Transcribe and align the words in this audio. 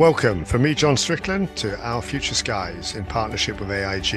Welcome 0.00 0.46
from 0.46 0.62
me, 0.62 0.74
John 0.74 0.96
Strickland, 0.96 1.54
to 1.56 1.78
Our 1.86 2.00
Future 2.00 2.34
Skies 2.34 2.96
in 2.96 3.04
partnership 3.04 3.60
with 3.60 3.70
AIG. 3.70 4.14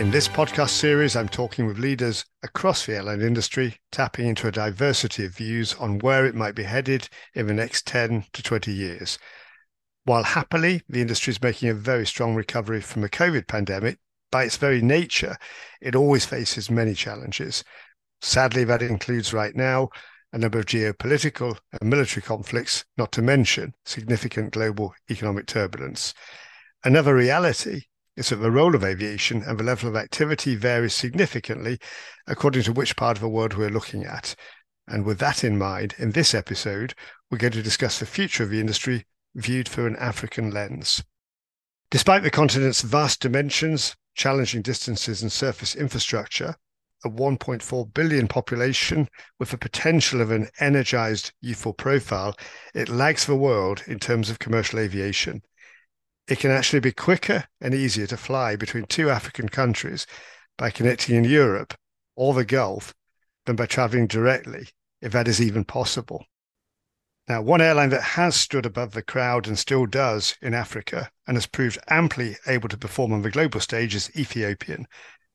In 0.00 0.10
this 0.10 0.26
podcast 0.26 0.70
series, 0.70 1.14
I'm 1.14 1.28
talking 1.28 1.64
with 1.64 1.78
leaders 1.78 2.24
across 2.42 2.84
the 2.84 2.96
airline 2.96 3.20
industry, 3.20 3.76
tapping 3.92 4.26
into 4.26 4.48
a 4.48 4.50
diversity 4.50 5.26
of 5.26 5.36
views 5.36 5.74
on 5.74 6.00
where 6.00 6.26
it 6.26 6.34
might 6.34 6.56
be 6.56 6.64
headed 6.64 7.08
in 7.34 7.46
the 7.46 7.54
next 7.54 7.86
10 7.86 8.24
to 8.32 8.42
20 8.42 8.72
years. 8.72 9.16
While 10.02 10.24
happily, 10.24 10.82
the 10.88 11.00
industry 11.00 11.30
is 11.30 11.40
making 11.40 11.68
a 11.68 11.74
very 11.74 12.04
strong 12.04 12.34
recovery 12.34 12.80
from 12.80 13.02
the 13.02 13.08
COVID 13.08 13.46
pandemic, 13.46 14.00
by 14.32 14.42
its 14.42 14.56
very 14.56 14.82
nature, 14.82 15.36
it 15.80 15.94
always 15.94 16.24
faces 16.24 16.68
many 16.68 16.94
challenges. 16.94 17.62
Sadly, 18.22 18.64
that 18.64 18.82
includes 18.82 19.32
right 19.32 19.54
now 19.54 19.90
a 20.32 20.38
number 20.38 20.58
of 20.58 20.66
geopolitical 20.66 21.56
and 21.80 21.88
military 21.88 22.22
conflicts, 22.22 22.84
not 22.96 23.12
to 23.12 23.22
mention 23.22 23.74
significant 23.84 24.52
global 24.52 24.94
economic 25.10 25.46
turbulence. 25.46 26.14
Another 26.84 27.14
reality 27.14 27.82
is 28.16 28.28
that 28.28 28.36
the 28.36 28.50
role 28.50 28.74
of 28.74 28.84
aviation 28.84 29.42
and 29.42 29.58
the 29.58 29.64
level 29.64 29.88
of 29.88 29.96
activity 29.96 30.56
varies 30.56 30.94
significantly 30.94 31.78
according 32.26 32.62
to 32.64 32.72
which 32.72 32.96
part 32.96 33.16
of 33.16 33.20
the 33.20 33.28
world 33.28 33.54
we're 33.54 33.70
looking 33.70 34.04
at. 34.04 34.34
And 34.86 35.04
with 35.04 35.18
that 35.20 35.44
in 35.44 35.56
mind, 35.56 35.94
in 35.98 36.12
this 36.12 36.34
episode, 36.34 36.94
we're 37.30 37.38
going 37.38 37.52
to 37.52 37.62
discuss 37.62 37.98
the 37.98 38.06
future 38.06 38.42
of 38.42 38.50
the 38.50 38.60
industry 38.60 39.06
viewed 39.34 39.68
through 39.68 39.86
an 39.86 39.96
African 39.96 40.50
lens. 40.50 41.02
Despite 41.90 42.22
the 42.22 42.30
continent's 42.30 42.82
vast 42.82 43.20
dimensions, 43.20 43.96
challenging 44.14 44.62
distances, 44.62 45.22
and 45.22 45.30
surface 45.30 45.74
infrastructure, 45.76 46.56
a 47.04 47.10
1.4 47.10 47.94
billion 47.94 48.28
population 48.28 49.08
with 49.38 49.50
the 49.50 49.58
potential 49.58 50.20
of 50.20 50.30
an 50.30 50.48
energized 50.60 51.32
youthful 51.40 51.72
profile, 51.72 52.36
it 52.74 52.88
lags 52.88 53.26
the 53.26 53.36
world 53.36 53.82
in 53.86 53.98
terms 53.98 54.30
of 54.30 54.38
commercial 54.38 54.78
aviation. 54.78 55.42
It 56.26 56.38
can 56.38 56.50
actually 56.50 56.80
be 56.80 56.92
quicker 56.92 57.44
and 57.60 57.74
easier 57.74 58.06
to 58.08 58.16
fly 58.16 58.56
between 58.56 58.84
two 58.84 59.10
African 59.10 59.48
countries 59.48 60.06
by 60.56 60.70
connecting 60.70 61.16
in 61.16 61.24
Europe 61.24 61.74
or 62.16 62.34
the 62.34 62.44
Gulf 62.44 62.94
than 63.46 63.56
by 63.56 63.66
traveling 63.66 64.06
directly, 64.06 64.68
if 65.00 65.12
that 65.12 65.28
is 65.28 65.40
even 65.40 65.64
possible. 65.64 66.26
Now, 67.28 67.42
one 67.42 67.60
airline 67.60 67.90
that 67.90 68.02
has 68.02 68.36
stood 68.36 68.64
above 68.64 68.92
the 68.92 69.02
crowd 69.02 69.46
and 69.46 69.58
still 69.58 69.84
does 69.84 70.34
in 70.40 70.54
Africa 70.54 71.10
and 71.26 71.36
has 71.36 71.46
proved 71.46 71.78
amply 71.88 72.36
able 72.46 72.70
to 72.70 72.78
perform 72.78 73.12
on 73.12 73.22
the 73.22 73.30
global 73.30 73.60
stage 73.60 73.94
is 73.94 74.10
Ethiopian. 74.16 74.86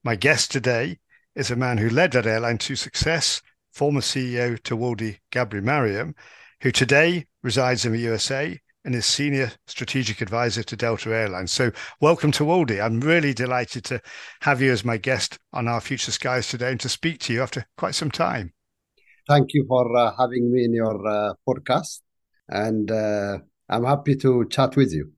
My 0.04 0.16
guest 0.16 0.52
today 0.52 1.00
is 1.36 1.52
a 1.52 1.56
man 1.56 1.78
who 1.78 1.90
led 1.90 2.12
that 2.12 2.26
airline 2.26 2.58
to 2.60 2.76
success, 2.76 3.42
former 3.72 4.02
CEO 4.02 4.60
Tewolde 4.60 5.18
Gebremariam, 5.32 6.14
who 6.62 6.72
today 6.72 7.26
resides 7.42 7.86
in 7.86 7.92
the 7.92 8.00
USA 8.00 8.60
and 8.86 8.94
is 8.94 9.06
senior 9.06 9.52
strategic 9.66 10.22
advisor 10.22 10.64
to 10.64 10.76
Delta 10.76 11.14
Airlines. 11.14 11.52
So, 11.52 11.72
welcome 12.02 12.32
to 12.34 12.44
Tewolde. 12.44 12.84
I'm 12.84 13.00
really 13.00 13.34
delighted 13.34 13.86
to 13.86 14.02
have 14.42 14.62
you 14.62 14.72
as 14.72 14.84
my 14.84 14.98
guest 14.98 15.40
on 15.54 15.68
our 15.68 15.82
Future 15.82 16.12
Skies 16.12 16.50
today 16.50 16.72
and 16.72 16.80
to 16.82 16.90
speak 16.90 17.20
to 17.22 17.34
you 17.34 17.42
after 17.42 17.66
quite 17.78 17.96
some 17.96 18.12
time. 18.12 18.54
Thank 19.28 19.54
you 19.54 19.66
for 19.68 19.96
uh, 19.96 20.12
having 20.18 20.52
me 20.52 20.66
in 20.66 20.74
your 20.74 21.08
uh, 21.08 21.34
podcast, 21.48 22.02
and 22.50 22.92
uh, 22.92 23.38
I'm 23.70 23.86
happy 23.86 24.16
to 24.18 24.46
chat 24.50 24.76
with 24.76 24.94
you. 24.94 25.14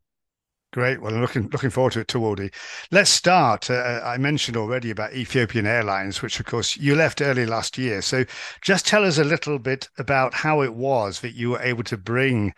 Great. 0.75 1.01
Well, 1.01 1.13
I'm 1.13 1.21
looking 1.21 1.47
looking 1.53 1.69
forward 1.69 1.93
to 1.93 2.01
it, 2.01 2.07
Tewolde. 2.07 2.53
Let's 2.91 3.09
start. 3.09 3.69
Uh, 3.69 4.01
I 4.03 4.17
mentioned 4.17 4.57
already 4.57 4.91
about 4.91 5.13
Ethiopian 5.13 5.65
Airlines, 5.65 6.21
which 6.21 6.37
of 6.37 6.47
course 6.47 6.75
you 6.75 6.95
left 6.95 7.21
early 7.21 7.45
last 7.45 7.77
year. 7.77 8.01
So, 8.01 8.25
just 8.61 8.85
tell 8.85 9.05
us 9.05 9.17
a 9.17 9.23
little 9.23 9.57
bit 9.57 9.87
about 9.97 10.33
how 10.33 10.59
it 10.63 10.73
was 10.73 11.21
that 11.21 11.33
you 11.33 11.51
were 11.51 11.61
able 11.61 11.85
to 11.85 11.95
bring 11.95 12.53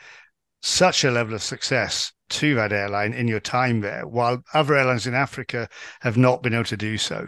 such 0.63 1.03
a 1.03 1.11
level 1.11 1.35
of 1.35 1.43
success 1.43 2.11
to 2.29 2.55
that 2.55 2.73
airline 2.73 3.13
in 3.13 3.27
your 3.27 3.39
time 3.39 3.81
there, 3.81 4.07
while 4.07 4.41
other 4.51 4.73
airlines 4.73 5.05
in 5.05 5.13
Africa 5.13 5.69
have 6.01 6.17
not 6.17 6.41
been 6.41 6.55
able 6.55 6.63
to 6.63 6.75
do 6.75 6.97
so. 6.97 7.27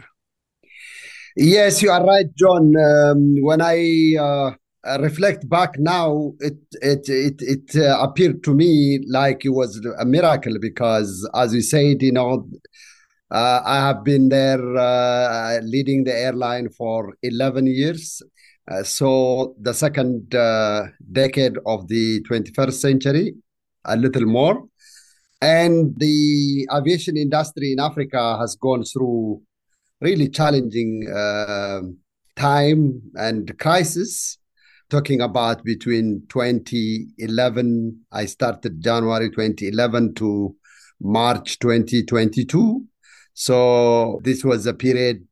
Yes, 1.35 1.83
you 1.83 1.91
are 1.91 2.03
right, 2.03 2.25
John. 2.35 2.73
Um, 2.75 3.35
when 3.43 3.61
I 3.61 4.15
uh, 4.17 4.23
uh, 4.23 4.53
reflect 4.99 5.47
back 5.49 5.77
now, 5.77 6.33
it 6.39 6.57
it 6.81 7.09
it 7.09 7.41
it 7.41 7.75
uh, 7.75 7.99
appeared 8.01 8.43
to 8.43 8.53
me 8.53 9.03
like 9.07 9.45
it 9.45 9.49
was 9.49 9.85
a 9.99 10.05
miracle 10.05 10.57
because, 10.59 11.29
as 11.35 11.53
you 11.53 11.61
said, 11.61 12.01
you 12.01 12.11
know, 12.11 12.47
uh, 13.31 13.61
I 13.65 13.77
have 13.87 14.03
been 14.03 14.29
there 14.29 14.77
uh, 14.77 15.59
leading 15.61 16.03
the 16.03 16.15
airline 16.15 16.69
for 16.69 17.15
eleven 17.23 17.67
years. 17.67 18.21
Uh, 18.69 18.83
so 18.83 19.55
the 19.59 19.73
second 19.73 20.33
uh, 20.35 20.83
decade 21.11 21.57
of 21.65 21.87
the 21.87 22.21
21st 22.29 22.73
century, 22.73 23.33
a 23.85 23.97
little 23.97 24.27
more, 24.27 24.63
and 25.41 25.95
the 25.97 26.67
aviation 26.71 27.17
industry 27.17 27.71
in 27.71 27.79
Africa 27.79 28.37
has 28.37 28.55
gone 28.55 28.83
through 28.83 29.41
really 30.01 30.29
challenging 30.29 31.03
time 32.35 33.01
and 33.15 33.57
crisis 33.57 34.37
talking 34.89 35.21
about 35.21 35.63
between 35.63 36.23
2011, 36.29 37.99
I 38.11 38.25
started 38.25 38.81
January 38.81 39.29
2011 39.29 40.15
to 40.15 40.55
March 40.99 41.59
2022. 41.59 42.83
So 43.33 44.19
this 44.23 44.43
was 44.43 44.65
a 44.65 44.73
period 44.73 45.25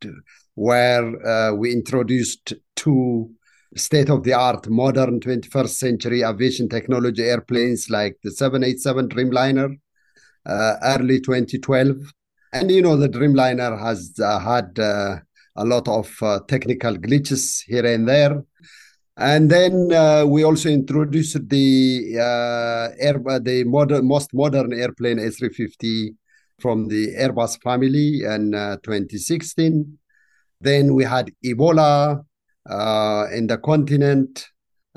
where 0.56 1.28
uh, 1.28 1.53
we 1.53 1.72
introduced 1.72 2.53
two 2.75 3.29
state 3.75 4.09
of 4.09 4.23
the 4.23 4.34
art 4.34 4.68
modern 4.69 5.19
21st 5.19 5.69
century 5.69 6.24
aviation 6.24 6.69
technology 6.69 7.24
airplanes 7.24 7.89
like 7.89 8.18
the 8.24 8.31
787 8.31 9.09
Dreamliner 9.09 9.78
uh, 10.45 10.75
early 10.84 11.19
2012. 11.19 12.13
And 12.53 12.72
you 12.72 12.81
know, 12.81 12.95
the 12.95 13.09
Dreamliner 13.09 13.78
has 13.79 14.13
uh, 14.24 14.39
had 14.39 14.79
uh, 14.79 15.18
a 15.57 15.66
lot 15.66 15.88
of 15.88 16.16
uh, 16.22 16.39
technical 16.47 16.95
glitches 16.95 17.62
here 17.66 17.85
and 17.85 18.07
there. 18.07 18.41
And 19.17 19.50
then 19.50 19.91
uh, 19.91 20.25
we 20.28 20.44
also 20.44 20.69
introduced 20.69 21.50
the 21.50 22.17
uh, 22.19 22.89
air, 23.00 23.19
uh, 23.28 23.39
the 23.39 23.63
modern, 23.63 24.07
most 24.07 24.31
modern 24.31 24.72
airplane 24.73 25.17
A350 25.17 26.16
from 26.59 26.88
the 26.88 27.16
Airbus 27.16 27.59
family 27.63 28.22
in 28.23 28.53
uh, 28.53 28.77
2016. 28.83 29.97
Then 30.61 30.94
we 30.94 31.03
had 31.03 31.31
Ebola 31.44 32.23
uh, 32.69 33.25
in 33.33 33.47
the 33.47 33.57
continent, 33.57 34.50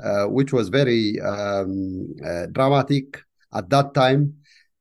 uh, 0.03 0.25
which 0.25 0.53
was 0.53 0.69
very 0.69 1.19
um, 1.21 2.13
dramatic 2.51 3.23
at 3.55 3.71
that 3.71 3.95
time. 3.95 4.35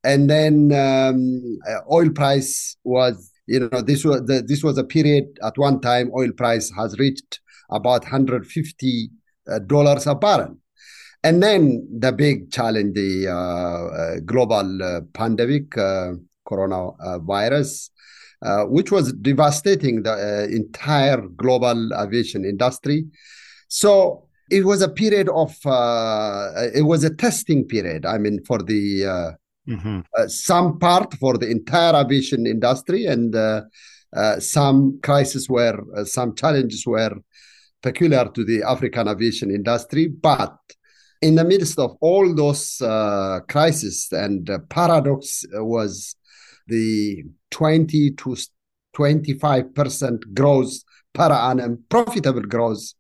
And 0.05 0.29
then 0.29 0.71
um, 0.73 1.59
oil 1.91 2.11
price 2.11 2.77
was, 2.85 3.31
you 3.47 3.61
know, 3.61 3.81
this 3.81 4.05
was 4.05 4.23
the, 4.27 4.43
this 4.47 4.63
was 4.63 4.77
a 4.77 4.85
period 4.85 5.39
at 5.43 5.57
one 5.57 5.81
time 5.81 6.11
oil 6.15 6.33
price 6.33 6.71
has 6.77 6.99
reached 6.99 7.41
about 7.71 8.03
150 8.03 9.11
uh, 9.11 9.20
dollars 9.67 10.07
a 10.07 10.15
barrel. 10.15 10.57
And 11.23 11.43
then 11.43 11.87
the 11.99 12.13
big 12.13 12.51
challenge, 12.51 12.95
the 12.95 13.29
uh, 13.29 13.35
uh, 13.35 14.21
global 14.25 15.07
pandemic, 15.13 15.71
coronavirus, 16.49 17.91
uh, 18.43 18.65
which 18.65 18.91
was 18.91 19.13
devastating 19.13 20.03
the 20.03 20.13
uh, 20.13 20.47
entire 20.51 21.21
global 21.21 21.93
aviation 21.93 22.47
industry. 22.47 23.05
So 23.69 24.29
it 24.51 24.65
was 24.65 24.81
a 24.81 24.89
period 24.89 25.29
of, 25.29 25.55
uh, 25.67 26.51
it 26.75 26.87
was 26.87 27.05
a 27.05 27.15
testing 27.15 27.67
period. 27.67 28.07
I 28.07 28.17
mean, 28.17 28.43
for 28.45 28.63
the 28.63 29.37
mm-hmm. 29.69 30.01
some 30.29 30.79
part 30.79 31.13
for 31.15 31.37
the 31.37 31.51
entire 31.51 31.95
aviation 31.95 32.47
industry, 32.47 33.05
and 33.05 33.37
some 34.39 34.99
crisis 35.03 35.49
where 35.49 35.79
some 36.05 36.35
challenges 36.35 36.87
were 36.87 37.15
peculiar 37.83 38.29
to 38.35 38.45
the 38.45 38.63
African 38.63 39.09
aviation 39.09 39.51
industry. 39.51 40.09
But 40.09 40.57
in 41.23 41.35
the 41.35 41.45
midst 41.45 41.79
of 41.79 41.97
all 42.01 42.35
those 42.35 42.81
uh, 42.81 43.41
crises 43.49 44.09
and 44.13 44.49
uh, 44.49 44.59
paradox 44.69 45.45
was 45.53 46.17
the 46.67 47.25
20 47.51 48.13
to 48.13 48.37
25% 48.97 50.35
growth 50.35 50.73
per 51.13 51.33
annum, 51.33 51.85
profitable 51.89 52.43
growth 52.43 52.93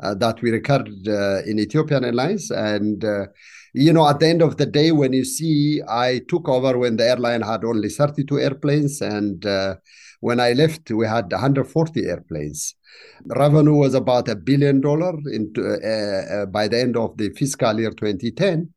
uh, 0.00 0.14
that 0.14 0.40
we 0.42 0.50
recorded 0.50 1.06
uh, 1.08 1.42
in 1.44 1.58
Ethiopian 1.58 2.04
Airlines. 2.04 2.50
And, 2.50 3.04
uh, 3.04 3.26
you 3.74 3.92
know, 3.92 4.08
at 4.08 4.20
the 4.20 4.28
end 4.28 4.42
of 4.42 4.56
the 4.56 4.66
day, 4.66 4.92
when 4.92 5.12
you 5.12 5.24
see 5.24 5.82
I 5.88 6.20
took 6.28 6.48
over 6.48 6.78
when 6.78 6.96
the 6.96 7.04
airline 7.04 7.42
had 7.42 7.64
only 7.64 7.88
32 7.88 8.38
airplanes, 8.38 9.00
and 9.00 9.44
uh, 9.44 9.76
when 10.20 10.40
I 10.40 10.52
left, 10.52 10.90
we 10.90 11.06
had 11.06 11.30
140 11.30 12.06
airplanes. 12.06 12.74
Revenue 13.26 13.74
was 13.74 13.94
about 13.94 14.28
a 14.28 14.34
billion 14.34 14.80
dollar 14.80 15.14
into, 15.32 15.62
uh, 15.62 16.42
uh, 16.42 16.46
by 16.46 16.66
the 16.68 16.80
end 16.80 16.96
of 16.96 17.16
the 17.16 17.30
fiscal 17.30 17.78
year 17.78 17.90
2010, 17.90 18.72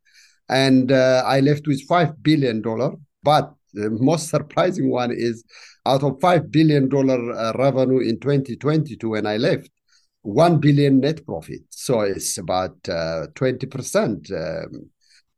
and 0.50 0.92
uh, 0.92 1.24
I 1.26 1.40
left 1.40 1.66
with 1.68 1.82
five 1.88 2.22
billion 2.22 2.62
dollar. 2.62 2.92
But 3.24 3.54
the 3.74 3.90
most 3.90 4.30
surprising 4.30 4.92
one 4.92 5.12
is 5.12 5.44
out 5.86 6.04
of 6.04 6.20
five 6.22 6.52
billion 6.52 6.90
dollar 6.90 7.32
uh, 7.32 7.54
revenue 7.54 8.00
in 8.00 8.20
2022 8.20 9.10
when 9.10 9.26
I 9.26 9.38
left, 9.38 9.70
one 10.22 10.60
billion 10.60 11.00
net 11.00 11.26
profit. 11.26 11.62
So 11.70 12.02
it's 12.02 12.38
about 12.38 12.78
uh, 12.88 13.28
twenty 13.34 13.66
percent. 13.66 14.30
Um, 14.32 14.90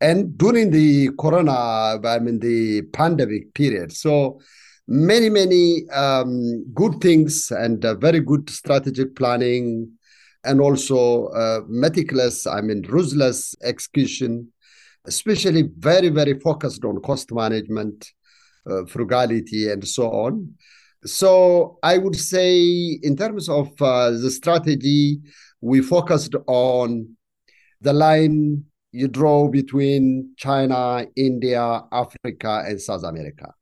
and 0.02 0.38
during 0.38 0.70
the 0.72 1.12
corona, 1.18 1.98
I 2.04 2.20
mean, 2.20 2.40
the 2.40 2.82
pandemic 2.92 3.54
period. 3.54 3.94
So 3.94 4.42
many, 4.88 5.30
many 5.30 5.90
um, 5.90 6.66
good 6.74 7.00
things 7.02 7.52
and 7.52 7.84
uh, 7.86 7.96
very 7.96 8.20
good 8.20 8.50
strategic 8.50 9.16
planning 9.16 9.92
and 10.44 10.60
also 10.60 11.28
uh, 11.28 11.62
meticulous, 11.68 12.46
I 12.46 12.62
mean, 12.62 12.82
ruthless 12.84 13.56
execution, 13.64 14.52
especially 15.06 15.70
very, 15.78 16.10
very 16.10 16.40
focused 16.40 16.84
on 16.84 17.02
cost 17.02 17.32
management, 17.32 18.12
uh, 18.70 18.86
frugality, 18.86 19.72
and 19.72 19.88
so 19.88 20.10
on. 20.10 20.54
So 21.06 21.80
I 21.84 21.98
would 21.98 22.16
say, 22.16 23.00
in 23.02 23.16
terms 23.16 23.50
of 23.50 23.70
uh, 23.82 24.12
the 24.12 24.32
strategy, 24.32 25.20
we 25.62 25.82
focused 25.82 26.36
on 26.48 27.16
the 27.82 27.94
line 27.94 28.66
you 28.92 29.08
draw 29.08 29.48
between 29.48 30.34
China, 30.38 31.06
India, 31.16 31.82
Africa, 31.92 32.64
and 32.68 32.80
South 32.80 33.04
America. 33.04 33.54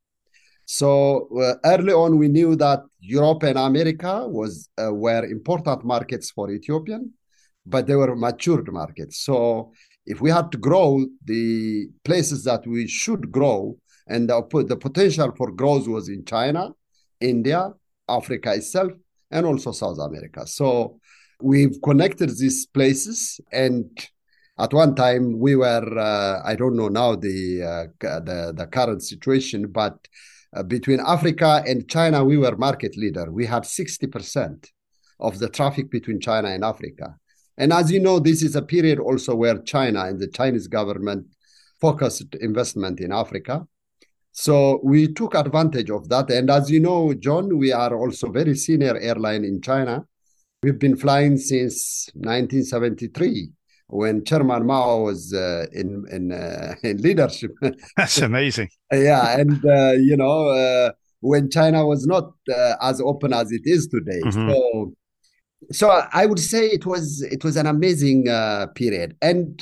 So 0.71 1.27
uh, 1.37 1.55
early 1.65 1.91
on, 1.91 2.17
we 2.17 2.29
knew 2.29 2.55
that 2.55 2.83
Europe 3.01 3.43
and 3.43 3.57
America 3.57 4.25
was 4.25 4.69
uh, 4.81 4.93
were 4.93 5.25
important 5.25 5.83
markets 5.83 6.31
for 6.31 6.49
Ethiopian, 6.49 7.11
but 7.65 7.87
they 7.87 7.95
were 7.95 8.15
matured 8.15 8.71
markets. 8.71 9.17
So 9.25 9.73
if 10.05 10.21
we 10.21 10.29
had 10.29 10.49
to 10.53 10.57
grow, 10.57 11.05
the 11.25 11.89
places 12.05 12.45
that 12.45 12.65
we 12.65 12.87
should 12.87 13.33
grow 13.33 13.75
and 14.07 14.29
the, 14.29 14.41
the 14.65 14.77
potential 14.77 15.33
for 15.35 15.51
growth 15.51 15.89
was 15.89 16.07
in 16.07 16.23
China, 16.23 16.69
India, 17.19 17.73
Africa 18.07 18.53
itself, 18.53 18.93
and 19.29 19.45
also 19.45 19.73
South 19.73 19.99
America. 19.99 20.47
So 20.47 21.01
we've 21.41 21.81
connected 21.83 22.29
these 22.37 22.65
places 22.65 23.41
and 23.51 23.89
at 24.57 24.73
one 24.73 24.95
time 24.95 25.37
we 25.37 25.55
were 25.55 25.97
uh, 25.97 26.39
i 26.45 26.55
don't 26.55 26.75
know 26.75 26.87
now 26.87 27.15
the, 27.15 27.63
uh, 27.63 28.19
the 28.19 28.53
the 28.55 28.67
current 28.67 29.01
situation 29.01 29.65
but 29.67 30.07
uh, 30.55 30.63
between 30.63 30.99
africa 30.99 31.63
and 31.65 31.89
china 31.89 32.23
we 32.23 32.37
were 32.37 32.55
market 32.57 32.97
leader. 32.97 33.31
We 33.31 33.45
had 33.45 33.63
60% 33.63 34.67
of 35.19 35.39
the 35.39 35.49
traffic 35.49 35.89
between 35.89 36.19
china 36.19 36.49
and 36.49 36.63
africa. 36.63 37.15
And 37.57 37.71
as 37.71 37.91
you 37.91 37.99
know 37.99 38.19
this 38.19 38.41
is 38.41 38.55
a 38.55 38.61
period 38.61 38.99
also 38.99 39.35
where 39.35 39.59
china 39.59 40.05
and 40.05 40.19
the 40.19 40.27
chinese 40.27 40.67
government 40.67 41.27
focused 41.79 42.35
investment 42.35 42.99
in 42.99 43.11
africa. 43.11 43.65
So 44.33 44.79
we 44.83 45.13
took 45.13 45.35
advantage 45.35 45.89
of 45.89 46.07
that. 46.09 46.29
And 46.31 46.49
as 46.49 46.69
you 46.69 46.79
know 46.79 47.13
john 47.13 47.57
we 47.57 47.71
are 47.71 47.95
also 47.95 48.31
very 48.31 48.55
senior 48.55 48.97
airline 48.97 49.43
in 49.45 49.61
china. 49.61 50.05
We've 50.63 50.79
been 50.79 50.95
flying 50.95 51.37
since 51.37 52.09
1973 52.13 53.51
when 53.91 54.23
Chairman 54.23 54.65
Mao 54.65 55.01
was 55.01 55.33
uh, 55.33 55.65
in 55.73 56.05
in 56.11 56.31
uh, 56.31 56.75
in 56.83 56.97
leadership. 56.97 57.51
That's 57.97 58.19
amazing. 58.19 58.69
yeah, 58.91 59.37
and 59.37 59.63
uh, 59.65 59.91
you 59.91 60.17
know 60.17 60.47
uh, 60.49 60.91
when 61.19 61.49
China 61.51 61.85
was 61.85 62.07
not 62.07 62.31
uh, 62.49 62.75
as 62.81 62.99
open 63.01 63.33
as 63.33 63.51
it 63.51 63.61
is 63.65 63.87
today. 63.87 64.21
Mm-hmm. 64.25 64.49
So, 64.49 64.93
so 65.71 66.03
I 66.11 66.25
would 66.25 66.39
say 66.39 66.67
it 66.67 66.85
was 66.85 67.21
it 67.21 67.43
was 67.43 67.57
an 67.57 67.67
amazing 67.67 68.29
uh, 68.29 68.67
period. 68.75 69.15
And 69.21 69.61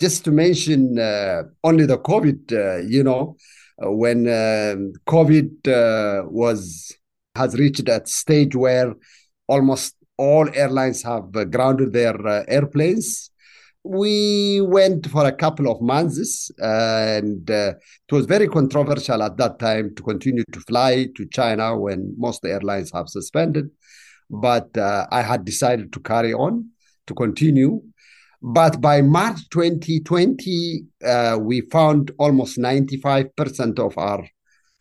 just 0.00 0.24
to 0.24 0.30
mention 0.30 0.98
only 1.64 1.84
the 1.86 1.98
COVID, 1.98 2.88
you 2.88 3.02
know, 3.02 3.36
when 3.78 4.24
COVID 5.06 6.30
was 6.30 6.92
has 7.36 7.54
reached 7.54 7.84
that 7.86 8.08
stage 8.08 8.56
where 8.56 8.94
almost 9.48 9.94
all 10.16 10.48
airlines 10.54 11.02
have 11.02 11.30
grounded 11.50 11.92
their 11.92 12.16
airplanes 12.48 13.30
we 13.88 14.60
went 14.60 15.08
for 15.08 15.24
a 15.24 15.32
couple 15.32 15.70
of 15.70 15.80
months 15.80 16.50
and 16.58 17.50
uh, 17.50 17.72
it 18.06 18.12
was 18.12 18.26
very 18.26 18.46
controversial 18.46 19.22
at 19.22 19.38
that 19.38 19.58
time 19.58 19.94
to 19.94 20.02
continue 20.02 20.44
to 20.52 20.60
fly 20.60 21.06
to 21.16 21.26
china 21.32 21.74
when 21.74 22.14
most 22.18 22.44
airlines 22.44 22.92
have 22.92 23.08
suspended. 23.08 23.70
But 24.28 24.76
uh, 24.76 25.06
i 25.10 25.22
had 25.22 25.46
decided 25.46 25.90
to 25.94 26.00
carry 26.00 26.34
on 26.34 26.68
to 27.06 27.14
continue. 27.14 27.80
But 28.42 28.78
by 28.78 29.00
march 29.00 29.48
2020 29.48 30.84
uh, 31.02 31.38
we 31.40 31.62
found 31.62 32.10
almost 32.18 32.58
95% 32.58 33.78
of 33.78 33.96
our 33.96 34.28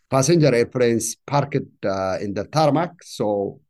passenger 0.10 0.54
airplanes 0.54 1.16
parked 1.16 1.86
uh, 1.86 2.18
in 2.20 2.34
the 2.34 2.46
tarmac. 2.52 2.92
So 3.04 3.62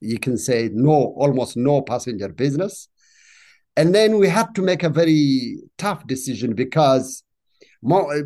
you 0.00 0.18
can 0.18 0.36
say 0.36 0.68
no 0.74 1.14
almost 1.16 1.56
no 1.56 1.80
passenger 1.80 2.28
business 2.28 2.88
and 3.76 3.94
then 3.94 4.18
we 4.18 4.28
had 4.28 4.54
to 4.54 4.62
make 4.62 4.82
a 4.82 4.88
very 4.88 5.58
tough 5.78 6.06
decision 6.06 6.54
because 6.54 7.22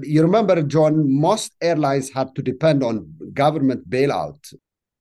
you 0.02 0.22
remember, 0.22 0.62
John, 0.62 1.12
most 1.12 1.52
airlines 1.60 2.10
had 2.10 2.34
to 2.36 2.42
depend 2.42 2.84
on 2.84 3.12
government 3.32 3.88
bailout 3.90 4.54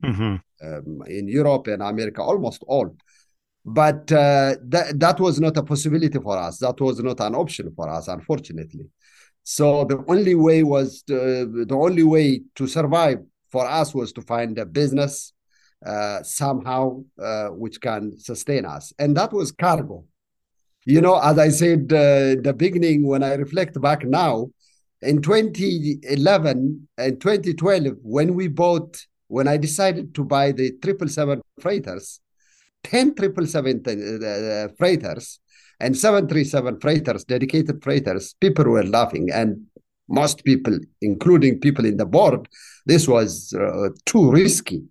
mm-hmm. 0.04 0.36
um, 0.66 1.04
in 1.08 1.28
Europe 1.28 1.68
and 1.68 1.84
America, 1.84 2.22
almost 2.22 2.64
all. 2.66 2.96
But 3.64 4.12
uh, 4.12 4.56
that, 4.64 4.94
that 4.96 5.20
was 5.20 5.40
not 5.40 5.58
a 5.58 5.64
possibility 5.64 6.18
for 6.20 6.38
us. 6.38 6.60
That 6.60 6.80
was 6.80 7.00
not 7.00 7.20
an 7.20 7.36
option 7.36 7.72
for 7.76 7.90
us, 7.90 8.08
unfortunately. 8.08 8.88
So 9.44 9.86
the 9.86 10.04
only 10.08 10.36
way 10.36 10.64
was 10.64 11.04
to, 11.04 11.66
the 11.66 11.76
only 11.76 12.04
way 12.04 12.42
to 12.56 12.68
survive 12.68 13.20
for 13.52 13.66
us 13.68 13.94
was 13.94 14.12
to 14.14 14.22
find 14.22 14.58
a 14.58 14.66
business 14.66 15.34
uh, 15.86 16.24
somehow 16.24 17.04
uh, 17.22 17.50
which 17.50 17.80
can 17.80 18.18
sustain 18.18 18.66
us, 18.66 18.92
and 18.98 19.16
that 19.16 19.32
was 19.32 19.52
cargo 19.52 20.04
you 20.88 21.02
know, 21.02 21.20
as 21.20 21.38
I 21.38 21.50
said 21.50 21.92
uh, 21.92 22.40
the 22.42 22.56
beginning, 22.56 23.06
when 23.06 23.22
I 23.22 23.34
reflect 23.34 23.80
back 23.82 24.06
now, 24.06 24.48
in 25.02 25.22
2011 25.22 26.88
and 26.98 27.22
2012, 27.22 27.98
when 28.04 28.36
we 28.36 28.48
bought, 28.48 29.06
when 29.28 29.50
I 29.50 29.58
decided 29.58 30.16
to 30.16 30.24
buy 30.24 30.54
the 30.54 30.70
777 30.82 31.42
freighters, 31.60 32.22
10 32.86 33.16
777 33.18 34.24
uh, 34.24 34.74
freighters 34.78 35.40
and 35.82 35.98
737 35.98 36.80
freighters, 36.80 37.26
dedicated 37.26 37.84
freighters, 37.84 38.34
people 38.40 38.64
were 38.64 38.86
laughing. 38.86 39.30
And 39.30 39.66
most 40.08 40.46
people, 40.46 40.80
including 41.02 41.60
people 41.60 41.84
in 41.84 41.98
the 41.98 42.06
board, 42.06 42.48
this 42.86 43.10
was 43.10 43.54
uh, 43.54 43.90
too 44.06 44.32
risky. 44.32 44.84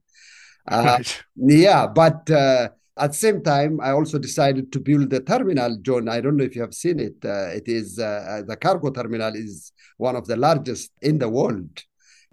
Uh, 0.71 0.83
right. 0.85 1.25
Yeah, 1.37 1.87
but 1.87 2.31
uh, 2.31 2.69
at 2.99 3.13
the 3.13 3.17
same 3.17 3.43
time, 3.43 3.79
I 3.81 3.91
also 3.91 4.19
decided 4.19 4.73
to 4.73 4.81
build 4.81 5.11
the 5.11 5.21
terminal, 5.21 5.77
John. 5.83 6.09
I 6.09 6.21
don't 6.21 6.37
know 6.37 6.45
if 6.45 6.57
you 6.57 6.63
have 6.63 6.75
seen 6.75 6.99
it. 6.99 7.17
Uh, 7.23 7.49
it 7.49 7.69
is 7.69 7.99
uh, 7.99 8.05
uh 8.05 8.43
the 8.43 8.57
cargo 8.57 8.91
terminal 8.91 9.35
is 9.35 9.73
one 9.99 10.17
of 10.17 10.27
the 10.27 10.37
largest 10.37 10.93
in 11.03 11.19
the 11.19 11.29
world. 11.29 11.83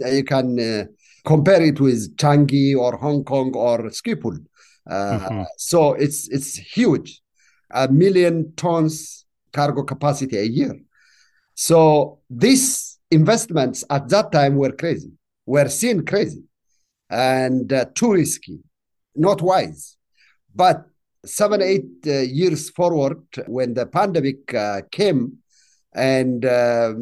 Uh, 0.03 0.09
you 0.09 0.23
can 0.23 0.59
uh, 0.59 0.85
compare 1.25 1.61
it 1.61 1.79
with 1.79 2.15
Changi 2.15 2.77
or 2.77 2.95
Hong 2.97 3.23
Kong 3.25 3.53
or 3.55 3.89
Schiphol. 3.89 4.37
Uh, 4.89 5.19
mm-hmm. 5.19 5.43
So 5.57 5.93
it's 5.93 6.29
it's 6.29 6.55
huge, 6.55 7.21
a 7.71 7.89
million 7.89 8.53
tons 8.55 9.25
cargo 9.51 9.83
capacity 9.83 10.37
a 10.37 10.43
year. 10.43 10.79
So 11.55 12.19
these 12.29 12.99
investments 13.11 13.83
at 13.89 14.07
that 14.09 14.31
time 14.31 14.55
were 14.55 14.71
crazy, 14.71 15.11
were 15.45 15.69
seen 15.69 16.05
crazy, 16.05 16.43
and 17.09 17.69
too 17.95 18.13
risky, 18.13 18.59
not 19.15 19.41
wise. 19.41 19.97
But 20.55 20.85
seven, 21.25 21.61
eight 21.61 21.85
uh, 22.05 22.19
years 22.19 22.69
forward, 22.69 23.23
when 23.47 23.73
the 23.73 23.85
pandemic 23.85 24.53
uh, 24.53 24.81
came, 24.91 25.37
and 25.95 26.43
uh, 26.43 26.93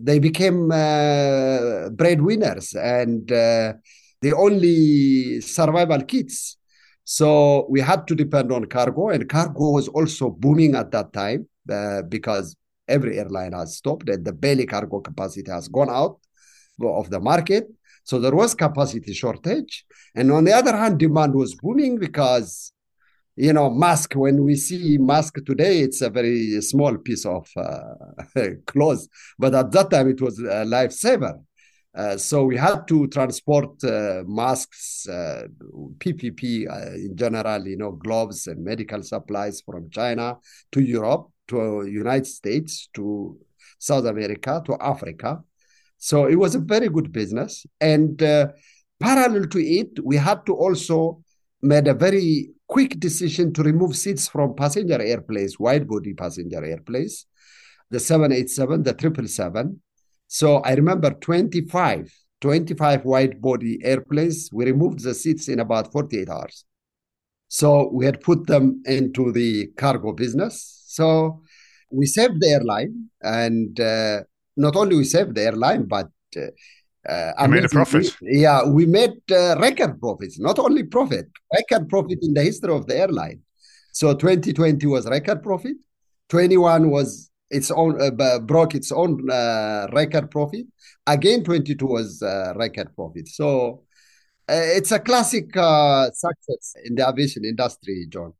they 0.00 0.18
became 0.18 0.70
uh, 0.72 1.88
breadwinners 1.90 2.74
and 2.74 3.30
uh, 3.30 3.72
the 4.20 4.32
only 4.36 5.40
survival 5.40 6.02
kits. 6.02 6.56
So 7.04 7.66
we 7.68 7.80
had 7.80 8.06
to 8.08 8.14
depend 8.14 8.52
on 8.52 8.64
cargo, 8.66 9.10
and 9.10 9.28
cargo 9.28 9.70
was 9.70 9.88
also 9.88 10.30
booming 10.30 10.74
at 10.74 10.90
that 10.92 11.12
time 11.12 11.48
uh, 11.70 12.02
because 12.02 12.56
every 12.88 13.18
airline 13.18 13.52
has 13.52 13.76
stopped 13.76 14.08
and 14.08 14.24
the 14.24 14.32
belly 14.32 14.66
cargo 14.66 15.00
capacity 15.00 15.50
has 15.50 15.68
gone 15.68 15.90
out 15.90 16.18
of 16.82 17.10
the 17.10 17.20
market. 17.20 17.68
So 18.04 18.18
there 18.18 18.34
was 18.34 18.54
capacity 18.54 19.14
shortage. 19.14 19.84
And 20.14 20.32
on 20.32 20.44
the 20.44 20.52
other 20.52 20.76
hand, 20.76 20.98
demand 20.98 21.34
was 21.34 21.54
booming 21.54 21.98
because 21.98 22.72
you 23.36 23.52
know, 23.52 23.70
mask. 23.70 24.14
When 24.14 24.44
we 24.44 24.56
see 24.56 24.98
mask 24.98 25.36
today, 25.46 25.80
it's 25.80 26.02
a 26.02 26.10
very 26.10 26.60
small 26.60 26.96
piece 26.98 27.24
of 27.24 27.48
uh, 27.56 27.94
clothes, 28.66 29.08
but 29.38 29.54
at 29.54 29.72
that 29.72 29.90
time 29.90 30.10
it 30.10 30.20
was 30.20 30.38
a 30.38 30.64
lifesaver. 30.64 31.38
Uh, 31.94 32.16
so 32.16 32.44
we 32.44 32.56
had 32.56 32.88
to 32.88 33.06
transport 33.08 33.82
uh, 33.84 34.22
masks, 34.26 35.06
PPP 35.08 36.66
uh, 36.66 36.72
uh, 36.72 36.94
in 36.94 37.14
general, 37.14 37.66
you 37.66 37.76
know, 37.76 37.92
gloves 37.92 38.46
and 38.46 38.64
medical 38.64 39.02
supplies 39.02 39.60
from 39.60 39.90
China 39.90 40.38
to 40.70 40.80
Europe, 40.80 41.28
to 41.48 41.86
United 41.86 42.26
States, 42.26 42.88
to 42.94 43.38
South 43.78 44.06
America, 44.06 44.62
to 44.64 44.74
Africa. 44.80 45.42
So 45.98 46.26
it 46.26 46.36
was 46.36 46.54
a 46.54 46.60
very 46.60 46.88
good 46.88 47.12
business. 47.12 47.66
And 47.78 48.20
uh, 48.22 48.48
parallel 48.98 49.48
to 49.48 49.58
it, 49.58 50.02
we 50.02 50.16
had 50.16 50.46
to 50.46 50.54
also 50.54 51.22
made 51.60 51.88
a 51.88 51.94
very 51.94 52.52
quick 52.72 52.98
decision 52.98 53.52
to 53.52 53.62
remove 53.62 53.94
seats 53.94 54.28
from 54.28 54.54
passenger 54.54 55.00
airplanes, 55.00 55.58
wide 55.58 55.86
body 55.86 56.14
passenger 56.14 56.64
airplanes. 56.64 57.26
the 57.90 58.00
787, 58.00 58.82
the 58.82 58.90
777. 58.90 59.78
So 60.26 60.56
I 60.70 60.72
remember 60.72 61.10
25, 61.10 62.10
25 62.40 63.04
wide 63.04 63.42
body 63.42 63.78
airplanes. 63.84 64.48
We 64.50 64.64
removed 64.64 65.00
the 65.04 65.12
seats 65.12 65.48
in 65.48 65.60
about 65.60 65.92
48 65.92 66.30
hours. 66.30 66.64
So 67.48 67.90
we 67.92 68.06
had 68.06 68.22
put 68.22 68.46
them 68.46 68.82
into 68.86 69.30
the 69.32 69.66
cargo 69.76 70.12
business. 70.12 70.84
So 70.86 71.42
we 71.90 72.06
saved 72.06 72.40
the 72.40 72.48
airline, 72.48 73.10
and 73.20 73.78
uh, 73.78 74.22
not 74.56 74.76
only 74.76 74.96
we 74.96 75.04
saved 75.04 75.34
the 75.34 75.42
airline, 75.42 75.84
but 75.84 76.08
uh, 76.34 76.46
uh, 77.08 77.48
made 77.48 77.64
a 77.64 77.68
profit. 77.68 78.16
Yeah, 78.22 78.64
we 78.66 78.86
made 78.86 79.20
uh, 79.30 79.56
record 79.58 80.00
profits. 80.00 80.38
Not 80.38 80.58
only 80.58 80.84
profit, 80.84 81.28
record 81.52 81.88
profit 81.88 82.18
in 82.22 82.34
the 82.34 82.42
history 82.42 82.74
of 82.74 82.86
the 82.86 82.96
airline. 82.96 83.40
So 83.92 84.14
2020 84.14 84.86
was 84.86 85.06
record 85.06 85.42
profit. 85.42 85.76
21 86.28 86.90
was 86.90 87.30
its 87.50 87.70
own 87.70 88.00
uh, 88.00 88.38
broke 88.38 88.74
its 88.74 88.90
own 88.90 89.30
uh, 89.30 89.86
record 89.92 90.30
profit. 90.30 90.66
Again, 91.06 91.44
22 91.44 91.86
was 91.86 92.22
uh, 92.22 92.54
record 92.56 92.94
profit. 92.94 93.28
So 93.28 93.82
uh, 94.48 94.54
it's 94.76 94.92
a 94.92 94.98
classic 94.98 95.56
uh, 95.56 96.10
success 96.12 96.74
in 96.84 96.94
the 96.94 97.08
aviation 97.08 97.44
industry, 97.44 98.06
John. 98.08 98.32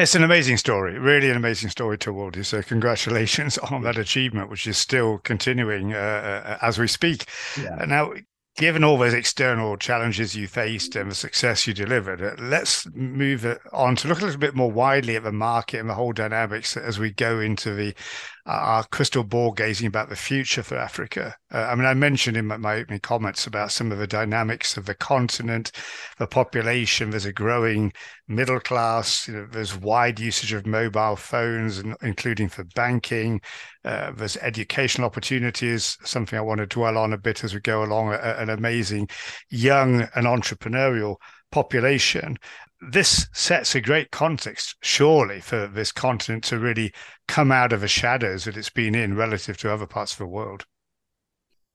It's 0.00 0.14
an 0.14 0.24
amazing 0.24 0.56
story, 0.56 0.98
really 0.98 1.28
an 1.28 1.36
amazing 1.36 1.68
story 1.68 1.98
to 1.98 2.32
you. 2.34 2.42
So, 2.42 2.62
congratulations 2.62 3.58
on 3.70 3.82
that 3.82 3.98
achievement, 3.98 4.48
which 4.48 4.66
is 4.66 4.78
still 4.78 5.18
continuing 5.18 5.92
uh, 5.92 6.56
as 6.62 6.78
we 6.78 6.86
speak. 6.88 7.26
Yeah. 7.60 7.84
Now, 7.86 8.14
given 8.56 8.82
all 8.82 8.96
those 8.96 9.12
external 9.12 9.76
challenges 9.76 10.34
you 10.34 10.48
faced 10.48 10.96
and 10.96 11.10
the 11.10 11.14
success 11.14 11.66
you 11.66 11.74
delivered, 11.74 12.22
uh, 12.22 12.34
let's 12.38 12.86
move 12.94 13.58
on 13.74 13.94
to 13.96 14.08
look 14.08 14.22
a 14.22 14.24
little 14.24 14.40
bit 14.40 14.54
more 14.54 14.70
widely 14.70 15.16
at 15.16 15.22
the 15.22 15.32
market 15.32 15.80
and 15.80 15.90
the 15.90 15.94
whole 15.94 16.14
dynamics 16.14 16.78
as 16.78 16.98
we 16.98 17.10
go 17.10 17.38
into 17.38 17.74
the 17.74 17.94
uh, 18.39 18.39
our 18.50 18.84
crystal 18.84 19.24
ball 19.24 19.52
gazing 19.52 19.86
about 19.86 20.08
the 20.08 20.16
future 20.16 20.62
for 20.62 20.76
Africa. 20.76 21.34
Uh, 21.52 21.68
I 21.70 21.74
mean, 21.74 21.86
I 21.86 21.94
mentioned 21.94 22.36
in 22.36 22.46
my, 22.46 22.76
opening 22.76 23.00
comments 23.00 23.46
about 23.46 23.72
some 23.72 23.92
of 23.92 23.98
the 23.98 24.06
dynamics 24.06 24.76
of 24.76 24.86
the 24.86 24.94
continent, 24.94 25.72
the 26.18 26.26
population. 26.26 27.10
There's 27.10 27.26
a 27.26 27.32
growing 27.32 27.92
middle 28.28 28.60
class. 28.60 29.28
You 29.28 29.34
know, 29.34 29.46
there's 29.50 29.76
wide 29.76 30.18
usage 30.18 30.52
of 30.52 30.66
mobile 30.66 31.16
phones, 31.16 31.82
including 32.02 32.48
for 32.48 32.64
banking. 32.74 33.40
Uh, 33.84 34.12
there's 34.12 34.36
educational 34.38 35.06
opportunities, 35.06 35.96
something 36.04 36.38
I 36.38 36.42
want 36.42 36.58
to 36.58 36.66
dwell 36.66 36.98
on 36.98 37.12
a 37.12 37.18
bit 37.18 37.44
as 37.44 37.54
we 37.54 37.60
go 37.60 37.84
along. 37.84 38.14
A, 38.14 38.16
an 38.16 38.50
amazing 38.50 39.08
young 39.50 40.08
and 40.14 40.26
entrepreneurial 40.26 41.16
population 41.52 42.36
this 42.80 43.28
sets 43.32 43.74
a 43.74 43.80
great 43.80 44.10
context, 44.10 44.76
surely, 44.80 45.40
for 45.40 45.66
this 45.66 45.92
continent 45.92 46.44
to 46.44 46.58
really 46.58 46.92
come 47.28 47.52
out 47.52 47.72
of 47.72 47.80
the 47.80 47.88
shadows 47.88 48.44
that 48.44 48.56
it's 48.56 48.70
been 48.70 48.94
in 48.94 49.16
relative 49.16 49.56
to 49.58 49.72
other 49.72 49.86
parts 49.86 50.12
of 50.12 50.18
the 50.18 50.26
world. 50.26 50.64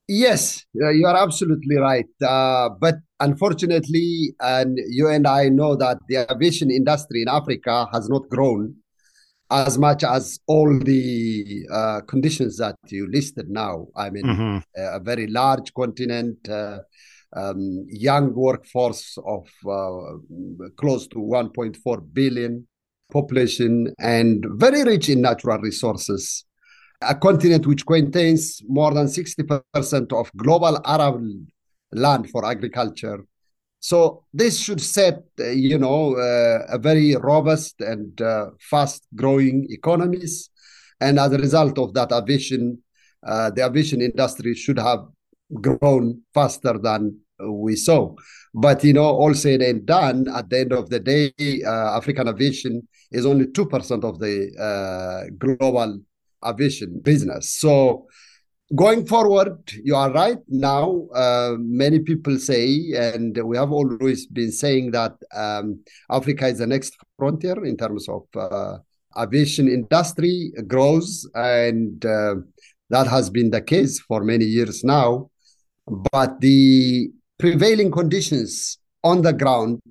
Yes, 0.07 0.65
uh, 0.81 0.89
you 0.89 1.07
are 1.07 1.15
absolutely 1.15 1.77
right. 1.77 2.05
Uh, 2.23 2.69
but 2.79 2.95
unfortunately, 3.19 4.35
and 4.39 4.77
you 4.87 5.07
and 5.07 5.25
I 5.25 5.49
know 5.49 5.75
that 5.75 5.97
the 6.07 6.31
aviation 6.31 6.69
industry 6.69 7.23
in 7.23 7.27
Africa 7.27 7.87
has 7.91 8.07
not 8.07 8.29
grown 8.29 8.75
as 9.51 9.77
much 9.77 10.03
as 10.03 10.39
all 10.47 10.77
the 10.79 11.65
uh, 11.71 12.01
conditions 12.01 12.57
that 12.57 12.75
you 12.87 13.09
listed 13.11 13.49
now. 13.49 13.87
I 13.95 14.09
mean, 14.09 14.25
mm-hmm. 14.25 14.57
a 14.75 14.99
very 14.99 15.27
large 15.27 15.73
continent, 15.73 16.49
uh, 16.49 16.79
um, 17.33 17.85
young 17.89 18.33
workforce 18.33 19.17
of 19.25 19.47
uh, 19.67 20.17
close 20.77 21.07
to 21.07 21.17
1.4 21.17 22.13
billion 22.13 22.67
population 23.11 23.93
and 23.99 24.45
very 24.55 24.83
rich 24.83 25.09
in 25.09 25.21
natural 25.21 25.59
resources. 25.59 26.45
A 27.01 27.13
continent 27.13 27.67
which 27.67 27.85
contains 27.85 28.61
more 28.67 28.93
than 28.93 29.07
60% 29.07 30.13
of 30.13 30.31
global 30.35 30.79
arable 30.85 31.45
land 31.91 32.29
for 32.29 32.45
agriculture. 32.45 33.25
So 33.79 34.23
this 34.33 34.57
should 34.57 34.81
set, 34.81 35.23
uh, 35.39 35.49
you 35.49 35.77
know, 35.77 36.15
uh, 36.15 36.65
a 36.69 36.79
very 36.79 37.15
robust 37.15 37.81
and 37.81 38.19
uh, 38.19 38.47
fast-growing 38.59 39.67
economies, 39.69 40.49
and 40.99 41.19
as 41.19 41.33
a 41.33 41.37
result 41.37 41.77
of 41.77 41.93
that, 41.93 42.11
aviation, 42.11 42.81
uh, 43.23 43.51
the 43.51 43.63
aviation 43.63 44.01
industry 44.01 44.55
should 44.55 44.79
have 44.79 45.05
grown 45.53 46.21
faster 46.33 46.77
than 46.81 47.19
we 47.39 47.75
saw. 47.75 48.13
But 48.53 48.83
you 48.83 48.93
know, 48.93 49.05
all 49.05 49.33
said 49.33 49.61
and 49.61 49.85
done, 49.85 50.27
at 50.33 50.49
the 50.49 50.59
end 50.59 50.73
of 50.73 50.89
the 50.89 50.99
day, 50.99 51.33
uh, 51.65 51.97
African 51.97 52.27
aviation 52.27 52.87
is 53.11 53.25
only 53.25 53.47
two 53.51 53.65
percent 53.65 54.03
of 54.03 54.19
the 54.19 54.49
uh, 54.57 55.29
global 55.37 55.99
aviation 56.45 57.01
business. 57.03 57.59
So 57.59 58.07
going 58.73 59.05
forward, 59.05 59.57
you 59.83 59.95
are 59.95 60.11
right. 60.11 60.37
Now, 60.47 61.07
uh, 61.13 61.55
many 61.59 61.99
people 61.99 62.39
say, 62.39 62.91
and 62.95 63.37
we 63.43 63.57
have 63.57 63.71
always 63.71 64.25
been 64.25 64.51
saying 64.51 64.91
that 64.91 65.13
um, 65.35 65.81
Africa 66.09 66.47
is 66.47 66.59
the 66.59 66.67
next 66.67 66.95
frontier 67.17 67.65
in 67.65 67.77
terms 67.77 68.07
of 68.07 68.23
uh, 68.35 68.77
aviation 69.21 69.67
industry 69.67 70.51
grows, 70.67 71.29
and 71.35 72.05
uh, 72.05 72.35
that 72.89 73.07
has 73.07 73.29
been 73.29 73.49
the 73.49 73.61
case 73.61 73.99
for 73.99 74.23
many 74.23 74.45
years 74.45 74.83
now. 74.83 75.29
But 75.87 76.41
the 76.41 77.11
prevailing 77.37 77.91
conditions 77.91 78.79
on 79.03 79.21
the 79.21 79.33
ground 79.33 79.81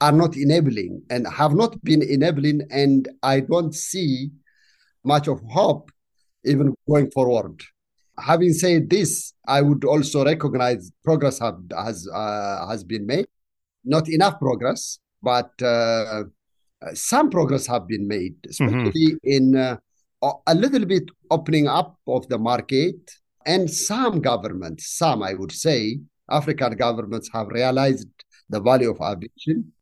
are 0.00 0.12
not 0.12 0.36
enabling 0.36 1.02
and 1.10 1.26
have 1.28 1.54
not 1.54 1.82
been 1.84 2.02
enabling, 2.02 2.62
and 2.70 3.08
I 3.22 3.40
don't 3.40 3.74
see 3.74 4.30
much 5.04 5.28
of 5.28 5.40
hope 5.48 5.90
even 6.44 6.74
going 6.88 7.10
forward. 7.10 7.62
Having 8.18 8.52
said 8.54 8.90
this, 8.90 9.32
I 9.46 9.62
would 9.62 9.84
also 9.84 10.24
recognize 10.24 10.90
progress 11.04 11.38
have, 11.38 11.58
has 11.76 12.08
uh, 12.12 12.66
has 12.68 12.84
been 12.84 13.06
made. 13.06 13.26
Not 13.84 14.08
enough 14.08 14.38
progress, 14.38 14.98
but 15.22 15.50
uh, 15.62 16.24
some 16.92 17.30
progress 17.30 17.66
have 17.66 17.86
been 17.86 18.06
made, 18.08 18.34
especially 18.48 18.90
mm-hmm. 18.90 19.16
in 19.22 19.56
uh, 19.56 19.76
a 20.46 20.54
little 20.54 20.84
bit 20.84 21.04
opening 21.30 21.66
up 21.66 21.98
of 22.06 22.28
the 22.28 22.38
market. 22.38 22.96
And 23.46 23.70
some 23.70 24.20
governments, 24.20 24.86
some 24.88 25.22
I 25.22 25.34
would 25.34 25.52
say, 25.52 26.00
African 26.28 26.76
governments 26.76 27.30
have 27.32 27.48
realized 27.48 28.08
the 28.48 28.60
value 28.60 28.90
of 28.90 29.00
aviation. 29.00 29.72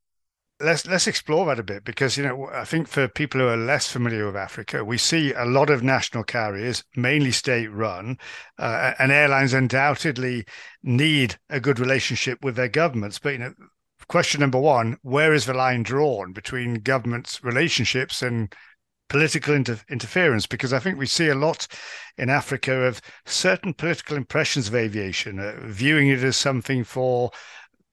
Let's 0.61 0.87
let's 0.89 1.07
explore 1.07 1.47
that 1.47 1.61
a 1.61 1.63
bit 1.63 1.85
because 1.85 2.17
you 2.17 2.25
know 2.25 2.49
I 2.53 2.65
think 2.65 2.89
for 2.89 3.07
people 3.07 3.41
who 3.41 3.47
are 3.47 3.57
less 3.57 3.91
familiar 3.91 4.27
with 4.27 4.35
Africa, 4.35 4.85
we 4.85 4.99
see 4.99 5.33
a 5.33 5.45
lot 5.45 5.71
of 5.71 5.85
national 5.85 6.25
carriers, 6.25 6.83
mainly 6.97 7.31
state-run, 7.31 8.19
uh, 8.59 8.95
and 8.99 9.13
airlines 9.13 9.53
undoubtedly 9.53 10.45
need 10.83 11.37
a 11.49 11.61
good 11.61 11.79
relationship 11.79 12.43
with 12.43 12.57
their 12.57 12.69
governments. 12.69 13.21
But 13.21 13.35
you 13.35 13.39
know, 13.39 13.55
question 14.09 14.41
number 14.41 14.59
one: 14.59 14.97
Where 15.03 15.33
is 15.33 15.47
the 15.47 15.55
line 15.55 15.85
drawn 15.85 16.33
between 16.33 16.83
governments' 16.83 17.45
relationships 17.45 18.21
and 18.21 18.53
political 19.09 19.55
inter- 19.55 19.81
interference 19.89 20.47
because 20.47 20.73
I 20.73 20.79
think 20.79 20.99
we 20.99 21.07
see 21.07 21.29
a 21.29 21.35
lot 21.35 21.67
in 22.17 22.31
Africa 22.31 22.73
of 22.73 23.01
certain 23.25 23.75
political 23.75 24.17
impressions 24.17 24.69
of 24.69 24.75
aviation, 24.75 25.39
uh, 25.39 25.55
viewing 25.63 26.09
it 26.09 26.23
as 26.23 26.37
something 26.37 26.85
for 26.85 27.31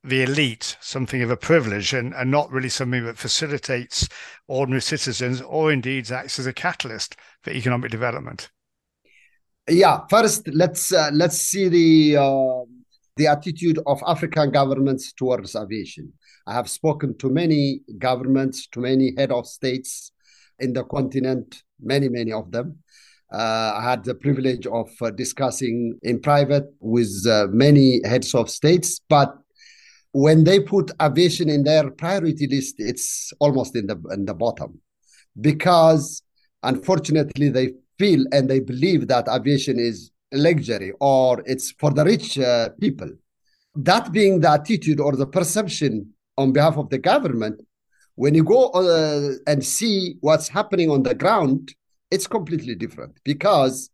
the 0.03 0.21
elite, 0.21 0.77
something 0.81 1.21
of 1.21 1.31
a 1.31 1.37
privilege, 1.37 1.93
and, 1.93 2.13
and 2.13 2.29
not 2.29 2.51
really 2.51 2.69
something 2.69 3.05
that 3.05 3.17
facilitates 3.17 4.07
ordinary 4.47 4.81
citizens 4.81 5.41
or 5.41 5.71
indeed 5.71 6.11
acts 6.11 6.37
as 6.37 6.45
a 6.45 6.53
catalyst 6.53 7.15
for 7.41 7.51
economic 7.51 7.91
development. 7.91 8.49
Yeah, 9.67 10.01
first 10.09 10.47
let's 10.49 10.93
uh, 10.93 11.09
let's 11.11 11.37
see 11.37 11.69
the 11.69 12.17
uh, 12.17 12.65
the 13.15 13.27
attitude 13.27 13.79
of 13.87 13.99
African 14.05 14.51
governments 14.51 15.11
towards 15.13 15.55
aviation. 15.55 16.13
I 16.45 16.53
have 16.53 16.69
spoken 16.69 17.17
to 17.17 17.29
many 17.29 17.81
governments, 17.97 18.67
to 18.73 18.79
many 18.81 19.15
head 19.17 19.31
of 19.31 19.47
states 19.47 20.11
in 20.59 20.73
the 20.73 20.83
continent, 20.83 21.63
many, 21.81 22.09
many 22.09 22.31
of 22.31 22.51
them. 22.51 22.79
Uh, 23.33 23.73
I 23.75 23.89
had 23.89 24.03
the 24.03 24.15
privilege 24.15 24.67
of 24.67 24.89
uh, 25.01 25.09
discussing 25.09 25.97
in 26.03 26.21
private 26.21 26.65
with 26.79 27.25
uh, 27.27 27.47
many 27.49 27.99
heads 28.05 28.35
of 28.35 28.49
states, 28.49 29.01
but 29.09 29.35
when 30.11 30.45
they 30.45 30.59
put 30.61 30.91
aviation 31.01 31.49
in 31.49 31.63
their 31.63 31.89
priority 31.91 32.47
list, 32.47 32.75
it's 32.77 33.33
almost 33.39 33.75
in 33.75 33.87
the 33.87 34.01
in 34.13 34.25
the 34.25 34.33
bottom, 34.33 34.79
because 35.41 36.21
unfortunately 36.63 37.49
they 37.49 37.73
feel 37.97 38.23
and 38.31 38.49
they 38.49 38.59
believe 38.59 39.07
that 39.07 39.27
aviation 39.27 39.79
is 39.79 40.11
luxury 40.31 40.93
or 40.99 41.41
it's 41.45 41.71
for 41.71 41.91
the 41.91 42.05
rich 42.05 42.37
uh, 42.39 42.69
people. 42.79 43.09
That 43.75 44.11
being 44.11 44.39
the 44.39 44.51
attitude 44.51 44.99
or 44.99 45.15
the 45.15 45.27
perception 45.27 46.13
on 46.37 46.53
behalf 46.53 46.77
of 46.77 46.89
the 46.89 46.97
government, 46.97 47.59
when 48.15 48.33
you 48.33 48.43
go 48.43 48.69
uh, 48.69 49.33
and 49.47 49.63
see 49.63 50.15
what's 50.21 50.47
happening 50.47 50.89
on 50.89 51.03
the 51.03 51.13
ground, 51.13 51.73
it's 52.09 52.27
completely 52.27 52.75
different 52.75 53.19
because 53.23 53.89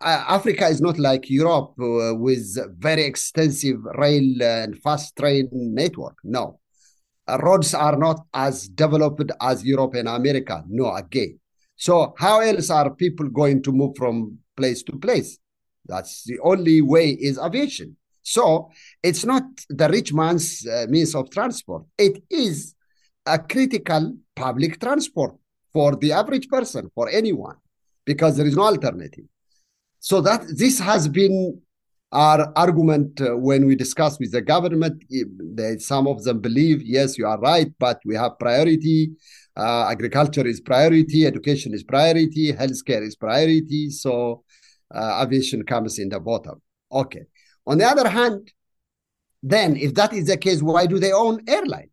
uh, 0.00 0.24
Africa 0.28 0.66
is 0.66 0.80
not 0.80 0.98
like 0.98 1.28
Europe 1.28 1.74
uh, 1.78 2.14
with 2.14 2.56
very 2.78 3.04
extensive 3.04 3.76
rail 3.98 4.42
and 4.42 4.78
fast 4.78 5.14
train 5.16 5.48
network. 5.52 6.16
No, 6.24 6.58
uh, 7.28 7.38
roads 7.38 7.74
are 7.74 7.96
not 7.96 8.24
as 8.32 8.68
developed 8.68 9.30
as 9.42 9.64
Europe 9.64 9.94
and 9.94 10.08
America. 10.08 10.64
No, 10.68 10.94
again. 10.94 11.38
So 11.76 12.14
how 12.18 12.40
else 12.40 12.70
are 12.70 12.94
people 12.94 13.28
going 13.28 13.62
to 13.62 13.72
move 13.72 13.96
from 13.96 14.38
place 14.56 14.82
to 14.84 14.98
place? 14.98 15.38
That's 15.86 16.24
the 16.24 16.38
only 16.40 16.82
way 16.82 17.10
is 17.10 17.38
aviation. 17.38 17.96
So 18.22 18.70
it's 19.02 19.24
not 19.24 19.42
the 19.68 19.88
rich 19.88 20.12
man's 20.12 20.66
uh, 20.66 20.86
means 20.88 21.14
of 21.14 21.30
transport. 21.30 21.84
It 21.98 22.22
is 22.30 22.74
a 23.26 23.38
critical 23.38 24.16
public 24.34 24.80
transport 24.80 25.34
for 25.72 25.96
the 25.96 26.12
average 26.12 26.48
person, 26.48 26.90
for 26.94 27.08
anyone, 27.08 27.56
because 28.04 28.36
there 28.36 28.46
is 28.46 28.56
no 28.56 28.64
alternative. 28.64 29.24
So 30.00 30.20
that 30.22 30.44
this 30.56 30.78
has 30.78 31.08
been 31.08 31.60
our 32.12 32.52
argument 32.56 33.20
uh, 33.20 33.36
when 33.36 33.66
we 33.66 33.76
discuss 33.76 34.18
with 34.18 34.32
the 34.32 34.40
government. 34.40 35.04
They, 35.08 35.78
some 35.78 36.08
of 36.08 36.24
them 36.24 36.40
believe, 36.40 36.82
yes, 36.82 37.16
you 37.18 37.26
are 37.26 37.38
right, 37.38 37.70
but 37.78 38.00
we 38.04 38.16
have 38.16 38.38
priority. 38.38 39.12
Uh, 39.56 39.88
agriculture 39.88 40.46
is 40.46 40.60
priority, 40.60 41.26
education 41.26 41.74
is 41.74 41.84
priority, 41.84 42.52
healthcare 42.52 43.06
is 43.06 43.14
priority. 43.14 43.90
So 43.90 44.44
uh, 44.92 45.22
aviation 45.24 45.64
comes 45.64 45.98
in 45.98 46.08
the 46.08 46.18
bottom. 46.18 46.60
Okay. 46.90 47.26
On 47.66 47.78
the 47.78 47.84
other 47.84 48.08
hand, 48.08 48.50
then 49.42 49.76
if 49.76 49.94
that 49.94 50.12
is 50.12 50.26
the 50.26 50.36
case, 50.36 50.62
why 50.62 50.86
do 50.86 50.98
they 50.98 51.12
own 51.12 51.42
airline? 51.46 51.90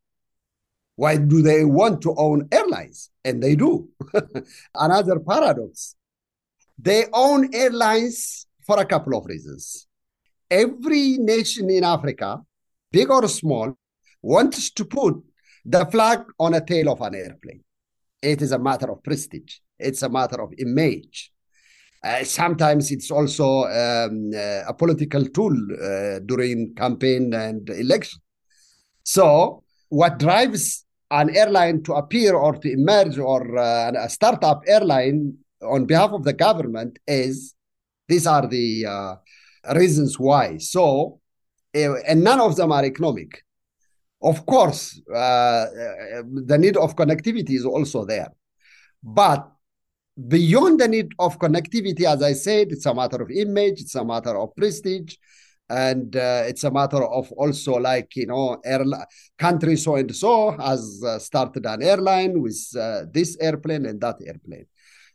Why 0.97 1.15
do 1.17 1.43
they 1.43 1.63
want 1.63 2.01
to 2.01 2.15
own 2.17 2.49
airlines? 2.51 3.11
And 3.23 3.41
they 3.41 3.55
do. 3.55 3.87
Another 4.75 5.19
paradox. 5.19 5.95
They 6.77 7.05
own 7.13 7.53
airlines 7.53 8.47
for 8.65 8.79
a 8.79 8.85
couple 8.85 9.15
of 9.15 9.27
reasons. 9.27 9.87
Every 10.49 11.17
nation 11.19 11.69
in 11.69 11.83
Africa, 11.83 12.41
big 12.91 13.11
or 13.11 13.27
small, 13.27 13.77
wants 14.23 14.71
to 14.71 14.85
put 14.85 15.15
the 15.63 15.85
flag 15.85 16.23
on 16.39 16.55
a 16.55 16.65
tail 16.65 16.89
of 16.89 17.01
an 17.01 17.13
airplane. 17.13 17.63
It 18.19 18.41
is 18.41 18.51
a 18.51 18.59
matter 18.59 18.91
of 18.91 19.03
prestige. 19.03 19.57
It's 19.77 20.01
a 20.01 20.09
matter 20.09 20.41
of 20.41 20.51
image. 20.57 21.31
Uh, 22.03 22.23
sometimes 22.23 22.89
it's 22.89 23.11
also 23.11 23.65
um, 23.65 24.31
uh, 24.33 24.63
a 24.67 24.73
political 24.73 25.25
tool 25.25 25.53
uh, 25.53 26.19
during 26.25 26.73
campaign 26.73 27.33
and 27.35 27.69
election. 27.69 28.19
So, 29.03 29.63
what 29.89 30.17
drives 30.17 30.86
an 31.11 31.35
airline 31.35 31.83
to 31.83 31.93
appear 31.93 32.35
or 32.35 32.53
to 32.55 32.71
emerge 32.71 33.17
or 33.17 33.57
uh, 33.57 33.91
a 33.97 34.09
startup 34.09 34.63
airline 34.67 35.37
on 35.61 35.85
behalf 35.85 36.11
of 36.11 36.23
the 36.23 36.33
government 36.33 36.99
is 37.07 37.55
these 38.07 38.27
are 38.27 38.47
the 38.47 38.85
uh, 38.85 39.15
reasons 39.75 40.19
why. 40.19 40.57
So, 40.57 41.19
uh, 41.75 41.95
and 42.07 42.23
none 42.23 42.39
of 42.39 42.55
them 42.55 42.71
are 42.71 42.85
economic. 42.85 43.43
Of 44.21 44.45
course, 44.45 44.99
the 45.07 46.57
need 46.59 46.75
of 46.77 46.95
connectivity 46.95 47.51
is 47.51 47.65
also 47.65 48.03
there. 48.03 48.29
But 49.03 49.47
beyond 50.27 50.79
the 50.79 50.87
need 50.87 51.11
of 51.19 51.37
connectivity, 51.37 52.03
as 52.03 52.23
I 52.23 52.33
said, 52.33 52.71
it's 52.71 52.87
a 52.87 52.95
matter 52.95 53.21
of 53.21 53.29
image, 53.29 53.81
it's 53.81 53.95
a 53.95 54.03
matter 54.03 54.35
of 54.35 54.55
prestige, 54.55 55.17
and 55.69 56.15
uh, 56.15 56.43
it's 56.45 56.63
a 56.63 56.71
matter 56.71 57.03
of 57.03 57.31
also 57.33 57.73
like 57.75 58.15
you 58.15 58.27
know, 58.27 58.59
airline 58.63 59.05
country 59.37 59.75
so 59.75 59.95
and 59.95 60.15
so 60.15 60.51
has 60.51 61.03
uh, 61.05 61.19
started 61.19 61.65
an 61.65 61.83
airline 61.83 62.41
with 62.41 62.59
uh, 62.79 63.01
this 63.11 63.37
airplane 63.39 63.85
and 63.85 63.99
that 64.01 64.17
airplane. 64.25 64.65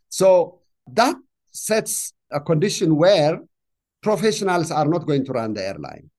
So 0.09 0.59
that 0.87 1.15
sets 1.51 2.13
a 2.31 2.39
condition 2.39 2.95
where 2.95 3.39
professionals 4.01 4.71
are 4.71 4.85
not 4.85 5.05
going 5.05 5.25
to 5.25 5.31
run 5.31 5.53
the 5.53 5.65
airline. 5.65 6.09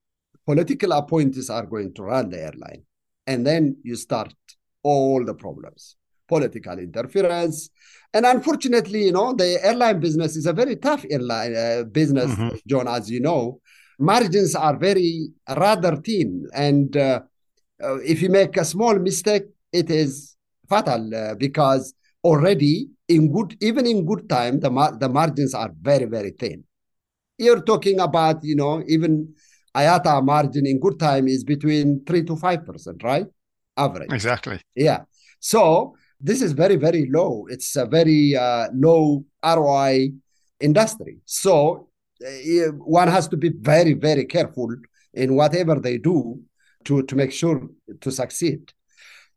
Political 0.46 0.92
appointees 0.92 1.50
are 1.50 1.66
going 1.66 1.94
to 1.94 2.02
run 2.02 2.30
the 2.30 2.40
airline. 2.40 2.82
And 3.26 3.46
then 3.46 3.76
you 3.82 3.96
start 3.96 4.34
all 4.82 5.24
the 5.24 5.34
problems 5.34 5.96
political 6.28 6.78
interference. 6.78 7.70
And 8.12 8.26
unfortunately, 8.26 9.06
you 9.06 9.12
know, 9.12 9.34
the 9.34 9.58
airline 9.64 10.00
business 10.00 10.36
is 10.36 10.46
a 10.46 10.52
very 10.52 10.76
tough 10.76 11.04
airline 11.10 11.56
uh, 11.56 11.84
business, 11.84 12.30
mm-hmm. 12.30 12.56
John, 12.66 12.88
as 12.88 13.10
you 13.10 13.20
know. 13.20 13.60
Margins 13.98 14.54
are 14.54 14.76
very 14.76 15.28
rather 15.56 15.96
thin. 15.96 16.46
And 16.54 16.96
uh, 16.96 17.20
uh, 17.82 17.96
if 17.96 18.22
you 18.22 18.28
make 18.28 18.56
a 18.56 18.64
small 18.64 18.98
mistake, 18.98 19.44
it 19.72 19.90
is 19.90 20.36
fatal 20.68 21.14
uh, 21.14 21.34
because 21.34 21.94
already 22.22 22.88
in 23.08 23.32
good, 23.32 23.56
even 23.60 23.86
in 23.86 24.06
good 24.06 24.28
time, 24.28 24.60
the, 24.60 24.70
mar- 24.70 24.96
the 24.98 25.08
margins 25.08 25.54
are 25.54 25.70
very, 25.80 26.06
very 26.06 26.30
thin. 26.30 26.64
You're 27.38 27.62
talking 27.62 28.00
about, 28.00 28.42
you 28.42 28.56
know, 28.56 28.82
even 28.86 29.34
IATA 29.74 30.24
margin 30.24 30.66
in 30.66 30.78
good 30.78 30.98
time 30.98 31.26
is 31.26 31.42
between 31.42 32.04
three 32.04 32.22
to 32.24 32.36
five 32.36 32.64
percent, 32.64 33.02
right? 33.02 33.26
Average. 33.76 34.12
Exactly. 34.12 34.60
Yeah. 34.76 35.00
So 35.40 35.96
this 36.20 36.40
is 36.40 36.52
very, 36.52 36.76
very 36.76 37.10
low. 37.10 37.46
It's 37.50 37.74
a 37.76 37.84
very 37.84 38.36
uh, 38.36 38.68
low 38.72 39.24
ROI 39.42 40.10
industry. 40.60 41.18
So 41.24 41.88
one 42.78 43.08
has 43.08 43.28
to 43.28 43.36
be 43.36 43.50
very, 43.50 43.94
very 43.94 44.24
careful 44.24 44.74
in 45.12 45.34
whatever 45.34 45.76
they 45.76 45.98
do 45.98 46.40
to, 46.84 47.02
to 47.02 47.16
make 47.16 47.32
sure 47.32 47.68
to 48.00 48.10
succeed. 48.10 48.72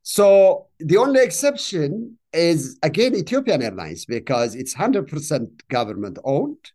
So 0.03 0.67
the 0.79 0.97
only 0.97 1.21
exception 1.21 2.17
is 2.33 2.77
again 2.83 3.15
Ethiopian 3.15 3.61
Airlines 3.61 4.05
because 4.05 4.55
it's 4.55 4.75
100% 4.75 5.67
government 5.69 6.19
owned 6.23 6.71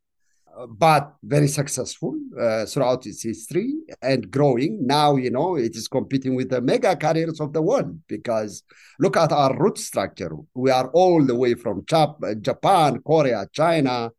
but 0.69 1.15
very 1.23 1.49
successful 1.49 2.19
uh, 2.38 2.67
throughout 2.67 3.07
its 3.07 3.23
history 3.23 3.75
and 4.03 4.31
growing. 4.31 4.87
Now, 4.87 5.17
you 5.17 5.31
know, 5.31 5.57
it 5.57 5.77
is 5.77 5.88
competing 5.88 6.35
with 6.35 6.51
the 6.51 6.61
mega 6.61 6.95
carriers 6.97 7.41
of 7.41 7.53
the 7.53 7.62
world 7.62 7.99
because 8.07 8.62
look 8.99 9.17
at 9.17 9.33
our 9.33 9.57
route 9.57 9.79
structure. 9.79 10.33
We 10.55 10.71
are 10.71 10.88
all 10.88 11.25
the 11.25 11.35
way 11.35 11.55
from 11.55 11.85
Japan, 11.87 13.01
Korea, 13.01 13.47
China, 13.53 14.11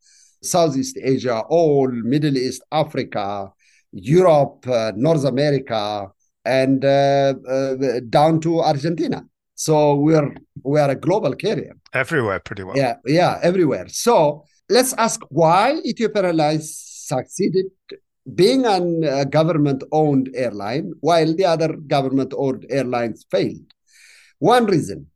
Southeast 0.43 0.97
Asia, 1.01 1.39
all 1.49 1.87
Middle 1.87 2.37
East, 2.37 2.63
Africa, 2.71 3.51
Europe, 3.91 4.67
uh, 4.67 4.91
North 4.95 5.25
America, 5.25 6.07
and 6.45 6.83
uh, 6.83 7.33
uh 7.47 7.99
down 8.09 8.39
to 8.41 8.61
Argentina. 8.61 9.25
So 9.55 9.95
we're 9.95 10.35
we 10.63 10.79
are 10.79 10.89
a 10.89 10.95
global 10.95 11.35
carrier 11.35 11.75
everywhere, 11.93 12.39
pretty 12.39 12.63
well. 12.63 12.75
Yeah, 12.75 12.95
yeah, 13.05 13.39
everywhere. 13.41 13.87
So 13.87 14.45
let's 14.69 14.93
ask 14.93 15.21
why 15.29 15.79
Ethiopian 15.85 16.25
Airlines 16.25 16.77
succeeded 16.77 17.65
being 18.35 18.65
a 18.65 18.77
uh, 18.77 19.23
government 19.25 19.83
owned 19.91 20.29
airline 20.33 20.93
while 21.01 21.33
the 21.35 21.45
other 21.45 21.75
government 21.75 22.33
owned 22.35 22.65
airlines 22.69 23.25
failed. 23.29 23.73
One 24.39 24.65
reason, 24.65 25.07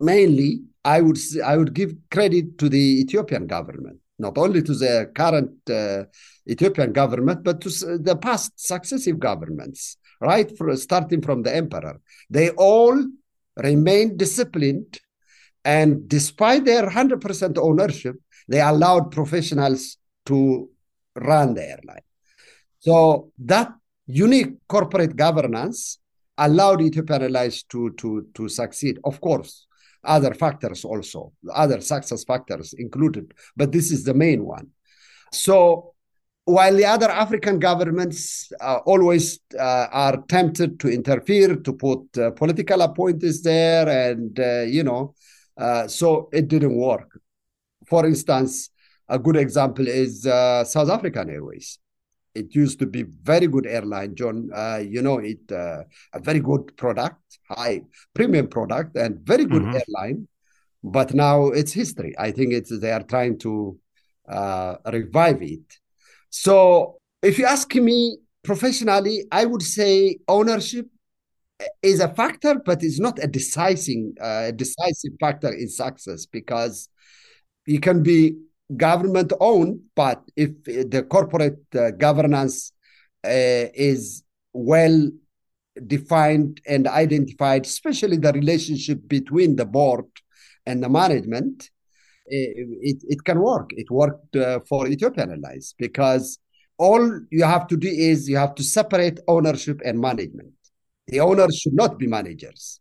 mainly, 0.00 0.62
I 0.84 1.00
would 1.00 1.18
I 1.44 1.56
would 1.56 1.74
give 1.74 1.94
credit 2.10 2.58
to 2.58 2.68
the 2.68 3.00
Ethiopian 3.02 3.46
government, 3.46 3.98
not 4.18 4.36
only 4.38 4.62
to 4.62 4.74
the 4.74 5.10
current 5.14 5.52
uh, 5.70 6.04
Ethiopian 6.48 6.92
government, 6.92 7.44
but 7.44 7.60
to 7.60 7.68
the 7.98 8.16
past 8.16 8.52
successive 8.56 9.18
governments, 9.18 9.96
right? 10.20 10.56
For, 10.56 10.74
starting 10.76 11.22
from 11.22 11.42
the 11.42 11.54
emperor, 11.54 12.00
they 12.28 12.50
all 12.50 12.96
remained 13.56 14.18
disciplined, 14.18 14.98
and 15.64 16.08
despite 16.08 16.64
their 16.64 16.88
hundred 16.88 17.20
percent 17.20 17.58
ownership, 17.58 18.16
they 18.48 18.60
allowed 18.60 19.12
professionals 19.12 19.98
to 20.26 20.70
run 21.14 21.54
the 21.54 21.68
airline. 21.68 22.06
So 22.80 23.32
that 23.38 23.72
unique 24.06 24.54
corporate 24.68 25.16
governance 25.16 25.98
allowed 26.38 26.80
Ethiopian 26.80 27.22
Airlines 27.22 27.64
to, 27.64 27.90
to, 27.94 28.26
to 28.34 28.48
succeed. 28.48 28.98
Of 29.04 29.20
course, 29.20 29.66
other 30.04 30.34
factors 30.34 30.84
also, 30.84 31.32
other 31.54 31.80
success 31.80 32.24
factors 32.24 32.72
included, 32.74 33.34
but 33.56 33.72
this 33.72 33.90
is 33.90 34.04
the 34.04 34.14
main 34.14 34.44
one. 34.44 34.68
So 35.32 35.94
while 36.44 36.74
the 36.74 36.86
other 36.86 37.10
African 37.10 37.58
governments 37.58 38.50
uh, 38.60 38.78
always 38.86 39.38
uh, 39.58 39.86
are 39.92 40.22
tempted 40.28 40.80
to 40.80 40.88
interfere, 40.88 41.56
to 41.56 41.72
put 41.74 42.00
uh, 42.16 42.30
political 42.30 42.80
appointees 42.80 43.42
there, 43.42 43.86
and 43.86 44.38
uh, 44.40 44.60
you 44.62 44.82
know, 44.82 45.14
uh, 45.58 45.86
so 45.86 46.30
it 46.32 46.48
didn't 46.48 46.74
work. 46.74 47.20
For 47.86 48.06
instance, 48.06 48.70
a 49.08 49.18
good 49.18 49.36
example 49.36 49.86
is 49.86 50.24
uh, 50.26 50.64
South 50.64 50.88
African 50.88 51.28
Airways. 51.28 51.78
It 52.34 52.54
used 52.54 52.78
to 52.80 52.86
be 52.86 53.02
very 53.02 53.46
good 53.46 53.66
airline, 53.66 54.14
John. 54.14 54.50
Uh, 54.54 54.82
you 54.86 55.02
know, 55.02 55.18
it 55.18 55.40
uh, 55.50 55.82
a 56.12 56.20
very 56.20 56.40
good 56.40 56.76
product, 56.76 57.20
high 57.48 57.82
premium 58.14 58.48
product, 58.48 58.96
and 58.96 59.20
very 59.20 59.44
good 59.44 59.62
mm-hmm. 59.62 59.78
airline. 59.78 60.28
But 60.84 61.14
now 61.14 61.48
it's 61.48 61.72
history. 61.72 62.14
I 62.18 62.30
think 62.30 62.52
it's 62.52 62.78
they 62.78 62.92
are 62.92 63.02
trying 63.02 63.38
to 63.40 63.78
uh, 64.28 64.76
revive 64.92 65.42
it. 65.42 65.78
So, 66.30 66.98
if 67.22 67.38
you 67.38 67.46
ask 67.46 67.74
me 67.74 68.18
professionally, 68.44 69.24
I 69.32 69.44
would 69.44 69.62
say 69.62 70.18
ownership 70.28 70.86
is 71.82 72.00
a 72.00 72.08
factor, 72.08 72.56
but 72.64 72.82
it's 72.82 73.00
not 73.00 73.22
a 73.22 73.26
decisive, 73.26 74.16
uh, 74.20 74.50
decisive 74.52 75.12
factor 75.18 75.52
in 75.52 75.68
success 75.68 76.26
because 76.26 76.88
it 77.66 77.82
can 77.82 78.02
be 78.02 78.36
government 78.76 79.32
owned, 79.40 79.80
but 79.94 80.22
if 80.36 80.50
the 80.64 81.06
corporate 81.08 81.62
uh, 81.74 81.90
governance 81.92 82.72
uh, 83.24 83.72
is 83.74 84.22
well 84.52 85.10
defined 85.86 86.60
and 86.66 86.86
identified, 86.86 87.64
especially 87.64 88.16
the 88.16 88.32
relationship 88.32 89.00
between 89.06 89.56
the 89.56 89.64
board 89.64 90.06
and 90.66 90.82
the 90.82 90.88
management, 90.88 91.70
it, 92.26 93.02
it 93.08 93.24
can 93.24 93.40
work. 93.40 93.70
It 93.74 93.90
worked 93.90 94.36
uh, 94.36 94.60
for 94.68 94.86
Ethiopian 94.86 95.30
Airlines 95.30 95.74
because 95.78 96.38
all 96.76 97.20
you 97.30 97.44
have 97.44 97.66
to 97.68 97.76
do 97.76 97.88
is 97.88 98.28
you 98.28 98.36
have 98.36 98.54
to 98.56 98.62
separate 98.62 99.18
ownership 99.28 99.80
and 99.84 99.98
management. 99.98 100.52
The 101.08 101.20
owners 101.20 101.56
should 101.56 101.74
not 101.74 101.98
be 101.98 102.06
managers. 102.06 102.80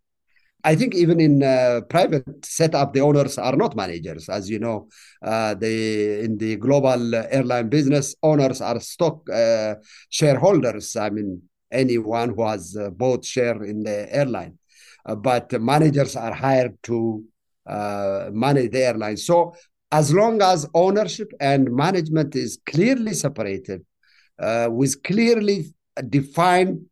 I 0.67 0.75
think 0.75 0.95
even 0.95 1.21
in 1.21 1.43
uh, 1.43 1.79
private 1.87 2.45
setup, 2.45 2.93
the 2.93 2.99
owners 2.99 3.37
are 3.37 3.55
not 3.55 3.77
managers. 3.77 4.27
As 4.27 4.49
you 4.49 4.59
know, 4.59 4.89
uh, 5.21 5.55
in 5.61 6.37
the 6.37 6.57
global 6.57 7.15
airline 7.15 7.69
business, 7.69 8.15
owners 8.21 8.59
are 8.59 8.77
stock 8.81 9.29
uh, 9.29 9.75
shareholders. 10.09 10.97
I 10.97 11.09
mean, 11.09 11.43
anyone 11.71 12.33
who 12.35 12.45
has 12.45 12.75
uh, 12.75 12.89
bought 12.89 13.23
share 13.23 13.63
in 13.63 13.83
the 13.83 14.13
airline, 14.13 14.59
uh, 15.05 15.15
but 15.15 15.53
managers 15.61 16.17
are 16.17 16.33
hired 16.33 16.75
to 16.83 17.23
uh, 17.65 18.29
manage 18.33 18.71
the 18.71 18.83
airline. 18.89 19.15
So 19.15 19.55
as 19.89 20.13
long 20.13 20.41
as 20.41 20.67
ownership 20.73 21.31
and 21.39 21.73
management 21.73 22.35
is 22.35 22.59
clearly 22.65 23.13
separated, 23.13 23.85
with 24.67 25.01
clearly 25.03 25.73
defined 26.09 26.87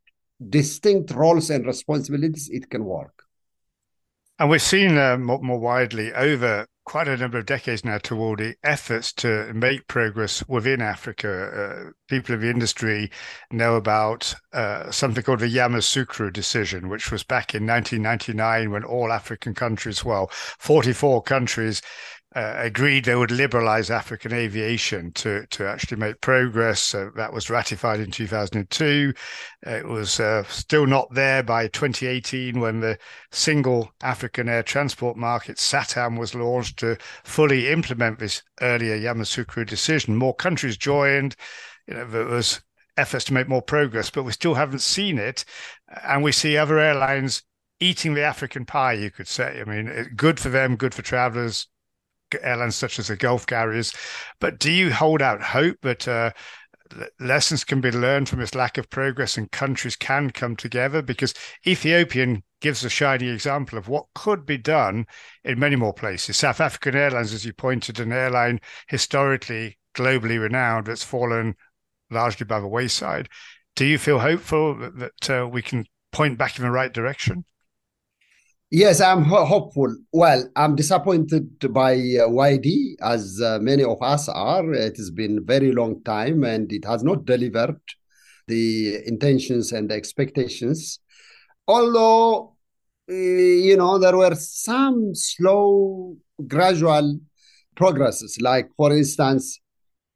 distinct 0.50 1.12
roles 1.12 1.50
and 1.50 1.66
responsibilities, 1.66 2.50
it 2.50 2.70
can 2.70 2.86
work. 2.86 3.15
And 4.38 4.50
we've 4.50 4.62
seen 4.62 4.98
uh, 4.98 5.18
more, 5.18 5.40
more, 5.42 5.60
widely 5.60 6.12
over 6.14 6.68
quite 6.84 7.08
a 7.08 7.16
number 7.16 7.38
of 7.38 7.46
decades 7.46 7.86
now 7.86 7.98
toward 7.98 8.40
the 8.40 8.56
efforts 8.64 9.14
to 9.14 9.52
make 9.54 9.88
progress 9.88 10.44
within 10.50 10.82
Africa. 10.82 11.88
Uh, 11.88 11.92
people 12.10 12.36
of 12.36 12.42
the 12.42 12.50
industry 12.50 13.10
know 13.50 13.76
about 13.76 14.36
uh, 14.52 14.92
something 14.92 15.24
called 15.24 15.40
the 15.40 15.48
Yamoussoukro 15.48 16.34
decision, 16.34 16.90
which 16.90 17.12
was 17.12 17.24
back 17.24 17.56
in 17.56 17.66
1999 17.66 18.72
when 18.72 18.84
all 18.84 19.14
African 19.14 19.54
countries, 19.54 20.04
well, 20.04 20.28
44 20.60 21.24
countries 21.24 21.82
uh, 22.36 22.54
agreed 22.58 23.06
they 23.06 23.16
would 23.16 23.32
liberalize 23.32 23.90
African 23.90 24.34
aviation 24.34 25.12
to, 25.14 25.46
to 25.52 25.66
actually 25.66 25.98
make 25.98 26.20
progress. 26.20 26.94
Uh, 26.94 27.10
that 27.16 27.32
was 27.32 27.50
ratified 27.50 28.02
in 28.02 28.12
2002. 28.12 29.14
it 29.64 29.88
was 29.88 30.20
uh, 30.20 30.44
still 30.50 30.86
not 30.86 31.08
there 31.14 31.42
by 31.44 31.68
2018 31.68 32.60
when 32.60 32.82
the 32.82 32.98
single 33.32 33.90
African 34.04 34.50
air 34.50 34.64
transport 34.64 35.16
market, 35.16 35.56
SATAM, 35.56 36.20
was 36.20 36.36
launched 36.36 36.78
to 36.80 36.98
fully 37.24 37.70
implement 37.70 38.20
this 38.20 38.44
earlier 38.62 38.98
Yamoussoukro 38.98 39.66
decision. 39.66 40.18
More 40.18 40.36
countries 40.36 40.76
joined. 40.76 41.38
You 41.88 41.94
know, 41.94 42.06
there 42.06 42.26
was 42.26 42.62
efforts 42.98 43.24
to 43.26 43.34
make 43.34 43.48
more 43.48 43.62
progress, 43.62 44.10
but 44.10 44.24
we 44.24 44.34
still 44.34 44.56
haven't 44.56 44.80
seen 44.80 45.18
it. 45.18 45.46
And 46.04 46.22
we 46.22 46.34
see 46.34 46.58
other 46.58 46.80
airlines 46.80 47.44
eating 47.80 48.14
the 48.14 48.24
African 48.24 48.66
pie, 48.66 48.94
you 48.94 49.10
could 49.10 49.28
say. 49.28 49.62
I 49.62 49.70
mean, 49.70 50.12
good 50.18 50.40
for 50.40 50.50
them, 50.50 50.76
good 50.76 50.94
for 50.94 51.02
travelers, 51.02 51.68
airlines 52.42 52.76
such 52.76 53.00
as 53.00 53.08
the 53.08 53.16
Gulf 53.16 53.46
carriers. 53.46 53.94
But 54.40 54.60
do 54.60 54.72
you 54.72 54.92
hold 54.92 55.22
out 55.22 55.42
hope 55.42 55.78
that 55.82 56.08
uh, 56.08 56.32
lessons 57.20 57.64
can 57.64 57.82
be 57.82 57.92
learned 57.92 58.30
from 58.30 58.40
this 58.40 58.56
lack 58.56 58.78
of 58.78 58.90
progress 58.90 59.38
and 59.38 59.52
countries 59.52 59.96
can 59.96 60.32
come 60.32 60.56
together? 60.56 61.02
Because 61.02 61.34
Ethiopian 61.66 62.44
gives 62.62 62.84
a 62.84 62.90
shining 62.90 63.30
example 63.30 63.78
of 63.78 63.88
what 63.88 64.06
could 64.16 64.46
be 64.46 64.58
done 64.58 65.06
in 65.44 65.60
many 65.60 65.76
more 65.76 65.94
places. 65.94 66.38
South 66.38 66.60
African 66.60 66.96
Airlines, 66.96 67.34
as 67.34 67.46
you 67.46 67.54
pointed, 67.54 68.00
an 68.00 68.12
airline 68.12 68.60
historically 68.88 69.78
globally 69.96 70.40
renowned 70.40 70.88
that's 70.88 71.04
fallen 71.04 71.56
largely 72.10 72.46
by 72.46 72.60
the 72.60 72.68
wayside. 72.68 73.30
Do 73.76 73.86
you 73.86 73.98
feel 73.98 74.20
hopeful 74.20 74.76
that, 74.76 75.30
uh, 75.30 75.48
we 75.48 75.62
can 75.62 75.86
point 76.12 76.38
back 76.38 76.58
in 76.58 76.64
the 76.64 76.72
right 76.72 76.94
direction? 76.94 77.46
Yes, 78.72 79.00
I'm 79.00 79.24
ho- 79.24 79.46
hopeful. 79.46 79.96
Well, 80.12 80.50
I'm 80.56 80.76
disappointed 80.76 81.60
by 81.72 81.94
uh, 81.94 82.28
YD, 82.30 82.98
as 83.02 83.40
uh, 83.42 83.60
many 83.62 83.84
of 83.84 84.02
us 84.02 84.28
are. 84.28 84.74
It 84.74 84.98
has 84.98 85.12
been 85.12 85.46
very 85.46 85.72
long 85.72 86.04
time 86.04 86.44
and 86.44 86.72
it 86.72 86.84
has 86.86 87.04
not 87.04 87.26
delivered 87.26 87.80
the 88.48 89.02
intentions 89.08 89.72
and 89.72 89.92
expectations. 89.92 91.00
Although, 91.68 92.56
you 93.08 93.78
know, 93.78 93.98
there 94.00 94.18
were 94.18 94.36
some 94.36 95.14
slow, 95.14 96.18
gradual 96.48 97.20
progresses. 97.76 98.38
Like, 98.42 98.70
for 98.76 98.92
instance, 98.96 99.60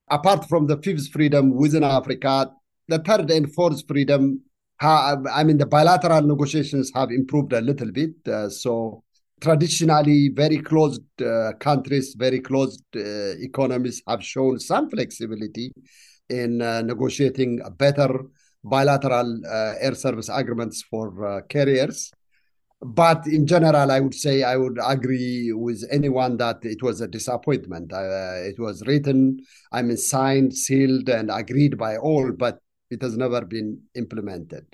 apart 0.09 0.49
from 0.49 0.67
the 0.67 0.77
fifth 0.81 1.09
freedom 1.11 1.55
within 1.55 1.83
Africa, 1.83 2.51
the 2.87 2.99
third 2.99 3.29
and 3.31 3.53
fourth 3.53 3.87
freedom 3.87 4.41
I 4.81 5.43
mean, 5.43 5.57
the 5.57 5.65
bilateral 5.65 6.21
negotiations 6.21 6.91
have 6.95 7.11
improved 7.11 7.53
a 7.53 7.61
little 7.61 7.91
bit. 7.91 8.11
Uh, 8.27 8.49
so 8.49 9.03
traditionally, 9.41 10.29
very 10.29 10.57
closed 10.57 11.03
uh, 11.21 11.53
countries, 11.59 12.15
very 12.17 12.39
closed 12.39 12.83
uh, 12.95 13.35
economies 13.39 14.01
have 14.07 14.23
shown 14.23 14.59
some 14.59 14.89
flexibility 14.89 15.71
in 16.29 16.61
uh, 16.61 16.81
negotiating 16.81 17.59
better 17.77 18.25
bilateral 18.63 19.41
uh, 19.45 19.73
air 19.79 19.95
service 19.95 20.29
agreements 20.29 20.83
for 20.83 21.25
uh, 21.25 21.41
carriers. 21.49 22.11
But 22.81 23.27
in 23.27 23.45
general, 23.45 23.91
I 23.91 23.99
would 23.99 24.15
say 24.15 24.43
I 24.43 24.55
would 24.55 24.77
agree 24.81 25.51
with 25.51 25.85
anyone 25.91 26.37
that 26.37 26.59
it 26.63 26.81
was 26.81 27.01
a 27.01 27.07
disappointment. 27.09 27.91
it 27.91 28.57
was 28.57 28.81
written, 28.87 29.39
I 29.73 29.81
mean, 29.81 29.97
signed, 29.97 30.55
sealed, 30.55 31.09
and 31.09 31.29
agreed 31.29 31.77
by 31.77 31.97
all, 31.97 32.31
but 32.31 32.59
it 32.89 33.01
has 33.01 33.17
never 33.17 33.41
been 33.45 33.81
implemented. 33.95 34.65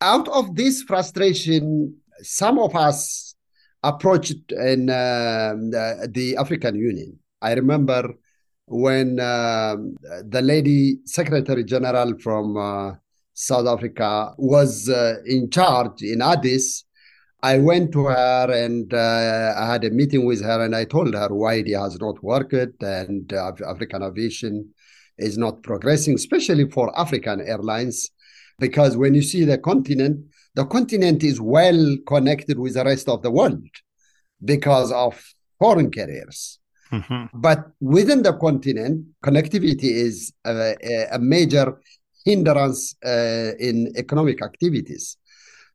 Out 0.00 0.28
of 0.28 0.56
this 0.56 0.82
frustration, 0.82 1.96
some 2.22 2.58
of 2.58 2.74
us 2.74 3.34
approached 3.82 4.52
in 4.52 4.90
uh, 4.90 5.54
the, 6.08 6.36
African 6.38 6.76
Union. 6.76 7.18
I 7.40 7.54
remember 7.54 8.14
when 8.66 9.18
uh, 9.18 9.76
the 10.24 10.40
lady 10.42 10.98
Secretary 11.04 11.64
General 11.64 12.16
from 12.18 12.56
uh, 12.56 12.92
South 13.34 13.66
Africa 13.66 14.34
was 14.38 14.88
uh, 14.88 15.16
in 15.26 15.50
charge 15.50 16.02
in 16.02 16.22
Addis. 16.22 16.84
I 17.42 17.58
went 17.58 17.90
to 17.92 18.04
her 18.04 18.52
and 18.52 18.92
uh, 18.94 19.54
I 19.56 19.72
had 19.72 19.84
a 19.84 19.90
meeting 19.90 20.24
with 20.24 20.42
her, 20.44 20.64
and 20.64 20.76
I 20.76 20.84
told 20.84 21.14
her 21.14 21.28
why 21.34 21.54
it 21.54 21.74
has 21.76 21.98
not 21.98 22.22
worked 22.22 22.82
and 22.82 23.32
uh, 23.32 23.52
African 23.66 24.04
aviation 24.04 24.72
is 25.22 25.38
not 25.38 25.62
progressing, 25.62 26.14
especially 26.14 26.68
for 26.70 26.98
African 26.98 27.40
airlines, 27.40 28.10
because 28.58 28.96
when 28.96 29.14
you 29.14 29.22
see 29.22 29.44
the 29.44 29.58
continent, 29.58 30.24
the 30.54 30.64
continent 30.66 31.22
is 31.22 31.40
well 31.40 31.96
connected 32.06 32.58
with 32.58 32.74
the 32.74 32.84
rest 32.84 33.08
of 33.08 33.22
the 33.22 33.30
world 33.30 33.64
because 34.44 34.92
of 34.92 35.22
foreign 35.58 35.90
carriers. 35.90 36.58
Mm-hmm. 36.90 37.38
But 37.40 37.70
within 37.80 38.22
the 38.22 38.34
continent, 38.34 39.06
connectivity 39.24 39.84
is 39.84 40.32
a, 40.44 41.08
a 41.12 41.18
major 41.18 41.80
hindrance 42.24 42.94
uh, 43.04 43.52
in 43.58 43.92
economic 43.96 44.42
activities. 44.42 45.16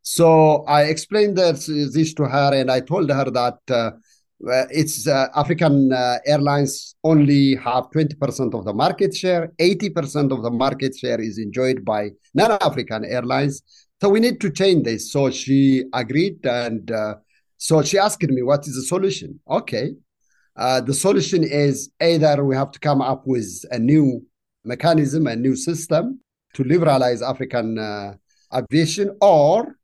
So 0.01 0.63
I 0.65 0.83
explained 0.83 1.38
this, 1.38 1.65
this, 1.65 2.13
to 2.13 2.25
her 2.25 2.53
and 2.53 2.71
I 2.71 2.79
told 2.79 3.10
her 3.10 3.25
that 3.31 3.60
uh, 3.69 3.91
it's 4.39 5.08
uh, 5.08 5.28
African 5.36 5.91
uh, 5.91 6.19
airlines 6.26 6.95
only 7.04 7.56
have 7.56 7.89
20% 7.89 8.54
of 8.54 8.65
the 8.65 8.73
market 8.73 9.15
share. 9.15 9.52
80% 9.60 10.32
of 10.32 10.43
the 10.43 10.52
market 10.52 10.95
share 10.95 11.19
is 11.19 11.38
enjoyed 11.38 11.84
by 11.84 12.12
non-African 12.34 13.06
airlines. 13.06 13.63
So 14.02 14.10
we 14.10 14.19
need 14.19 14.39
to 14.41 14.52
change 14.52 14.84
this. 14.86 15.12
So 15.12 15.32
she 15.32 15.86
agreed, 15.93 16.45
and 16.45 16.91
uh, 16.91 17.15
so 17.58 17.82
she 17.82 17.97
asked 17.97 18.21
me, 18.21 18.43
"What 18.43 18.67
is 18.67 18.76
the 18.76 18.84
solution?" 18.84 19.39
Okay, 19.50 19.95
uh, 20.56 20.82
the 20.82 20.93
solution 20.93 21.43
is 21.43 21.89
either 22.00 22.45
we 22.45 22.56
have 22.56 22.71
to 22.71 22.80
come 22.80 23.02
up 23.02 23.26
with 23.26 23.65
a 23.71 23.80
new 23.80 24.23
mechanism, 24.63 25.26
a 25.26 25.36
new 25.36 25.56
system 25.56 26.19
to 26.54 26.63
liberalize 26.63 27.23
African 27.23 27.80
uh, 27.80 28.13
aviation, 28.54 29.17
or 29.19 29.78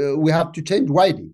uh, 0.00 0.16
we 0.16 0.30
have 0.32 0.52
to 0.52 0.62
change 0.62 0.88
widely. 0.88 1.30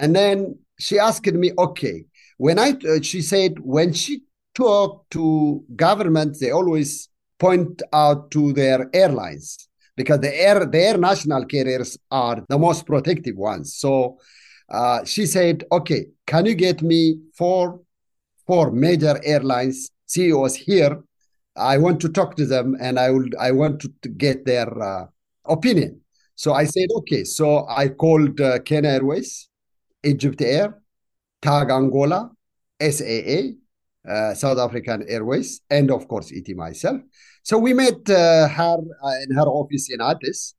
And 0.00 0.16
then 0.16 0.58
she 0.78 0.98
asked 0.98 1.26
me, 1.26 1.52
okay, 1.58 2.04
when 2.36 2.58
I, 2.58 2.70
uh, 2.70 3.00
she 3.02 3.22
said, 3.22 3.58
when 3.60 3.92
she 3.92 4.22
talked 4.54 5.10
to 5.12 5.64
government, 5.76 6.36
they 6.40 6.50
always 6.50 7.08
point 7.38 7.82
out 7.92 8.30
to 8.32 8.52
their 8.52 8.88
airlines 8.92 9.68
because 9.96 10.20
the 10.20 10.34
air, 10.34 10.64
their 10.66 10.96
national 10.98 11.44
carriers 11.46 11.98
are 12.10 12.44
the 12.48 12.58
most 12.58 12.86
protective 12.86 13.36
ones. 13.36 13.74
So 13.76 14.18
uh, 14.68 15.04
she 15.04 15.26
said, 15.26 15.64
okay, 15.70 16.06
can 16.26 16.46
you 16.46 16.54
get 16.54 16.82
me 16.82 17.20
four, 17.36 17.80
four 18.46 18.70
major 18.70 19.20
airlines 19.24 19.90
CEOs 20.06 20.56
here? 20.56 21.02
I 21.56 21.78
want 21.78 22.00
to 22.00 22.08
talk 22.08 22.34
to 22.36 22.46
them 22.46 22.76
and 22.80 22.98
I 22.98 23.10
will, 23.10 23.26
I 23.38 23.52
want 23.52 23.80
to, 23.80 24.08
get 24.08 24.44
their 24.44 24.82
uh, 24.82 25.06
opinion. 25.44 26.00
So 26.34 26.52
I 26.52 26.64
said, 26.64 26.88
okay. 26.98 27.22
So 27.24 27.66
I 27.68 27.88
called 27.88 28.40
uh, 28.40 28.58
Kenya 28.60 28.90
Airways. 28.90 29.48
Egypt 30.04 30.40
Air, 30.42 30.80
TAAG 31.42 31.70
Angola, 31.70 32.30
SAA, 32.80 33.54
uh, 34.08 34.34
South 34.34 34.58
African 34.58 35.04
Airways, 35.08 35.62
and 35.70 35.90
of 35.90 36.06
course, 36.08 36.32
ET 36.32 36.54
myself. 36.56 37.00
So 37.42 37.58
we 37.58 37.72
met 37.72 38.08
uh, 38.08 38.48
her 38.48 38.78
uh, 39.02 39.22
in 39.22 39.34
her 39.34 39.46
office 39.46 39.90
in 39.90 40.00
Addis, 40.00 40.54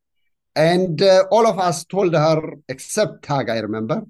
and 0.55 1.01
uh, 1.01 1.25
all 1.31 1.47
of 1.47 1.59
us 1.59 1.85
told 1.85 2.13
her, 2.13 2.41
except 2.69 3.23
TAAG, 3.23 3.49
I 3.49 3.59
remember, 3.59 4.03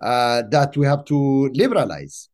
uh, 0.00 0.42
that 0.50 0.76
we 0.76 0.86
have 0.86 1.04
to 1.06 1.48
liberalize. 1.54 2.28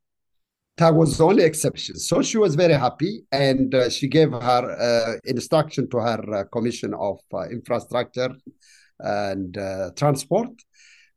that 0.78 0.94
was 0.94 1.18
the 1.18 1.24
only 1.24 1.42
exception. 1.42 1.96
So 1.96 2.22
she 2.22 2.38
was 2.38 2.54
very 2.54 2.74
happy, 2.74 3.24
and 3.32 3.74
uh, 3.74 3.90
she 3.90 4.06
gave 4.08 4.30
her 4.30 5.18
instruction 5.24 5.90
to 5.90 5.98
her 5.98 6.48
commission 6.52 6.94
of 6.94 7.18
infrastructure 7.50 8.30
and 9.00 9.54
transport, 9.96 10.50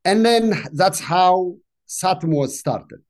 and 0.05 0.25
then 0.25 0.63
that's 0.73 0.99
how 0.99 1.55
SATM 1.87 2.29
was 2.29 2.59
started, 2.59 3.03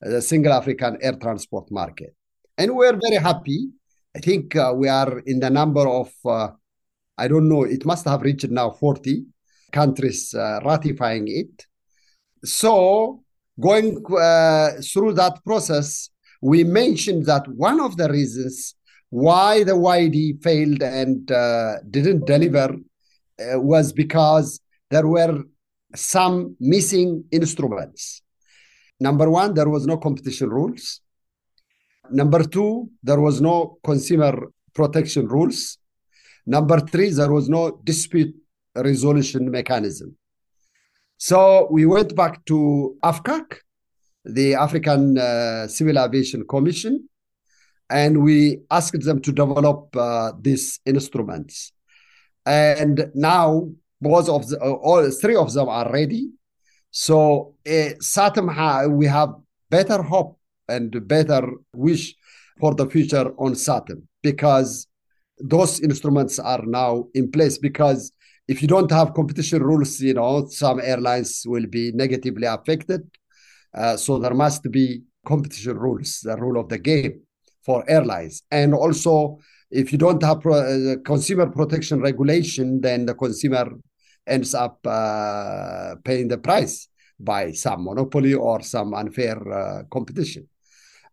the 0.00 0.22
Single 0.22 0.52
African 0.52 0.98
Air 1.02 1.16
Transport 1.20 1.70
Market, 1.70 2.14
and 2.58 2.74
we're 2.74 2.98
very 3.00 3.22
happy. 3.22 3.68
I 4.16 4.20
think 4.20 4.54
uh, 4.54 4.72
we 4.76 4.88
are 4.88 5.18
in 5.20 5.40
the 5.40 5.50
number 5.50 5.88
of 5.88 6.12
I 7.16 7.28
don't 7.28 7.48
know. 7.48 7.62
It 7.62 7.84
must 7.84 8.04
have 8.06 8.22
reached 8.22 8.48
now 8.50 8.70
forty 8.70 9.26
countries 9.72 10.34
ratifying 10.34 11.26
it. 11.28 11.66
So 12.44 13.24
going 13.60 14.02
uh, 14.12 14.70
through 14.82 15.14
that 15.14 15.44
process, 15.44 16.10
we 16.42 16.64
mentioned 16.64 17.26
that 17.26 17.46
one 17.48 17.80
of 17.80 17.96
the 17.96 18.08
reasons 18.08 18.74
why 19.10 19.64
the 19.64 19.76
YD 19.76 20.42
failed 20.42 20.82
and 20.82 21.30
uh, 21.30 21.76
didn't 21.88 22.26
deliver 22.26 22.74
uh, 22.74 23.60
was 23.60 23.92
because 23.92 24.60
there 24.90 25.06
were 25.06 25.44
some 25.94 26.56
missing 26.60 27.24
instruments. 27.30 28.22
Number 29.00 29.30
one, 29.30 29.54
there 29.54 29.68
was 29.68 29.86
no 29.86 29.96
competition 29.96 30.48
rules. 30.50 31.00
Number 32.10 32.44
two, 32.44 32.90
there 33.02 33.20
was 33.20 33.40
no 33.40 33.78
consumer 33.84 34.48
protection 34.74 35.26
rules. 35.28 35.78
Number 36.46 36.80
three, 36.80 37.10
there 37.10 37.32
was 37.32 37.48
no 37.48 37.80
dispute 37.84 38.34
resolution 38.76 39.50
mechanism. 39.50 40.16
So 41.16 41.68
we 41.70 41.86
went 41.86 42.14
back 42.14 42.44
to 42.46 42.96
AFCAC, 43.02 43.58
the 44.24 44.54
African 44.54 45.16
uh, 45.16 45.66
Civil 45.68 45.98
Aviation 45.98 46.44
Commission, 46.46 47.08
and 47.88 48.22
we 48.22 48.60
asked 48.70 49.00
them 49.04 49.20
to 49.20 49.32
develop 49.32 49.94
uh, 49.96 50.32
these 50.40 50.80
instruments. 50.84 51.72
And 52.44 53.10
now 53.14 53.70
both 54.04 54.28
of 54.28 54.46
the, 54.48 54.56
uh, 54.60 54.72
all 54.88 55.10
three 55.10 55.34
of 55.34 55.52
them 55.52 55.68
are 55.68 55.90
ready. 55.90 56.30
So 56.90 57.54
uh, 57.66 58.88
we 59.00 59.06
have 59.06 59.30
better 59.70 60.02
hope 60.02 60.38
and 60.68 61.08
better 61.08 61.42
wish 61.74 62.14
for 62.60 62.74
the 62.74 62.86
future 62.86 63.32
on 63.44 63.54
SATM 63.54 64.02
because 64.22 64.86
those 65.38 65.80
instruments 65.80 66.38
are 66.38 66.62
now 66.64 67.06
in 67.14 67.30
place 67.30 67.58
because 67.58 68.12
if 68.46 68.60
you 68.62 68.68
don't 68.68 68.90
have 68.90 69.14
competition 69.14 69.62
rules, 69.62 70.00
you 70.00 70.14
know, 70.14 70.46
some 70.48 70.78
airlines 70.80 71.42
will 71.46 71.66
be 71.66 71.90
negatively 71.92 72.46
affected. 72.46 73.02
Uh, 73.74 73.96
so 73.96 74.18
there 74.18 74.34
must 74.34 74.70
be 74.70 75.02
competition 75.26 75.76
rules, 75.78 76.20
the 76.22 76.36
rule 76.36 76.60
of 76.60 76.68
the 76.68 76.78
game 76.78 77.22
for 77.64 77.82
airlines. 77.88 78.42
And 78.50 78.74
also, 78.74 79.38
if 79.70 79.90
you 79.90 79.98
don't 79.98 80.22
have 80.22 80.42
pro- 80.42 80.92
uh, 80.92 80.96
consumer 81.04 81.46
protection 81.46 82.00
regulation, 82.00 82.80
then 82.82 83.06
the 83.06 83.14
consumer 83.14 83.66
ends 84.26 84.54
up 84.54 84.78
uh, 84.86 85.94
paying 86.04 86.28
the 86.28 86.38
price 86.38 86.88
by 87.18 87.52
some 87.52 87.84
monopoly 87.84 88.34
or 88.34 88.62
some 88.62 88.94
unfair 88.94 89.36
uh, 89.52 89.82
competition. 89.90 90.48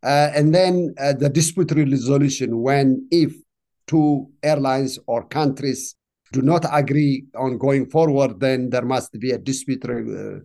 Uh, 0.03 0.31
and 0.33 0.53
then 0.53 0.93
uh, 0.99 1.13
the 1.13 1.29
dispute 1.29 1.71
resolution 1.71 2.59
when 2.61 3.07
if 3.11 3.33
two 3.87 4.27
airlines 4.41 4.97
or 5.05 5.27
countries 5.27 5.95
do 6.31 6.41
not 6.41 6.65
agree 6.71 7.25
on 7.35 7.57
going 7.57 7.85
forward, 7.85 8.39
then 8.39 8.69
there 8.69 8.85
must 8.85 9.11
be 9.19 9.31
a 9.31 9.37
dispute 9.37 9.83
uh, 9.85 10.39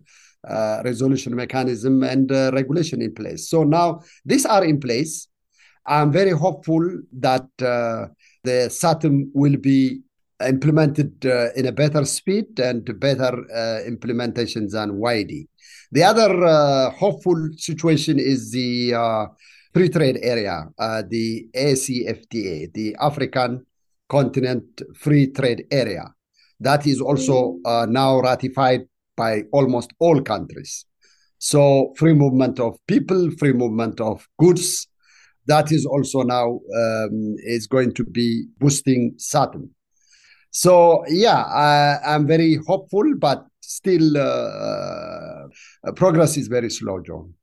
uh, 0.47 0.81
resolution 0.83 1.35
mechanism 1.35 2.03
and 2.03 2.31
uh, 2.31 2.51
regulation 2.53 3.01
in 3.01 3.13
place. 3.13 3.49
So 3.49 3.63
now 3.63 4.01
these 4.25 4.45
are 4.45 4.63
in 4.63 4.79
place. 4.79 5.27
I'm 5.85 6.11
very 6.11 6.31
hopeful 6.31 7.01
that 7.19 7.47
uh, 7.61 8.07
the 8.43 8.67
SATM 8.69 9.29
will 9.33 9.57
be 9.57 10.01
implemented 10.45 11.25
uh, 11.25 11.51
in 11.55 11.65
a 11.65 11.71
better 11.71 12.05
speed 12.05 12.59
and 12.59 12.99
better 12.99 13.33
uh, 13.51 13.83
implementation 13.85 14.67
than 14.67 14.99
YD. 14.99 15.47
The 15.91 16.03
other 16.03 16.91
hopeful 16.91 17.49
situation 17.55 18.19
is 18.19 18.51
the 18.51 18.93
free 19.73 19.89
trade 19.89 20.19
area, 20.21 20.65
the 20.77 21.47
ACFTA, 21.55 22.73
the 22.73 22.95
African 22.99 23.65
continent 24.09 24.81
free 24.95 25.27
trade 25.27 25.65
area. 25.71 26.03
That 26.59 26.87
is 26.87 27.01
also 27.01 27.59
uh, 27.65 27.85
now 27.89 28.19
ratified 28.19 28.81
by 29.15 29.43
almost 29.51 29.91
all 29.99 30.21
countries. 30.21 30.85
So 31.39 31.93
free 31.97 32.13
movement 32.13 32.59
of 32.59 32.77
people, 32.87 33.29
free 33.31 33.53
movement 33.53 34.01
of 34.01 34.27
goods, 34.39 34.87
that 35.45 35.71
is 35.71 35.85
also 35.85 36.23
now 36.23 36.59
um, 36.75 37.35
is 37.39 37.67
going 37.67 37.93
to 37.93 38.03
be 38.03 38.45
boosting 38.59 39.15
SATM. 39.17 39.69
So 40.51 41.03
yeah, 41.07 41.43
I, 41.43 42.15
am 42.15 42.27
very 42.27 42.59
hopeful, 42.67 43.13
but 43.17 43.45
still 43.61 44.17
uh, 44.17 45.47
uh, 45.85 45.91
progress 45.95 46.37
is 46.37 46.47
very 46.47 46.69
slow, 46.69 47.01
John. 47.01 47.33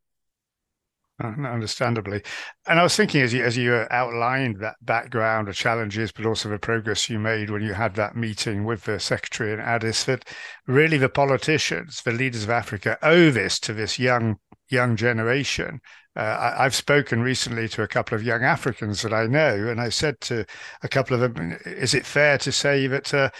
Uh, 1.22 1.28
understandably. 1.46 2.20
And 2.66 2.80
I 2.80 2.82
was 2.82 2.96
thinking 2.96 3.20
as 3.20 3.32
you 3.32 3.44
as 3.44 3.56
you 3.56 3.86
outlined 3.92 4.56
that 4.58 4.74
background, 4.82 5.46
the 5.46 5.52
challenges, 5.52 6.10
but 6.10 6.26
also 6.26 6.48
the 6.48 6.58
progress 6.58 7.08
you 7.08 7.20
made 7.20 7.50
when 7.50 7.62
you 7.62 7.72
had 7.72 7.94
that 7.94 8.16
meeting 8.16 8.64
with 8.64 8.82
the 8.82 8.98
secretary 8.98 9.52
in 9.52 9.60
Addis, 9.60 10.02
that 10.04 10.28
really 10.66 10.98
the 10.98 11.08
politicians, 11.08 12.02
the 12.04 12.10
leaders 12.10 12.42
of 12.42 12.50
Africa, 12.50 12.98
owe 13.00 13.30
this 13.30 13.60
to 13.60 13.72
this 13.72 13.96
young 13.96 14.38
young 14.70 14.96
generation. 14.96 15.80
Uh, 16.16 16.54
I, 16.58 16.62
have 16.64 16.74
spoken 16.74 17.22
recently 17.22 17.68
to 17.70 17.82
a 17.82 17.88
couple 17.88 18.14
of 18.14 18.22
young 18.22 18.44
Africans 18.44 19.02
that 19.02 19.12
I 19.12 19.26
know, 19.26 19.68
and 19.68 19.80
I 19.80 19.88
said 19.88 20.20
to 20.22 20.44
a 20.82 20.88
couple 20.88 21.20
of 21.20 21.34
them, 21.34 21.58
"Is 21.64 21.92
it 21.94 22.06
fair 22.06 22.38
to 22.38 22.52
say 22.52 22.86
that?" 22.86 23.12
Uh, 23.12 23.30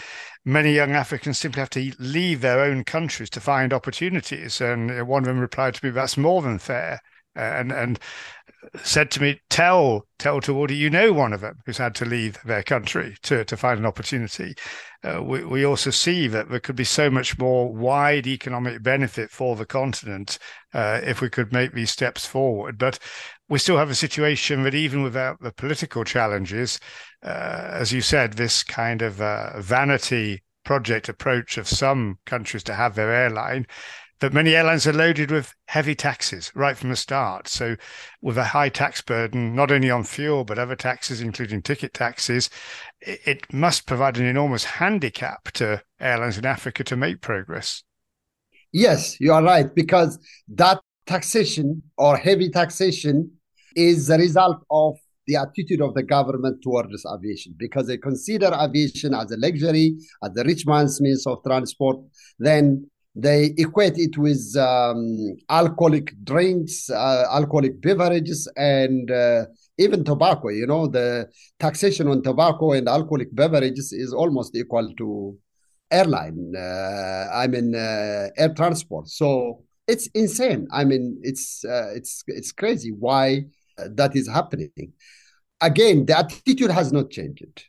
many 0.45 0.73
young 0.75 0.93
Africans 0.93 1.39
simply 1.39 1.61
have 1.61 1.71
to 1.71 1.93
leave 1.99 2.41
their 2.41 2.61
own 2.61 2.85
countries 2.85 3.31
to 3.31 3.41
find 3.41 3.73
opportunities. 3.73 4.61
And 4.61 5.07
one 5.07 5.23
of 5.23 5.27
them 5.27 5.39
replied 5.39 5.75
to 5.75 5.85
me, 5.87 5.91
"That's 5.93 6.17
more 6.17 6.43
than 6.43 6.59
fair." 6.59 7.01
and 7.37 7.73
and 7.73 7.99
said 8.83 9.11
to 9.13 9.23
me, 9.23 9.41
"Tell 9.51 10.07
tell 10.19 10.41
to 10.41 10.53
Tewolde, 10.53 10.77
you 10.77 10.91
know 10.91 11.13
one 11.13 11.33
of 11.33 11.41
them 11.41 11.59
who's 11.67 11.79
had 11.79 11.95
to 11.97 12.05
leave 12.05 12.39
their 12.45 12.63
country 12.63 13.17
to 13.23 13.45
to 13.45 13.57
find 13.57 13.79
an 13.79 13.87
opportunity." 13.87 14.55
Uh, 15.03 15.23
we 15.23 15.45
we 15.45 15.65
also 15.65 15.91
see 15.91 16.29
that 16.29 16.49
there 16.49 16.61
could 16.61 16.77
be 16.77 16.85
so 16.85 17.11
much 17.11 17.39
more 17.39 17.73
wide 17.73 18.27
economic 18.27 18.83
benefit 18.83 19.31
for 19.31 19.57
the 19.57 19.67
continent 19.67 20.39
uh, 20.73 21.01
if 21.03 21.21
we 21.21 21.29
could 21.29 21.53
make 21.53 21.73
these 21.73 21.91
steps 21.91 22.27
forward. 22.27 22.79
But 22.79 22.99
we 23.49 23.59
still 23.59 23.79
have 23.79 23.91
a 23.91 23.95
situation 23.95 24.63
that 24.63 24.75
even 24.75 25.03
without 25.03 25.41
the 25.41 25.53
political 25.53 26.05
challenges, 26.05 26.81
uh, 27.23 27.69
as 27.73 27.93
you 27.93 28.01
said, 28.01 28.35
this 28.35 28.63
kind 28.63 29.03
of 29.03 29.21
uh, 29.21 29.61
vanity 29.61 30.43
project 30.65 31.09
approach 31.09 31.59
of 31.59 31.69
some 31.69 32.19
countries 32.27 32.63
to 32.65 32.75
have 32.75 32.95
their 32.95 33.13
airline 33.13 33.67
that 34.21 34.33
many 34.33 34.55
airlines 34.55 34.87
are 34.87 34.93
loaded 34.93 35.31
with 35.31 35.55
heavy 35.67 35.95
taxes 35.95 36.51
right 36.55 36.77
from 36.77 36.91
the 36.91 36.97
start. 36.97 37.49
So, 37.49 37.77
with 38.23 38.39
a 38.39 38.45
high 38.45 38.69
tax 38.69 39.01
burden, 39.01 39.55
not 39.55 39.71
only 39.71 39.91
on 39.91 40.05
fuel, 40.05 40.45
but 40.45 40.59
other 40.59 40.77
taxes, 40.77 41.21
including 41.21 41.63
ticket 41.63 41.95
taxes, 41.95 42.51
it, 43.01 43.53
must 43.53 43.87
provide 43.87 44.19
an 44.19 44.27
enormous 44.27 44.65
handicap 44.65 45.51
to 45.53 45.83
airlines 46.01 46.39
in 46.39 46.47
Africa 46.47 46.85
to 46.85 46.97
make 46.97 47.21
progress. 47.21 47.83
Yes, 48.73 49.21
you 49.21 49.33
are 49.33 49.43
right, 49.43 49.73
because 49.75 50.19
that 50.49 50.81
taxation 51.07 51.83
or 51.97 52.17
heavy 52.17 52.49
taxation 52.51 53.31
is 53.77 54.07
the 54.07 54.19
result 54.19 54.65
of 54.71 54.97
the 55.27 55.37
attitude 55.37 55.81
of 55.81 55.95
the 55.95 56.03
government 56.03 56.63
towards 56.63 57.05
aviation 57.07 57.55
because 57.59 57.87
they 57.87 57.97
consider 57.97 58.51
aviation 58.61 59.15
as 59.15 59.31
a 59.31 59.37
luxury, 59.37 59.97
as 60.23 60.33
the 60.35 60.45
rich 60.45 60.67
man's 60.67 61.01
means 61.01 61.27
of 61.27 61.43
transport. 61.45 61.99
Then 62.39 62.91
they 63.15 63.55
equate 63.59 63.97
it 63.97 64.19
with 64.19 64.57
um, 64.57 65.37
alcoholic 65.49 66.13
drinks, 66.25 66.91
uh, 66.91 67.27
alcoholic 67.31 67.81
beverages, 67.81 68.51
and 68.57 69.11
uh, 69.11 69.47
even 69.79 70.05
tobacco. 70.05 70.49
You 70.49 70.67
know, 70.67 70.89
the 70.89 71.29
taxation 71.61 72.09
on 72.09 72.23
tobacco 72.23 72.73
and 72.73 72.89
alcoholic 72.89 73.35
beverages 73.35 73.93
is 73.93 74.13
almost 74.13 74.57
equal 74.57 74.93
to 74.95 75.39
airline. 75.91 76.55
Uh, 76.57 77.29
I 77.33 77.47
mean, 77.47 77.75
uh, 77.75 78.31
air 78.37 78.53
transport. 78.55 79.09
So 79.09 79.63
it's 79.87 80.09
insane. 80.09 80.67
I 80.73 80.85
mean, 80.85 81.21
it's 81.23 81.65
uh, 81.65 81.91
it's 81.95 82.25
it's 82.27 82.51
crazy 82.51 82.91
why 82.91 83.45
that 83.79 84.17
is 84.17 84.29
happening. 84.29 84.71
Again, 85.61 86.05
the 86.07 86.19
attitude 86.19 86.71
has 86.71 86.93
not 86.93 87.11
changed, 87.11 87.65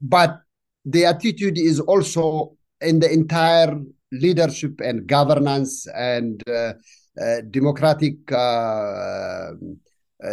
but 0.00 0.40
the 0.84 1.04
attitude 1.04 1.58
is 1.58 1.78
also 1.78 2.56
in 2.80 3.00
the 3.00 3.12
entire 3.12 3.78
leadership 4.12 4.80
and 4.80 5.06
governance 5.06 5.86
and 5.94 6.42
uh, 6.48 6.72
uh, 7.20 7.40
democratic 7.50 8.30
uh, 8.32 9.50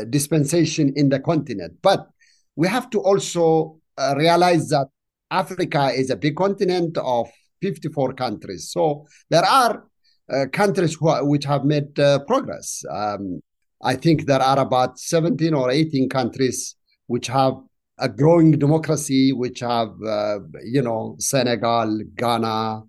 dispensation 0.10 0.94
in 0.96 1.10
the 1.10 1.20
continent. 1.20 1.74
But 1.82 2.08
we 2.56 2.68
have 2.68 2.90
to 2.92 3.00
also 3.00 3.80
realize 4.16 4.70
that 4.70 4.88
Africa 5.32 5.92
is 5.94 6.10
a 6.10 6.16
big 6.16 6.36
continent 6.36 6.98
of 6.98 7.28
54 7.62 8.14
countries. 8.14 8.72
So 8.72 9.06
there 9.30 9.44
are 9.44 9.86
uh, 10.32 10.46
countries 10.52 10.96
who, 10.96 11.10
which 11.28 11.46
have 11.46 11.66
made 11.66 12.00
uh, 12.00 12.20
progress. 12.20 12.84
Um, 12.90 13.42
I 13.84 13.96
think 13.96 14.26
there 14.26 14.42
are 14.42 14.60
about 14.60 15.00
17 15.00 15.54
or 15.54 15.70
18 15.70 16.10
countries 16.10 16.76
which 17.08 17.28
have 17.28 17.54
a 18.00 18.10
growing 18.10 18.52
democracy, 18.52 19.32
which 19.32 19.60
have, 19.60 19.90
uh, 20.06 20.40
you 20.64 20.82
know, 20.82 21.16
Senegal, 21.20 22.02
Ghana, 22.16 22.82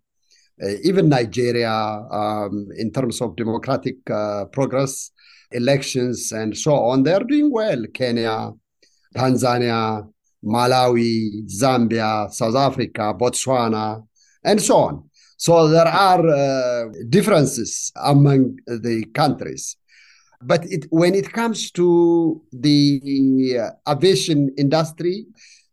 even 0.84 1.08
Nigeria, 1.08 1.70
um, 1.70 2.68
in 2.76 2.90
terms 2.90 3.20
of 3.20 3.36
democratic 3.36 3.96
uh, 4.10 4.46
progress, 4.46 5.10
elections, 5.52 6.32
and 6.32 6.56
so 6.56 6.74
on. 6.74 7.02
They're 7.02 7.20
doing 7.20 7.50
well. 7.52 7.84
Kenya, 7.92 8.52
Tanzania, 9.14 10.06
Malawi, 10.44 11.46
Zambia, 11.48 12.30
South 12.32 12.56
Africa, 12.56 13.14
Botswana, 13.14 14.06
and 14.44 14.60
so 14.60 14.76
on. 14.76 15.10
So 15.36 15.68
there 15.68 15.86
are 15.86 16.26
uh, 16.26 16.84
differences 17.10 17.92
among 17.96 18.58
the 18.66 19.04
countries. 19.12 19.76
But 20.42 20.64
it, 20.66 20.86
when 20.90 21.14
it 21.14 21.32
comes 21.32 21.70
to 21.72 22.42
the 22.52 23.58
uh, 23.58 23.92
aviation 23.92 24.54
industry, 24.56 25.26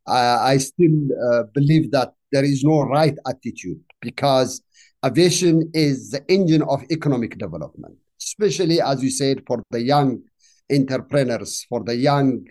uh, 0.08 0.40
I 0.42 0.58
still 0.58 1.08
uh, 1.32 1.44
believe 1.54 1.92
that 1.92 2.14
there 2.32 2.44
is 2.44 2.64
no 2.64 2.82
right 2.82 3.16
attitude 3.28 3.80
because 4.02 4.62
aviation 5.06 5.70
is 5.74 6.12
the 6.12 6.24
engine 6.32 6.64
of 6.64 6.84
economic 6.92 7.38
development, 7.38 7.96
especially, 8.22 8.82
as 8.82 9.04
you 9.04 9.10
said, 9.10 9.44
for 9.46 9.64
the 9.72 9.82
young 9.82 10.22
entrepreneurs, 10.72 11.66
for 11.70 11.84
the 11.84 11.96
young, 11.96 12.46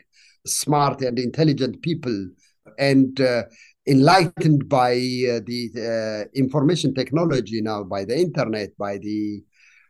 smart, 0.46 1.02
and 1.02 1.18
intelligent 1.18 1.82
people. 1.82 2.28
And 2.78 3.20
uh, 3.20 3.44
enlightened 3.86 4.68
by 4.68 4.92
uh, 4.92 5.40
the 5.44 5.70
uh, 5.76 6.30
information 6.38 6.94
technology 6.94 7.60
now, 7.60 7.82
by 7.82 8.04
the 8.04 8.16
internet, 8.16 8.76
by 8.78 8.98
the 8.98 9.42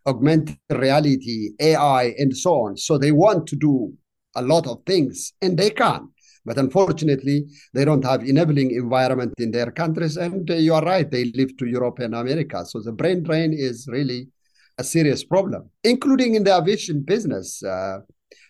augmented 0.07 0.59
reality, 0.70 1.51
AI, 1.61 2.14
and 2.18 2.37
so 2.37 2.55
on. 2.55 2.77
So 2.77 2.98
they 2.98 3.12
want 3.12 3.46
to 3.48 3.57
do 3.57 3.92
a 4.35 4.42
lot 4.42 4.66
of 4.66 4.83
things 4.87 5.33
and 5.42 5.59
they 5.59 5.70
can. 5.70 6.12
But 6.44 6.59
unfortunately, 6.59 7.46
they 7.72 7.85
don't 7.85 8.05
have 8.05 8.24
enabling 8.24 8.72
environment 8.72 9.35
in 9.38 9.50
their 9.50 9.70
countries. 9.70 10.16
And 10.16 10.48
you 10.48 10.74
are 10.74 10.85
right, 10.85 11.09
they 11.09 11.26
live 11.26 11.57
to 11.59 11.66
Europe 11.66 12.00
and 12.00 12.14
America. 12.14 12.64
So 12.66 12.81
the 12.81 12.92
brain 12.92 13.22
drain 13.22 13.52
is 13.52 13.87
really 13.88 14.28
a 14.78 14.85
serious 14.85 15.22
problem, 15.22 15.70
including 15.85 16.35
in 16.35 16.44
the 16.44 16.57
aviation 16.57 17.00
business. 17.00 17.62
Uh, 17.62 18.00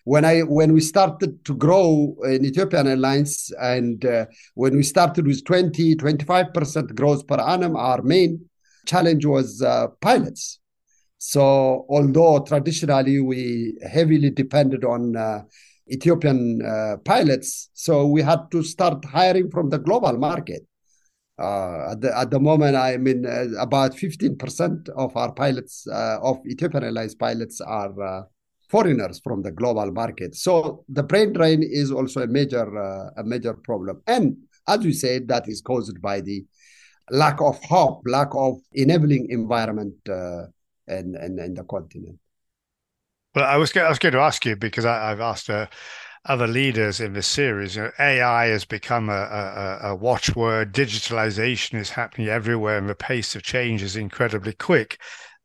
when 0.05 0.25
I 0.25 0.41
when 0.41 0.73
we 0.73 0.81
started 0.81 1.43
to 1.45 1.55
grow 1.55 2.15
in 2.23 2.45
Ethiopian 2.45 2.87
Airlines 2.87 3.51
and 3.59 4.03
uh, 4.05 4.25
when 4.55 4.75
we 4.75 4.83
started 4.83 5.25
with 5.25 5.45
20 5.45 5.95
25% 5.95 6.95
growth 6.95 7.25
per 7.25 7.39
annum 7.39 7.75
our 7.75 8.01
main 8.01 8.49
challenge 8.85 9.25
was 9.25 9.61
uh, 9.61 9.87
pilots 10.01 10.59
so 11.17 11.85
although 11.89 12.39
traditionally 12.39 13.21
we 13.21 13.77
heavily 13.89 14.29
depended 14.29 14.83
on 14.83 15.15
uh, 15.15 15.41
Ethiopian 15.91 16.61
uh, 16.61 16.97
pilots 17.03 17.69
so 17.73 18.07
we 18.07 18.21
had 18.21 18.39
to 18.51 18.63
start 18.63 19.03
hiring 19.05 19.49
from 19.49 19.69
the 19.69 19.79
global 19.79 20.17
market 20.17 20.65
uh, 21.39 21.91
at, 21.91 22.01
the, 22.01 22.17
at 22.17 22.31
the 22.31 22.39
moment 22.39 22.75
I 22.75 22.97
mean 22.97 23.25
uh, 23.25 23.47
about 23.59 23.93
15% 23.93 24.89
of 24.89 25.15
our 25.17 25.33
pilots 25.33 25.87
of 25.91 26.39
Ethiopian 26.47 26.83
Airlines 26.83 27.15
pilots 27.15 27.59
are 27.61 28.27
foreigners 28.73 29.19
from 29.23 29.43
the 29.43 29.51
global 29.51 29.91
market. 29.91 30.35
So 30.35 30.83
the 30.89 31.03
brain 31.03 31.31
drain 31.31 31.61
is 31.61 31.91
also 31.91 32.21
a 32.23 32.27
major 32.27 32.65
uh, 32.87 33.21
a 33.21 33.23
major 33.23 33.53
problem. 33.53 34.01
And 34.07 34.25
as 34.67 34.83
you 34.83 34.93
said, 34.93 35.27
that 35.27 35.47
is 35.47 35.61
caused 35.61 36.01
by 36.01 36.21
the 36.21 36.43
lack 37.11 37.39
of 37.41 37.63
hope, 37.63 38.01
lack 38.05 38.31
of 38.33 38.53
enabling 38.73 39.29
environment 39.29 39.95
uh, 40.09 40.43
in, 40.87 41.15
in, 41.25 41.31
in 41.39 41.53
the 41.53 41.65
continent. 41.75 42.17
Well, 43.35 43.45
I 43.45 43.57
was 43.57 43.75
I 43.75 43.89
was 43.89 43.99
going 43.99 44.13
to 44.13 44.19
ask 44.19 44.45
you 44.45 44.55
because 44.55 44.85
I, 44.85 45.09
have 45.09 45.21
asked 45.21 45.49
uh, 45.49 45.67
other 46.25 46.47
leaders 46.47 46.99
in 46.99 47.13
this 47.13 47.27
series. 47.27 47.75
You 47.75 47.83
know, 47.83 47.91
AI 47.99 48.47
has 48.47 48.65
become 48.65 49.09
a, 49.09 49.13
a, 49.13 49.79
a 49.89 49.95
watchword. 49.95 50.73
Digitalization 50.73 51.79
is 51.79 51.89
happening 51.89 52.27
everywhere, 52.27 52.77
and 52.77 52.87
the 52.89 52.95
pace 52.95 53.35
of 53.35 53.41
change 53.43 53.81
is 53.81 53.95
incredibly 53.95 54.53
quick. 54.53 54.99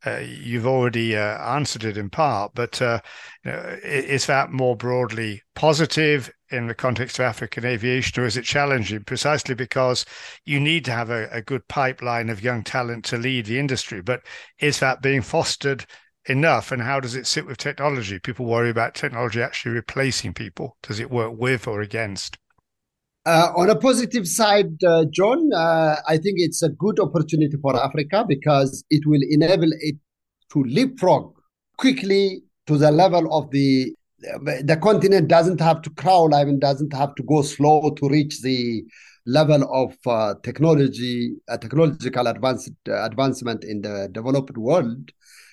Uh, 0.07 0.19
you've 0.19 0.67
already 0.67 1.17
uh, 1.17 1.39
answered 1.57 1.85
it 1.85 1.97
in 1.97 2.09
part, 2.11 2.53
but 2.55 2.81
uh, 2.81 3.01
you 3.45 3.51
know, 3.51 3.79
is 3.83 4.27
that 4.27 4.53
more 4.53 4.77
broadly 4.77 5.43
positive 5.55 6.31
in 6.51 6.69
the 6.69 6.75
context 6.75 7.19
of 7.19 7.25
African 7.25 7.65
aviation, 7.65 8.23
or 8.23 8.27
is 8.27 8.37
it 8.37 8.45
challenging 8.45 9.03
precisely 9.05 9.55
because 9.55 10.05
you 10.45 10.61
need 10.61 10.85
to 10.85 10.93
have 10.93 11.11
a, 11.11 11.29
a 11.31 11.43
good 11.43 11.67
pipeline 11.69 12.29
of 12.29 12.43
young 12.45 12.63
talent 12.63 13.05
to 13.07 13.17
lead 13.17 13.47
the 13.47 13.59
industry? 13.59 14.03
But 14.03 14.23
is 14.61 14.79
that 14.81 15.03
being 15.03 15.23
fostered 15.23 15.85
enough, 16.29 16.73
and 16.73 16.83
how 16.83 17.01
does 17.01 17.15
it 17.15 17.27
sit 17.27 17.47
with 17.47 17.59
technology? 17.59 18.19
People 18.19 18.47
worry 18.47 18.71
about 18.71 18.95
technology 18.95 19.43
actually 19.43 19.73
replacing 19.73 20.35
people. 20.35 20.77
Does 20.83 21.01
it 21.01 21.11
work 21.11 21.33
with 21.37 21.67
or 21.67 21.81
against? 21.81 22.39
Uh, 23.27 23.53
on 23.57 23.69
a 23.69 23.77
positive 23.77 24.27
side, 24.27 24.83
uh, 24.85 25.05
John, 25.11 25.51
uh, 25.53 25.97
I 26.07 26.17
think 26.17 26.37
it's 26.39 26.63
a 26.63 26.71
good 26.71 26.99
opportunity 26.99 27.57
for 27.61 27.77
Africa 27.77 28.25
because 28.27 28.85
it 28.91 29.07
will 29.07 29.21
enable 29.29 29.71
it 29.81 29.97
to 30.53 30.65
leapfrog 30.65 31.35
quickly 31.77 32.43
to 32.67 32.79
the 32.79 32.91
level 32.91 33.33
of 33.33 33.51
the 33.51 33.95
the 34.65 34.77
continent 34.83 35.29
doesn't 35.29 35.61
have 35.61 35.81
to 35.83 35.91
crawl, 35.91 36.35
I 36.35 36.45
mean, 36.45 36.59
doesn't 36.59 36.93
have 36.93 37.15
to 37.15 37.23
go 37.23 37.43
slow 37.43 37.91
to 37.91 38.09
reach 38.09 38.43
the 38.43 38.83
level 39.27 39.63
of 39.73 39.95
uh, 40.07 40.35
technology, 40.43 41.37
uh, 41.49 41.57
technological 41.59 42.27
advance, 42.27 42.69
uh, 42.89 43.05
advancement 43.05 43.63
in 43.63 43.83
the 43.83 44.09
developed 44.11 44.57
world. 44.57 45.11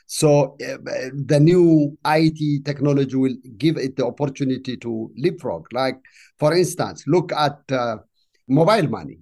So 0.08 0.56
uh, 0.62 0.78
the 1.14 1.40
new 1.42 1.98
IT 2.06 2.64
technology 2.64 3.16
will 3.16 3.36
give 3.58 3.78
it 3.78 3.96
the 3.96 4.06
opportunity 4.06 4.78
to 4.78 5.12
leapfrog. 5.18 5.68
Like, 5.72 5.98
for 6.38 6.54
instance, 6.54 7.04
look 7.08 7.32
at 7.34 7.60
uh, 7.72 7.98
mobile 8.48 8.88
money. 8.88 9.20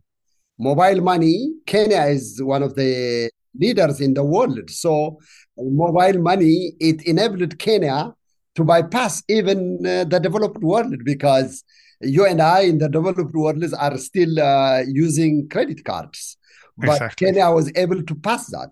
Mobile 0.59 1.01
money, 1.01 1.53
Kenya 1.65 2.03
is 2.03 2.41
one 2.41 2.63
of 2.63 2.75
the 2.75 3.29
leaders 3.55 4.01
in 4.01 4.13
the 4.13 4.23
world. 4.23 4.69
So 4.69 5.19
mobile 5.57 6.19
money, 6.21 6.73
it 6.79 7.05
enabled 7.07 7.57
Kenya 7.59 8.13
to 8.55 8.63
bypass 8.63 9.23
even 9.29 9.79
uh, 9.85 10.03
the 10.03 10.19
developed 10.19 10.61
world 10.61 10.95
because 11.03 11.63
you 12.01 12.25
and 12.25 12.41
I 12.41 12.61
in 12.61 12.77
the 12.77 12.89
developed 12.89 13.33
world 13.33 13.63
are 13.77 13.97
still 13.97 14.39
uh, 14.39 14.81
using 14.87 15.47
credit 15.49 15.83
cards. 15.85 16.37
But 16.77 16.95
exactly. 16.95 17.27
Kenya 17.27 17.51
was 17.51 17.71
able 17.75 18.03
to 18.03 18.15
pass 18.15 18.47
that. 18.47 18.71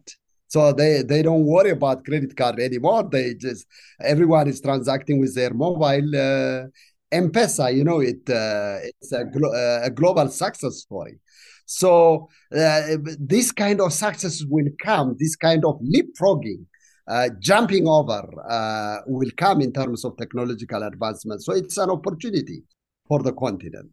So 0.51 0.73
they, 0.73 1.01
they 1.01 1.21
don't 1.21 1.45
worry 1.45 1.69
about 1.69 2.03
credit 2.03 2.35
card 2.35 2.59
anymore. 2.59 3.07
They 3.09 3.35
just 3.35 3.65
everyone 4.01 4.49
is 4.49 4.59
transacting 4.59 5.17
with 5.21 5.33
their 5.33 5.53
mobile. 5.53 6.09
Uh, 6.13 6.67
M-Pesa, 7.09 7.73
you 7.73 7.85
know, 7.85 8.01
it 8.01 8.29
uh, 8.29 8.79
it's 8.83 9.13
a, 9.13 9.23
glo- 9.23 9.53
uh, 9.53 9.79
a 9.83 9.89
global 9.89 10.27
success 10.27 10.75
story. 10.79 11.19
So 11.65 12.27
uh, 12.53 12.81
this 13.17 13.53
kind 13.53 13.79
of 13.79 13.93
success 13.93 14.43
will 14.45 14.67
come. 14.83 15.15
This 15.17 15.37
kind 15.37 15.63
of 15.63 15.79
leapfrogging, 15.93 16.65
uh, 17.07 17.29
jumping 17.39 17.87
over, 17.87 18.21
uh, 18.49 18.97
will 19.07 19.31
come 19.37 19.61
in 19.61 19.71
terms 19.71 20.03
of 20.03 20.17
technological 20.17 20.83
advancement. 20.83 21.43
So 21.43 21.53
it's 21.53 21.77
an 21.77 21.91
opportunity 21.91 22.63
for 23.07 23.23
the 23.23 23.31
continent. 23.31 23.91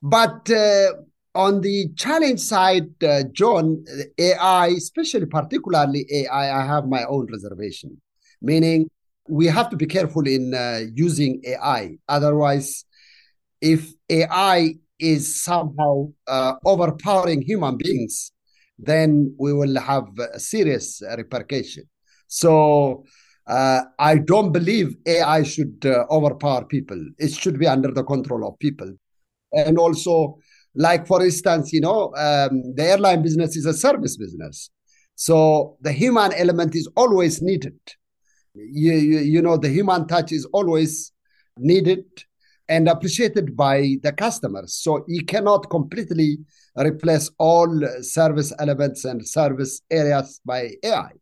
But 0.00 0.48
uh, 0.48 0.92
on 1.36 1.60
the 1.60 1.88
challenge 1.96 2.40
side, 2.40 2.88
uh, 3.04 3.24
John, 3.32 3.84
AI, 4.18 4.68
especially 4.68 5.26
particularly 5.26 6.06
AI, 6.10 6.62
I 6.62 6.66
have 6.66 6.86
my 6.86 7.04
own 7.04 7.28
reservation, 7.30 8.00
meaning 8.40 8.90
we 9.28 9.46
have 9.46 9.68
to 9.70 9.76
be 9.76 9.86
careful 9.86 10.26
in 10.26 10.54
uh, 10.54 10.80
using 10.94 11.42
AI. 11.46 11.98
Otherwise, 12.08 12.84
if 13.60 13.92
AI 14.08 14.74
is 14.98 15.42
somehow 15.42 16.08
uh, 16.26 16.54
overpowering 16.64 17.42
human 17.42 17.76
beings, 17.76 18.32
then 18.78 19.34
we 19.38 19.52
will 19.52 19.78
have 19.78 20.04
a 20.32 20.40
serious 20.40 21.02
repercussion. 21.16 21.84
So 22.28 23.04
uh, 23.46 23.82
I 23.98 24.18
don't 24.18 24.52
believe 24.52 24.96
AI 25.06 25.42
should 25.42 25.84
uh, 25.84 26.04
overpower 26.10 26.64
people. 26.64 27.00
It 27.18 27.32
should 27.32 27.58
be 27.58 27.66
under 27.66 27.90
the 27.92 28.04
control 28.04 28.46
of 28.48 28.58
people. 28.58 28.92
And 29.52 29.78
also, 29.78 30.38
like, 30.76 31.06
for 31.06 31.24
instance, 31.24 31.72
you 31.72 31.80
know, 31.80 32.14
um, 32.16 32.74
the 32.74 32.84
airline 32.84 33.22
business 33.22 33.56
is 33.56 33.66
a 33.66 33.74
service 33.74 34.16
business. 34.16 34.70
So 35.14 35.78
the 35.80 35.92
human 35.92 36.32
element 36.34 36.74
is 36.74 36.88
always 36.96 37.40
needed. 37.40 37.78
You, 38.54 38.92
you, 38.92 39.18
you 39.18 39.42
know, 39.42 39.56
the 39.56 39.70
human 39.70 40.06
touch 40.06 40.32
is 40.32 40.44
always 40.52 41.12
needed 41.58 42.04
and 42.68 42.88
appreciated 42.88 43.56
by 43.56 43.96
the 44.02 44.12
customers. 44.12 44.74
So 44.74 45.04
you 45.08 45.24
cannot 45.24 45.70
completely 45.70 46.38
replace 46.76 47.30
all 47.38 47.80
service 48.02 48.52
elements 48.58 49.04
and 49.04 49.26
service 49.26 49.80
areas 49.90 50.40
by 50.44 50.72
AI. 50.82 51.12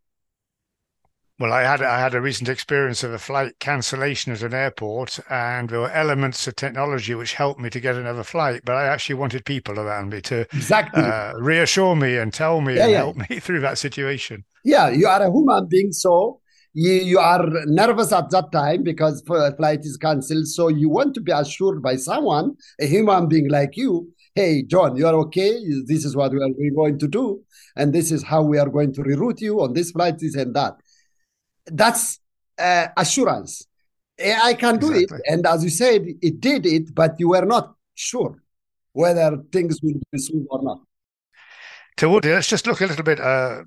Well, 1.38 1.52
I 1.52 1.62
had 1.62 1.82
I 1.82 1.98
had 1.98 2.14
a 2.14 2.20
recent 2.20 2.48
experience 2.48 3.02
of 3.02 3.12
a 3.12 3.18
flight 3.18 3.58
cancellation 3.58 4.32
at 4.32 4.42
an 4.42 4.54
airport, 4.54 5.18
and 5.28 5.68
there 5.68 5.80
were 5.80 5.90
elements 5.90 6.46
of 6.46 6.54
technology 6.54 7.14
which 7.16 7.34
helped 7.34 7.58
me 7.58 7.70
to 7.70 7.80
get 7.80 7.96
another 7.96 8.22
flight. 8.22 8.62
But 8.64 8.76
I 8.76 8.86
actually 8.86 9.16
wanted 9.16 9.44
people 9.44 9.80
around 9.80 10.10
me 10.10 10.20
to 10.22 10.42
exactly 10.54 11.02
uh, 11.02 11.32
reassure 11.34 11.96
me 11.96 12.18
and 12.18 12.32
tell 12.32 12.60
me 12.60 12.76
yeah, 12.76 12.82
and 12.82 12.92
yeah. 12.92 12.98
help 12.98 13.16
me 13.16 13.38
through 13.40 13.60
that 13.60 13.78
situation. 13.78 14.44
Yeah, 14.64 14.90
you 14.90 15.08
are 15.08 15.22
a 15.22 15.30
human 15.32 15.66
being, 15.68 15.90
so 15.90 16.40
you, 16.72 16.92
you 16.92 17.18
are 17.18 17.48
nervous 17.66 18.12
at 18.12 18.30
that 18.30 18.52
time 18.52 18.84
because 18.84 19.20
flight 19.26 19.80
is 19.80 19.96
cancelled. 19.96 20.46
So 20.46 20.68
you 20.68 20.88
want 20.88 21.14
to 21.14 21.20
be 21.20 21.32
assured 21.32 21.82
by 21.82 21.96
someone, 21.96 22.56
a 22.80 22.86
human 22.86 23.26
being 23.26 23.48
like 23.50 23.76
you, 23.76 24.08
hey, 24.34 24.64
John, 24.64 24.96
you 24.96 25.06
are 25.06 25.14
okay. 25.14 25.60
This 25.86 26.04
is 26.04 26.16
what 26.16 26.32
we 26.32 26.38
are 26.38 26.70
going 26.74 26.98
to 26.98 27.08
do. 27.08 27.40
And 27.76 27.92
this 27.92 28.10
is 28.10 28.22
how 28.22 28.42
we 28.42 28.58
are 28.58 28.68
going 28.68 28.92
to 28.94 29.02
reroute 29.02 29.40
you 29.40 29.60
on 29.60 29.72
this 29.72 29.92
flight, 29.92 30.18
this 30.18 30.34
and 30.34 30.54
that. 30.54 30.74
That's 31.66 32.20
uh, 32.58 32.88
assurance. 32.96 33.66
I 34.20 34.54
can 34.54 34.78
do 34.78 34.92
exactly. 34.92 35.18
it. 35.18 35.32
And 35.32 35.46
as 35.46 35.64
you 35.64 35.70
said, 35.70 36.06
it 36.22 36.40
did 36.40 36.66
it, 36.66 36.94
but 36.94 37.18
you 37.18 37.30
were 37.30 37.44
not 37.44 37.74
sure 37.94 38.36
whether 38.92 39.42
things 39.50 39.80
will 39.82 39.94
be 40.12 40.18
smooth 40.18 40.46
or 40.50 40.62
not. 40.62 40.80
Tewolde, 41.96 42.26
let's 42.26 42.48
just 42.48 42.66
look 42.66 42.80
a 42.80 42.86
little 42.86 43.04
bit 43.04 43.20
uh, 43.20 43.64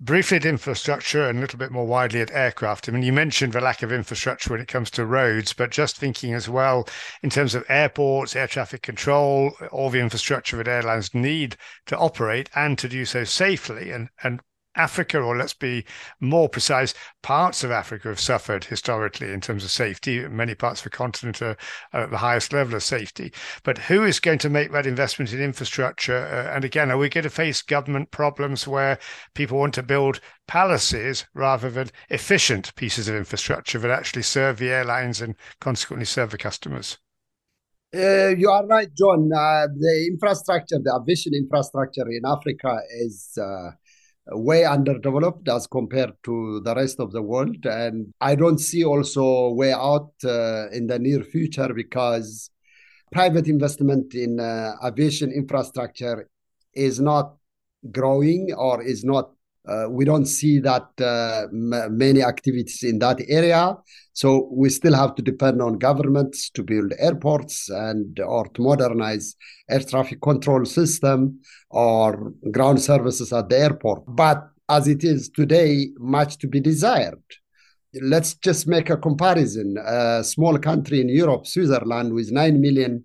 briefly 0.00 0.36
at 0.36 0.44
infrastructure 0.44 1.28
and 1.28 1.38
a 1.38 1.40
little 1.40 1.58
bit 1.58 1.70
more 1.70 1.86
widely 1.86 2.20
at 2.20 2.30
aircraft. 2.30 2.88
I 2.88 2.92
mean, 2.92 3.02
you 3.02 3.12
mentioned 3.12 3.52
the 3.52 3.60
lack 3.60 3.82
of 3.82 3.92
infrastructure 3.92 4.50
when 4.50 4.60
it 4.60 4.68
comes 4.68 4.90
to 4.92 5.04
roads, 5.04 5.52
but 5.52 5.70
just 5.70 5.96
thinking 5.96 6.34
as 6.34 6.48
well 6.48 6.88
in 7.22 7.30
terms 7.30 7.54
of 7.54 7.64
airports, 7.68 8.36
air 8.36 8.46
traffic 8.46 8.82
control, 8.82 9.52
all 9.72 9.90
the 9.90 10.00
infrastructure 10.00 10.56
that 10.56 10.68
airlines 10.68 11.14
need 11.14 11.56
to 11.86 11.98
operate 11.98 12.48
and 12.54 12.78
to 12.78 12.88
do 12.88 13.04
so 13.04 13.24
safely. 13.24 13.90
And 13.90 14.08
and 14.22 14.40
Africa, 14.76 15.20
or 15.20 15.36
let's 15.36 15.54
be 15.54 15.84
more 16.20 16.48
precise, 16.48 16.94
parts 17.22 17.64
of 17.64 17.70
Africa 17.70 18.08
have 18.08 18.20
suffered 18.20 18.64
historically 18.64 19.32
in 19.32 19.40
terms 19.40 19.64
of 19.64 19.70
safety. 19.70 20.26
Many 20.28 20.54
parts 20.54 20.80
of 20.80 20.84
the 20.84 20.90
continent 20.90 21.40
are, 21.42 21.56
are 21.92 22.02
at 22.02 22.10
the 22.10 22.18
highest 22.18 22.52
level 22.52 22.74
of 22.74 22.82
safety. 22.82 23.32
But 23.62 23.78
who 23.78 24.04
is 24.04 24.20
going 24.20 24.38
to 24.38 24.50
make 24.50 24.72
that 24.72 24.86
investment 24.86 25.32
in 25.32 25.40
infrastructure? 25.40 26.16
Uh, 26.16 26.54
and 26.54 26.64
again, 26.64 26.90
are 26.90 26.98
we 26.98 27.08
going 27.08 27.24
to 27.24 27.30
face 27.30 27.62
government 27.62 28.10
problems 28.10 28.66
where 28.66 28.98
people 29.34 29.58
want 29.58 29.74
to 29.74 29.82
build 29.82 30.20
palaces 30.46 31.24
rather 31.34 31.70
than 31.70 31.90
efficient 32.10 32.74
pieces 32.74 33.08
of 33.08 33.14
infrastructure 33.14 33.78
that 33.78 33.90
actually 33.90 34.22
serve 34.22 34.58
the 34.58 34.70
airlines 34.70 35.20
and 35.20 35.34
consequently 35.60 36.06
serve 36.06 36.30
the 36.30 36.38
customers? 36.38 36.98
Uh, 37.94 38.34
you 38.36 38.50
are 38.50 38.66
right, 38.66 38.92
John. 38.92 39.30
Uh, 39.32 39.68
the 39.78 40.08
infrastructure, 40.10 40.78
the 40.82 40.98
aviation 41.00 41.32
infrastructure 41.32 42.08
in 42.08 42.22
Africa 42.26 42.80
is 43.00 43.38
uh, 43.40 43.70
way 44.28 44.64
underdeveloped 44.64 45.48
as 45.48 45.66
compared 45.66 46.12
to 46.24 46.60
the 46.60 46.74
rest 46.74 47.00
of 47.00 47.12
the 47.12 47.22
world. 47.22 47.64
And 47.66 48.12
I 48.20 48.34
don't 48.34 48.58
see 48.58 48.84
also 48.84 49.50
way 49.50 49.72
out 49.72 50.12
uh, 50.24 50.68
in 50.70 50.86
the 50.86 50.98
near 50.98 51.22
future 51.22 51.72
because 51.74 52.50
private 53.12 53.48
investment 53.48 54.14
in 54.14 54.40
uh, 54.40 54.74
aviation 54.84 55.30
infrastructure 55.30 56.28
is 56.72 57.00
not 57.00 57.36
growing 57.90 58.52
or 58.56 58.82
is 58.82 59.04
not 59.04 59.30
uh, 59.66 59.86
we 59.88 60.04
don't 60.04 60.26
see 60.26 60.58
that 60.58 60.88
uh, 61.00 61.46
m- 61.52 61.96
many 61.96 62.22
activities 62.22 62.82
in 62.82 62.98
that 62.98 63.20
area. 63.28 63.76
So 64.12 64.48
we 64.52 64.68
still 64.68 64.94
have 64.94 65.14
to 65.16 65.22
depend 65.22 65.62
on 65.62 65.78
governments 65.78 66.50
to 66.50 66.62
build 66.62 66.92
airports 66.98 67.68
and 67.70 68.18
or 68.20 68.46
to 68.48 68.62
modernize 68.62 69.34
air 69.70 69.80
traffic 69.80 70.20
control 70.20 70.64
system 70.64 71.40
or 71.70 72.32
ground 72.50 72.80
services 72.82 73.32
at 73.32 73.48
the 73.48 73.58
airport. 73.58 74.04
But 74.06 74.48
as 74.68 74.88
it 74.88 75.04
is 75.04 75.28
today 75.28 75.88
much 75.98 76.38
to 76.38 76.48
be 76.48 76.60
desired. 76.60 77.22
Let's 78.00 78.34
just 78.34 78.66
make 78.66 78.90
a 78.90 78.96
comparison. 78.96 79.76
A 79.78 80.24
small 80.24 80.58
country 80.58 81.00
in 81.00 81.08
europe 81.08 81.46
switzerland 81.46 82.12
with 82.12 82.30
9 82.32 82.60
million 82.60 83.04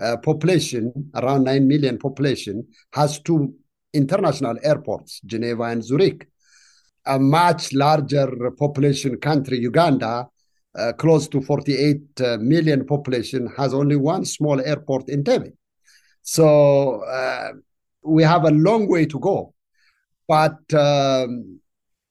uh, 0.00 0.16
population 0.18 1.10
around 1.14 1.44
9 1.44 1.66
million 1.66 1.98
population 1.98 2.66
has 2.92 3.20
two 3.20 3.54
international 3.92 4.56
airports, 4.62 5.20
Geneva 5.26 5.64
and 5.64 5.84
Zurich. 5.84 6.28
A 7.06 7.18
much 7.18 7.72
larger 7.72 8.28
population 8.58 9.16
country, 9.16 9.58
Uganda, 9.58 10.28
uh, 10.78 10.92
close 10.92 11.26
to 11.28 11.40
48 11.40 12.20
uh, 12.20 12.38
population, 12.86 13.48
has 13.56 13.74
only 13.74 13.96
one 13.96 14.24
small 14.24 14.60
airport 14.60 15.08
in 15.08 15.24
Entebbe. 15.24 15.52
So 16.22 17.02
uh, 17.02 17.52
we 18.02 18.22
have 18.22 18.44
a 18.44 18.50
long 18.50 18.88
way 18.88 19.06
to 19.06 19.18
go. 19.18 19.54
But 20.28 20.58
um, 20.74 21.60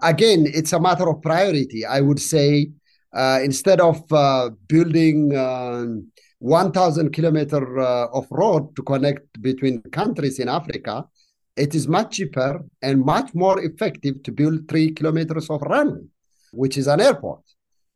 again, 0.01 0.45
it's 0.47 0.73
a 0.73 0.80
matter 0.80 1.07
of 1.09 1.21
priority. 1.21 1.86
I 1.86 2.01
would 2.01 2.19
say 2.19 2.71
uh, 3.13 3.39
instead 3.43 3.80
of 3.80 4.01
uh, 4.11 4.49
building 4.67 5.36
um, 5.38 6.11
1,000 6.39 7.11
kilometer 7.11 7.80
uh, 7.80 8.07
of 8.13 8.27
road 8.30 8.75
to 8.75 8.84
connect 8.84 9.41
between 9.41 9.82
countries 9.91 10.39
in 10.39 10.49
Africa, 10.49 11.05
it 11.60 11.76
is 11.76 11.88
much 11.88 12.16
cheaper 12.18 12.64
and 12.82 13.05
much 13.05 13.36
more 13.36 13.62
effective 13.62 14.24
to 14.24 14.32
build 14.32 14.68
three 14.70 14.91
kilometers 14.91 15.49
of 15.49 15.62
runway, 15.64 16.05
which 16.51 16.78
is 16.78 16.88
an 16.88 17.01
airport. 17.01 17.41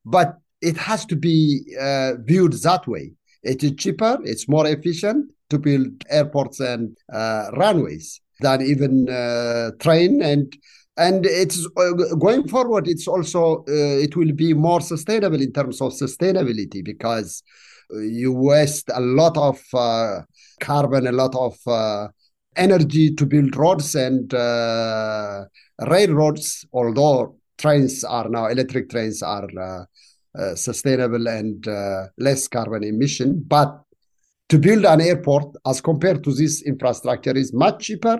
But 0.05 0.37
it 0.61 0.77
has 0.77 1.05
to 1.05 1.15
be 1.15 1.75
uh, 1.79 2.13
viewed 2.19 2.53
that 2.53 2.85
way. 2.87 3.13
It 3.41 3.63
is 3.63 3.73
cheaper, 3.77 4.19
it's 4.23 4.49
more 4.49 4.67
efficient 4.67 5.31
to 5.49 5.57
build 5.57 6.03
airports 6.09 6.59
and 6.59 6.97
uh, 7.11 7.51
runways 7.55 8.19
than 8.41 8.61
even 8.61 9.09
uh, 9.09 9.71
train 9.79 10.21
and 10.21 10.53
and 10.97 11.25
it's 11.25 11.67
uh, 11.77 11.91
going 12.19 12.47
forward 12.47 12.87
it's 12.87 13.07
also 13.07 13.63
uh, 13.67 14.05
it 14.05 14.15
will 14.15 14.31
be 14.31 14.53
more 14.53 14.81
sustainable 14.81 15.41
in 15.41 15.51
terms 15.51 15.81
of 15.81 15.91
sustainability 15.91 16.83
because 16.83 17.41
uh, 17.93 17.99
you 17.99 18.31
waste 18.31 18.89
a 18.93 19.01
lot 19.01 19.35
of 19.37 19.59
carbon 20.59 21.07
a 21.07 21.11
lot 21.11 21.33
of 21.35 21.55
energy 22.55 23.13
to 23.15 23.25
build 23.25 23.55
roads 23.55 23.95
and 23.95 24.33
uh, 24.33 25.45
railroads, 25.87 26.65
although 26.73 27.37
trains 27.57 28.03
are 28.03 28.29
now, 28.29 28.47
electric 28.47 28.89
trains 28.89 29.21
are 29.21 29.47
uh, 29.59 29.85
uh, 30.37 30.55
sustainable 30.55 31.27
and 31.27 31.67
uh, 31.67 32.07
less 32.17 32.47
carbon 32.47 32.83
emission. 32.83 33.43
But 33.47 33.79
to 34.49 34.57
build 34.59 34.85
an 34.85 35.01
airport 35.01 35.55
as 35.65 35.81
compared 35.81 36.23
to 36.23 36.33
this 36.33 36.61
infrastructure 36.63 37.35
is 37.35 37.53
much 37.53 37.85
cheaper, 37.85 38.19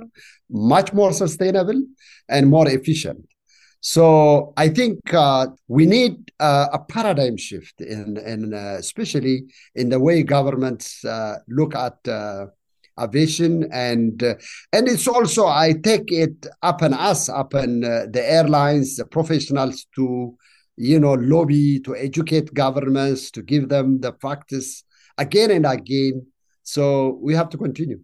much 0.50 0.94
more 0.94 1.12
sustainable, 1.14 1.82
and 2.30 2.50
more 2.50 2.68
efficient. 2.70 3.26
So 3.82 4.54
I 4.56 4.70
think 4.70 5.14
uh, 5.14 5.48
we 5.68 5.86
need 5.86 6.32
uh, 6.40 6.68
a 6.72 6.80
paradigm 6.80 7.36
shift 7.36 7.82
in, 7.82 8.18
in 8.18 8.54
uh, 8.54 8.78
especially 8.80 9.44
in 9.76 9.90
the 9.90 10.00
way 10.00 10.24
governments 10.24 11.04
uh, 11.04 11.40
look 11.50 11.76
at 11.76 11.98
aviation 13.00 13.68
and 13.72 14.22
uh, 14.24 14.36
and 14.72 14.88
it's 14.88 15.08
also 15.08 15.48
i 15.48 15.74
take 15.84 16.12
it 16.12 16.46
upon 16.62 16.94
us 16.94 17.30
upon 17.30 17.84
uh, 17.84 18.06
the 18.12 18.24
airlines 18.24 18.98
the 18.98 19.06
professionals 19.06 19.88
to 19.96 20.36
you 20.78 21.00
know 21.00 21.14
lobby 21.14 21.80
to 21.80 21.96
educate 21.96 22.54
governments 22.54 23.32
to 23.32 23.42
give 23.42 23.70
them 23.70 24.00
the 24.02 24.12
practice 24.12 24.84
again 25.18 25.52
and 25.52 25.66
again. 25.66 26.26
So 26.64 27.20
we 27.22 27.36
have 27.36 27.50
to 27.50 27.58
continue. 27.58 28.00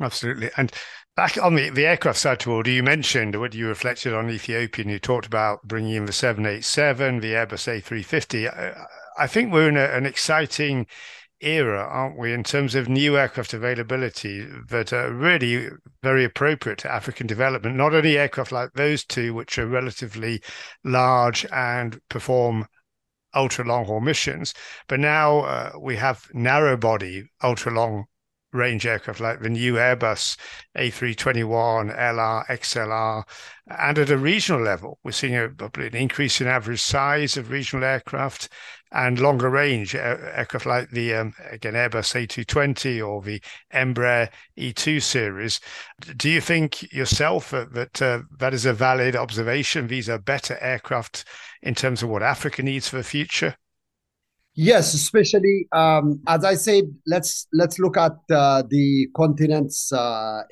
Absolutely. 0.00 0.50
And 0.56 0.72
back 1.14 1.38
on 1.40 1.54
the, 1.54 1.70
the 1.70 1.86
aircraft 1.86 2.18
side 2.18 2.40
Tewolde 2.40 2.74
you 2.74 2.82
mentioned 2.82 3.38
what 3.38 3.54
you 3.54 3.68
reflected 3.68 4.14
on 4.14 4.30
ethiopian. 4.30 4.88
You 4.88 4.98
talked 4.98 5.26
about 5.26 5.62
bringing 5.62 5.94
in 5.94 6.06
the 6.06 6.12
787 6.12 7.20
the 7.20 7.32
airbus 7.32 7.82
a350 7.82 8.52
i, 8.52 8.86
I 9.16 9.26
think 9.28 9.52
we're 9.52 9.68
in 9.68 9.76
a, 9.76 9.84
an 9.84 10.06
exciting 10.06 10.88
era, 11.44 11.82
aren't 11.82 12.18
we, 12.18 12.32
in 12.32 12.42
terms 12.42 12.74
of 12.74 12.88
new 12.88 13.16
aircraft 13.16 13.54
availability 13.54 14.46
that 14.68 14.92
are 14.92 15.12
really 15.12 15.68
very 16.02 16.24
appropriate 16.24 16.78
to 16.78 16.92
African 16.92 17.26
development? 17.26 17.76
Not 17.76 17.94
only 17.94 18.18
aircraft 18.18 18.52
like 18.52 18.72
those 18.74 19.04
two, 19.04 19.34
which 19.34 19.58
are 19.58 19.66
relatively 19.66 20.42
large 20.84 21.46
and 21.52 22.00
perform 22.08 22.66
ultra 23.34 23.64
long 23.64 23.84
haul 23.84 24.00
missions, 24.00 24.54
but 24.88 25.00
now 25.00 25.40
uh, 25.40 25.72
we 25.80 25.96
have 25.96 26.26
narrow 26.32 26.76
body 26.76 27.24
ultra 27.42 27.72
long 27.72 28.04
range 28.54 28.86
aircraft 28.86 29.20
like 29.20 29.40
the 29.40 29.50
new 29.50 29.74
Airbus 29.74 30.38
A321, 30.78 31.94
LR, 31.98 32.46
XLR. 32.46 33.24
And 33.66 33.98
at 33.98 34.10
a 34.10 34.16
regional 34.16 34.62
level, 34.62 34.98
we're 35.02 35.10
seeing 35.10 35.34
a, 35.34 35.46
an 35.46 35.96
increase 35.96 36.40
in 36.40 36.46
average 36.46 36.80
size 36.80 37.36
of 37.36 37.50
regional 37.50 37.84
aircraft 37.84 38.48
and 38.94 39.18
longer 39.18 39.50
range 39.50 39.94
aircraft 39.94 40.66
like 40.66 40.90
the, 40.90 41.14
um, 41.14 41.34
again, 41.50 41.74
Airbus 41.74 42.14
A220 42.14 43.06
or 43.06 43.20
the 43.20 43.42
Embraer 43.74 44.30
E2 44.56 45.02
series. 45.02 45.60
Do 46.16 46.30
you 46.30 46.40
think 46.40 46.92
yourself 46.92 47.50
that 47.50 48.00
uh, 48.00 48.20
that 48.38 48.54
is 48.54 48.64
a 48.64 48.72
valid 48.72 49.16
observation? 49.16 49.88
These 49.88 50.08
are 50.08 50.18
better 50.18 50.56
aircraft 50.60 51.24
in 51.62 51.74
terms 51.74 52.02
of 52.02 52.08
what 52.08 52.22
Africa 52.22 52.62
needs 52.62 52.88
for 52.88 52.96
the 52.96 53.02
future? 53.02 53.56
Yes, 54.56 54.94
especially 54.94 55.66
um, 55.72 56.20
as 56.28 56.44
I 56.44 56.54
said, 56.54 56.84
let's 57.06 57.48
let's 57.52 57.80
look 57.80 57.96
at 57.96 58.12
uh, 58.30 58.62
the 58.68 59.08
continent's 59.16 59.92
uh, 59.92 60.42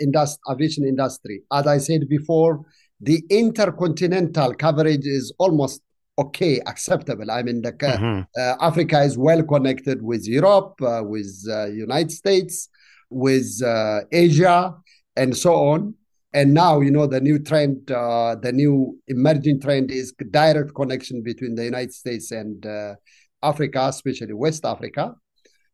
aviation 0.50 0.84
industry. 0.84 1.42
As 1.52 1.68
I 1.68 1.78
said 1.78 2.08
before, 2.08 2.64
the 3.00 3.22
intercontinental 3.30 4.54
coverage 4.54 5.06
is 5.06 5.32
almost 5.38 5.82
okay, 6.18 6.60
acceptable. 6.66 7.30
I 7.30 7.42
mean, 7.42 7.62
the, 7.62 7.72
mm-hmm. 7.72 8.22
uh, 8.38 8.54
Africa 8.60 9.02
is 9.02 9.16
well 9.16 9.42
connected 9.42 10.02
with 10.02 10.26
Europe, 10.26 10.74
uh, 10.82 11.02
with 11.04 11.44
uh, 11.48 11.66
United 11.66 12.12
States, 12.12 12.68
with 13.10 13.60
uh, 13.64 14.00
Asia, 14.10 14.74
and 15.16 15.36
so 15.36 15.54
on. 15.54 15.94
And 16.34 16.54
now, 16.54 16.80
you 16.80 16.90
know, 16.90 17.06
the 17.06 17.20
new 17.20 17.38
trend, 17.38 17.90
uh, 17.90 18.36
the 18.36 18.52
new 18.52 18.98
emerging 19.08 19.60
trend 19.60 19.90
is 19.90 20.14
direct 20.30 20.74
connection 20.74 21.22
between 21.22 21.54
the 21.54 21.64
United 21.64 21.92
States 21.92 22.30
and 22.30 22.64
uh, 22.64 22.94
Africa, 23.42 23.86
especially 23.88 24.32
West 24.32 24.64
Africa. 24.64 25.14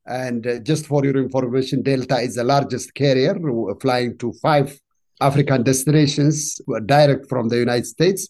And 0.06 0.46
uh, 0.46 0.58
just 0.60 0.86
for 0.86 1.04
your 1.04 1.16
information, 1.18 1.82
Delta 1.82 2.18
is 2.18 2.34
the 2.36 2.44
largest 2.44 2.94
carrier 2.94 3.36
flying 3.80 4.18
to 4.18 4.32
five 4.42 4.76
African 5.20 5.62
destinations 5.62 6.60
direct 6.86 7.28
from 7.28 7.48
the 7.48 7.58
United 7.58 7.86
States. 7.86 8.28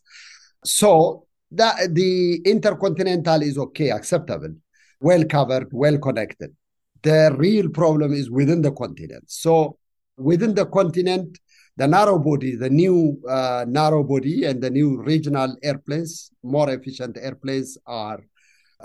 So 0.65 1.28
that 1.53 1.95
the 1.95 2.37
intercontinental 2.45 3.43
is 3.43 3.59
okay, 3.59 3.91
acceptable, 3.91 4.55
well 5.01 5.25
covered, 5.25 5.69
well 5.73 5.99
connected. 5.99 6.55
The 7.03 7.35
real 7.37 7.69
problem 7.71 8.13
is 8.13 8.31
within 8.31 8.63
the 8.63 8.73
continent. 8.73 9.25
So 9.29 9.79
within 10.17 10.55
the 10.55 10.67
continent, 10.67 11.39
the 11.77 11.87
narrow 11.87 12.19
body, 12.19 12.57
the 12.57 12.69
new 12.69 13.21
uh, 13.29 13.65
narrow 13.69 14.03
body 14.03 14.45
and 14.45 14.61
the 14.61 14.69
new 14.69 15.01
regional 15.01 15.57
airplanes, 15.63 16.31
more 16.43 16.69
efficient 16.71 17.17
airplanes 17.21 17.79
are 17.87 18.21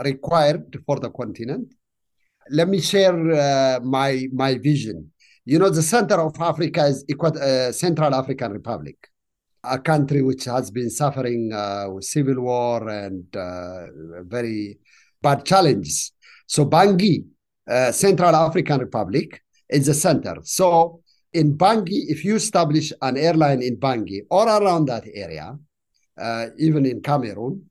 required 0.03 0.77
for 0.85 0.99
the 0.99 1.09
continent. 1.09 1.73
Let 2.51 2.67
me 2.67 2.79
share 2.81 3.15
uh, 3.31 3.79
my 3.81 4.27
my 4.31 4.57
vision. 4.57 5.11
You 5.45 5.59
know, 5.59 5.69
the 5.69 5.81
center 5.81 6.21
of 6.21 6.39
Africa 6.39 6.85
is 6.85 7.03
uh, 7.09 7.71
Central 7.71 8.13
African 8.13 8.51
Republic, 8.51 8.95
a 9.63 9.79
country 9.79 10.21
which 10.21 10.45
has 10.45 10.69
been 10.71 10.89
suffering 10.89 11.51
uh, 11.53 11.87
with 11.89 12.03
civil 12.03 12.41
war 12.41 12.87
and 12.89 13.23
uh, 13.35 13.85
very 14.23 14.77
bad 15.21 15.45
challenges. 15.45 16.11
So 16.47 16.65
Bangui, 16.65 17.25
uh, 17.69 17.91
Central 17.91 18.35
African 18.35 18.79
Republic, 18.79 19.41
is 19.69 19.85
the 19.85 19.93
center. 19.93 20.35
So 20.43 21.01
in 21.31 21.57
Bangui, 21.57 22.09
if 22.09 22.23
you 22.25 22.35
establish 22.35 22.91
an 23.01 23.17
airline 23.17 23.61
in 23.61 23.77
Bangui 23.77 24.21
or 24.29 24.47
around 24.47 24.85
that 24.85 25.05
area, 25.13 25.57
uh, 26.19 26.47
even 26.57 26.85
in 26.85 27.01
Cameroon, 27.01 27.69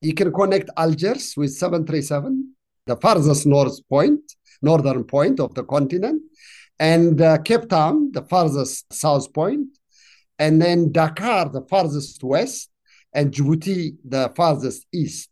you 0.00 0.14
can 0.14 0.32
connect 0.32 0.70
Algiers 0.76 1.34
with 1.36 1.52
737, 1.52 2.54
the 2.86 2.96
farthest 2.96 3.46
north 3.46 3.78
point, 3.88 4.20
northern 4.62 5.04
point 5.04 5.40
of 5.40 5.54
the 5.54 5.64
continent, 5.64 6.22
and 6.78 7.20
uh, 7.20 7.38
Cape 7.38 7.68
Town, 7.68 8.10
the 8.12 8.22
farthest 8.22 8.92
south 8.92 9.32
point, 9.32 9.66
and 10.40 10.60
then 10.60 10.90
Dakar, 10.90 11.50
the 11.50 11.60
farthest 11.68 12.24
west, 12.24 12.70
and 13.12 13.30
Djibouti, 13.30 13.96
the 14.08 14.32
farthest 14.34 14.86
east. 14.92 15.28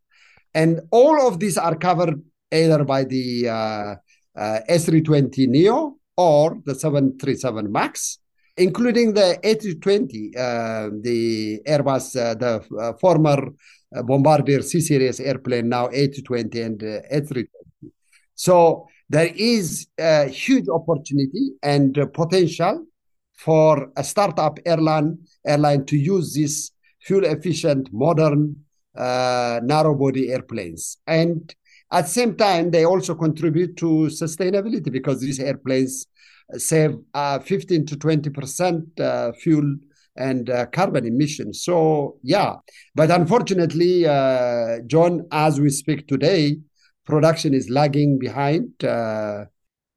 And 0.54 0.82
all 0.90 1.26
of 1.26 1.40
these 1.40 1.56
are 1.56 1.76
covered 1.76 2.22
either 2.52 2.84
by 2.84 3.04
the 3.04 3.48
uh, 3.48 3.94
uh, 4.36 4.60
A320 4.68 5.48
Neo 5.48 5.96
or 6.16 6.58
the 6.66 6.74
737 6.74 7.72
MAX, 7.72 8.18
including 8.58 9.14
the 9.14 9.38
A320, 9.42 10.36
uh, 10.36 10.90
the 11.00 11.60
Airbus, 11.66 12.06
uh, 12.20 12.34
the 12.34 12.76
uh, 12.78 12.92
former 12.98 13.48
uh, 13.96 14.02
Bombardier 14.02 14.60
C 14.60 14.80
series 14.80 15.20
airplane, 15.20 15.70
now 15.70 15.88
A220 15.88 16.66
and 16.66 16.82
uh, 16.82 17.00
A320. 17.14 17.48
So 18.34 18.88
there 19.08 19.32
is 19.34 19.86
a 19.98 20.26
huge 20.26 20.68
opportunity 20.68 21.52
and 21.62 21.94
potential 22.12 22.84
for 23.38 23.92
a 23.96 24.02
startup 24.02 24.58
airline 24.66 25.18
airline 25.46 25.86
to 25.86 25.96
use 25.96 26.34
these 26.34 26.72
fuel 27.00 27.24
efficient, 27.24 27.88
modern, 27.92 28.56
uh, 28.96 29.60
narrow 29.62 29.94
body 29.94 30.30
airplanes. 30.32 30.98
And 31.06 31.54
at 31.90 32.02
the 32.02 32.10
same 32.10 32.36
time, 32.36 32.70
they 32.70 32.84
also 32.84 33.14
contribute 33.14 33.76
to 33.78 34.08
sustainability 34.10 34.90
because 34.92 35.20
these 35.20 35.40
airplanes 35.40 36.06
save 36.56 36.96
uh, 37.14 37.38
15 37.38 37.86
to 37.86 37.96
20 37.96 38.30
percent 38.30 39.00
uh, 39.00 39.32
fuel 39.32 39.76
and 40.16 40.50
uh, 40.50 40.66
carbon 40.66 41.06
emissions. 41.06 41.62
So 41.62 42.18
yeah, 42.22 42.56
but 42.94 43.10
unfortunately, 43.10 44.06
uh, 44.06 44.80
John, 44.86 45.26
as 45.30 45.60
we 45.60 45.70
speak 45.70 46.08
today, 46.08 46.58
production 47.06 47.54
is 47.54 47.70
lagging 47.70 48.18
behind. 48.18 48.72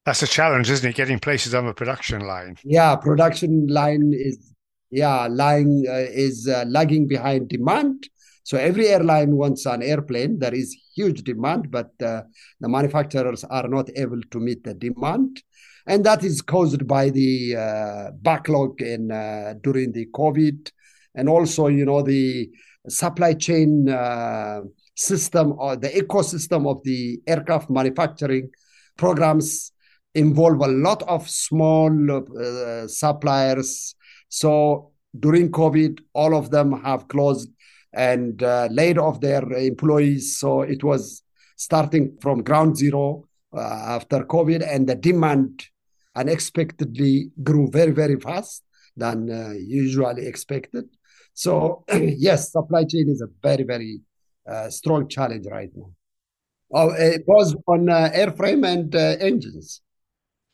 That's 0.06 0.24
a 0.24 0.28
challenge, 0.28 0.70
isn't 0.70 0.90
it? 0.90 0.96
Getting 0.96 1.20
places 1.20 1.54
on 1.54 1.66
the 1.66 1.74
production 1.74 2.22
line. 2.22 2.58
Yeah, 2.64 2.96
production 2.96 3.68
line 3.68 4.14
is 4.14 4.54
yeah 4.90 5.28
lying 5.30 5.86
uh, 5.88 5.94
is 5.94 6.48
uh, 6.48 6.66
lagging 6.68 7.08
behind 7.08 7.50
demand. 7.50 8.10
So 8.44 8.58
every 8.58 8.88
airline 8.88 9.38
wants 9.38 9.66
an 9.66 9.84
airplane. 9.84 10.40
There 10.40 10.54
is 10.54 10.76
huge 10.96 11.24
demand, 11.24 11.70
but 11.70 11.92
uh, 12.02 12.24
the 12.60 12.68
manufacturers 12.68 13.44
are 13.44 13.68
not 13.68 13.90
able 13.96 14.22
to 14.32 14.40
meet 14.40 14.64
the 14.64 14.74
demand 14.74 15.42
and 15.88 16.06
that 16.06 16.24
is 16.24 16.42
caused 16.42 16.88
by 16.88 17.10
the 17.10 17.56
uh, 17.56 18.12
backlog 18.22 18.82
in 18.82 19.12
uh, 19.12 19.56
during 19.62 19.92
the 19.92 20.08
COVID, 20.14 20.72
and 21.16 21.28
also 21.28 21.68
you 21.68 21.86
know 21.86 22.02
the 22.02 22.50
supply 22.88 23.34
chain 23.34 23.90
uh, 23.90 24.62
system 24.96 25.54
or 25.58 25.76
the 25.76 25.90
ecosystem 25.90 26.70
of 26.70 26.84
the 26.84 27.20
aircraft 27.28 27.70
manufacturing 27.70 28.50
programs 28.98 29.72
involve 30.14 30.62
a 30.62 30.68
lot 30.68 31.04
of 31.04 31.30
small 31.30 31.90
uh, 32.12 32.88
suppliers. 32.88 33.96
So 34.30 34.92
during 35.18 35.52
COVID, 35.52 36.00
all 36.14 36.36
of 36.36 36.52
them 36.52 36.82
have 36.84 37.08
closed 37.08 37.50
and 37.94 38.42
uh, 38.42 38.68
laid 38.72 38.98
off 38.98 39.20
their 39.20 39.44
employees. 39.54 40.38
So 40.38 40.62
it 40.62 40.84
was 40.84 41.24
starting 41.56 42.18
from 42.22 42.44
ground 42.44 42.78
zero 42.78 43.26
uh, 43.54 43.60
after 43.60 44.24
COVID, 44.24 44.66
and 44.68 44.88
the 44.88 44.96
demand 44.96 45.68
unexpectedly 46.16 47.32
grew 47.44 47.70
very, 47.70 47.92
very 47.92 48.20
fast 48.20 48.64
than 48.96 49.30
uh, 49.30 49.54
usually 49.58 50.26
expected. 50.26 50.86
So, 51.34 51.84
yes, 51.94 52.52
supply 52.52 52.84
chain 52.86 53.10
is 53.10 53.22
a 53.22 53.28
very, 53.44 53.64
very 53.64 54.02
uh, 54.50 54.70
strong 54.70 55.08
challenge 55.08 55.46
right 55.52 55.70
now. 55.76 55.92
Oh, 56.74 56.92
it 56.92 57.24
was 57.28 57.56
on 57.68 57.90
uh, 57.90 58.10
airframe 58.14 58.66
and 58.66 58.96
engines. 58.96 59.82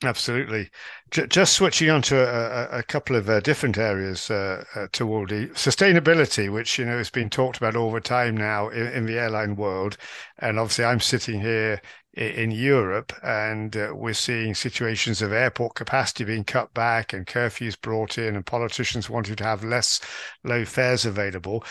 Absolutely. 0.03 0.69
Just 1.09 1.53
switching 1.53 1.89
on 1.89 2.03
to 2.03 2.17
a, 2.17 2.79
a 2.79 2.83
couple 2.83 3.15
of 3.15 3.27
uh, 3.27 3.39
different 3.39 3.79
areas 3.79 4.29
uh, 4.29 4.63
uh, 4.75 4.81
the 4.91 5.49
sustainability, 5.55 6.53
which 6.53 6.77
you 6.77 6.85
know 6.85 6.99
has 6.99 7.09
been 7.09 7.31
talked 7.31 7.57
about 7.57 7.75
all 7.75 7.91
the 7.91 7.99
time 7.99 8.37
now 8.37 8.69
in, 8.69 8.85
in 8.87 9.05
the 9.07 9.17
airline 9.17 9.55
world, 9.55 9.97
and 10.37 10.59
obviously 10.59 10.85
I'm 10.85 10.99
sitting 10.99 11.41
here 11.41 11.81
in 12.13 12.51
Europe, 12.51 13.11
and 13.23 13.75
uh, 13.75 13.91
we're 13.95 14.13
seeing 14.13 14.53
situations 14.53 15.23
of 15.23 15.31
airport 15.31 15.73
capacity 15.73 16.23
being 16.25 16.43
cut 16.43 16.71
back 16.75 17.11
and 17.13 17.25
curfews 17.25 17.79
brought 17.79 18.19
in, 18.19 18.35
and 18.35 18.45
politicians 18.45 19.09
wanting 19.09 19.35
to 19.37 19.43
have 19.43 19.63
less 19.63 19.99
low 20.43 20.63
fares 20.63 21.05
available. 21.05 21.63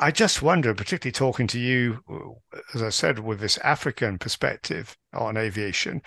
I 0.00 0.12
just 0.12 0.42
wonder, 0.42 0.74
particularly 0.74 1.12
talking 1.12 1.48
to 1.48 1.58
you, 1.58 2.00
as 2.72 2.82
I 2.82 2.90
said, 2.90 3.18
with 3.18 3.40
this 3.40 3.58
African 3.58 4.18
perspective 4.18 4.96
on 5.12 5.36
aviation, 5.36 6.02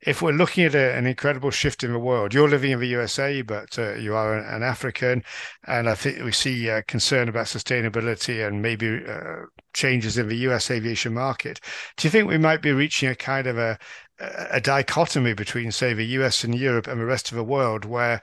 if 0.00 0.22
we're 0.22 0.32
looking 0.32 0.64
at 0.64 0.74
a, 0.74 0.94
an 0.94 1.06
incredible 1.06 1.50
shift 1.50 1.84
in 1.84 1.92
the 1.92 1.98
world, 1.98 2.32
you're 2.32 2.48
living 2.48 2.70
in 2.70 2.80
the 2.80 2.88
USA, 2.88 3.42
but 3.42 3.78
uh, 3.78 3.94
you 3.94 4.14
are 4.14 4.38
an, 4.38 4.46
an, 4.46 4.62
African, 4.62 5.22
and 5.66 5.88
I 5.88 5.94
think 5.94 6.22
we 6.24 6.32
see 6.32 6.70
uh, 6.70 6.82
concern 6.86 7.28
about 7.28 7.46
sustainability 7.46 8.46
and 8.46 8.62
maybe 8.62 9.04
uh, 9.06 9.46
changes 9.74 10.16
in 10.16 10.28
the 10.28 10.36
US 10.48 10.70
aviation 10.70 11.12
market. 11.12 11.60
Do 11.96 12.06
you 12.06 12.10
think 12.10 12.28
we 12.28 12.38
might 12.38 12.62
be 12.62 12.72
reaching 12.72 13.08
a 13.08 13.14
kind 13.14 13.46
of 13.46 13.58
a, 13.58 13.78
a 14.50 14.60
dichotomy 14.60 15.34
between, 15.34 15.70
say, 15.70 15.92
the 15.92 16.06
US 16.18 16.44
and 16.44 16.54
Europe 16.54 16.86
and 16.86 17.00
the 17.00 17.06
rest 17.06 17.30
of 17.30 17.36
the 17.36 17.44
world, 17.44 17.84
where 17.84 18.22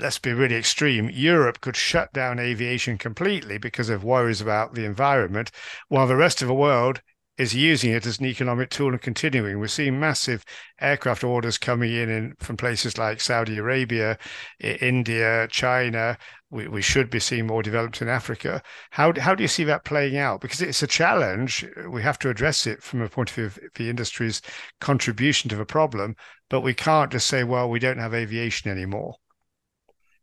let's 0.00 0.18
be 0.18 0.32
really 0.32 0.56
extreme, 0.56 1.10
Europe 1.10 1.60
could 1.60 1.76
shut 1.76 2.12
down 2.12 2.38
aviation 2.38 2.98
completely 2.98 3.58
because 3.58 3.88
of 3.88 4.04
worries 4.04 4.40
about 4.40 4.74
the 4.74 4.84
environment, 4.84 5.50
while 5.88 6.06
the 6.06 6.16
rest 6.16 6.42
of 6.42 6.48
the 6.48 6.54
world 6.54 7.02
is 7.40 7.54
using 7.54 7.92
it 7.92 8.04
as 8.04 8.18
an 8.18 8.26
economic 8.26 8.68
tool 8.68 8.90
and 8.90 9.00
continuing. 9.00 9.58
We're 9.58 9.68
seeing 9.68 9.98
massive 9.98 10.44
aircraft 10.78 11.24
orders 11.24 11.56
coming 11.56 11.90
in, 11.90 12.10
in 12.10 12.34
from 12.38 12.58
places 12.58 12.98
like 12.98 13.18
Saudi 13.18 13.56
Arabia, 13.56 14.18
India, 14.58 15.48
China. 15.50 16.18
We, 16.50 16.68
we 16.68 16.82
should 16.82 17.08
be 17.08 17.18
seeing 17.18 17.46
more 17.46 17.62
developed 17.62 18.02
in 18.02 18.08
Africa. 18.08 18.62
How, 18.90 19.14
how 19.18 19.34
do 19.34 19.42
you 19.42 19.48
see 19.48 19.64
that 19.64 19.86
playing 19.86 20.18
out? 20.18 20.42
Because 20.42 20.60
it's 20.60 20.82
a 20.82 20.86
challenge. 20.86 21.64
We 21.88 22.02
have 22.02 22.18
to 22.18 22.28
address 22.28 22.66
it 22.66 22.82
from 22.82 23.00
a 23.00 23.08
point 23.08 23.30
of 23.30 23.36
view 23.36 23.46
of 23.46 23.58
the 23.74 23.88
industry's 23.88 24.42
contribution 24.80 25.48
to 25.48 25.56
the 25.56 25.64
problem, 25.64 26.16
but 26.50 26.60
we 26.60 26.74
can't 26.74 27.10
just 27.10 27.26
say, 27.26 27.42
well, 27.42 27.70
we 27.70 27.78
don't 27.78 27.98
have 27.98 28.12
aviation 28.12 28.70
anymore. 28.70 29.14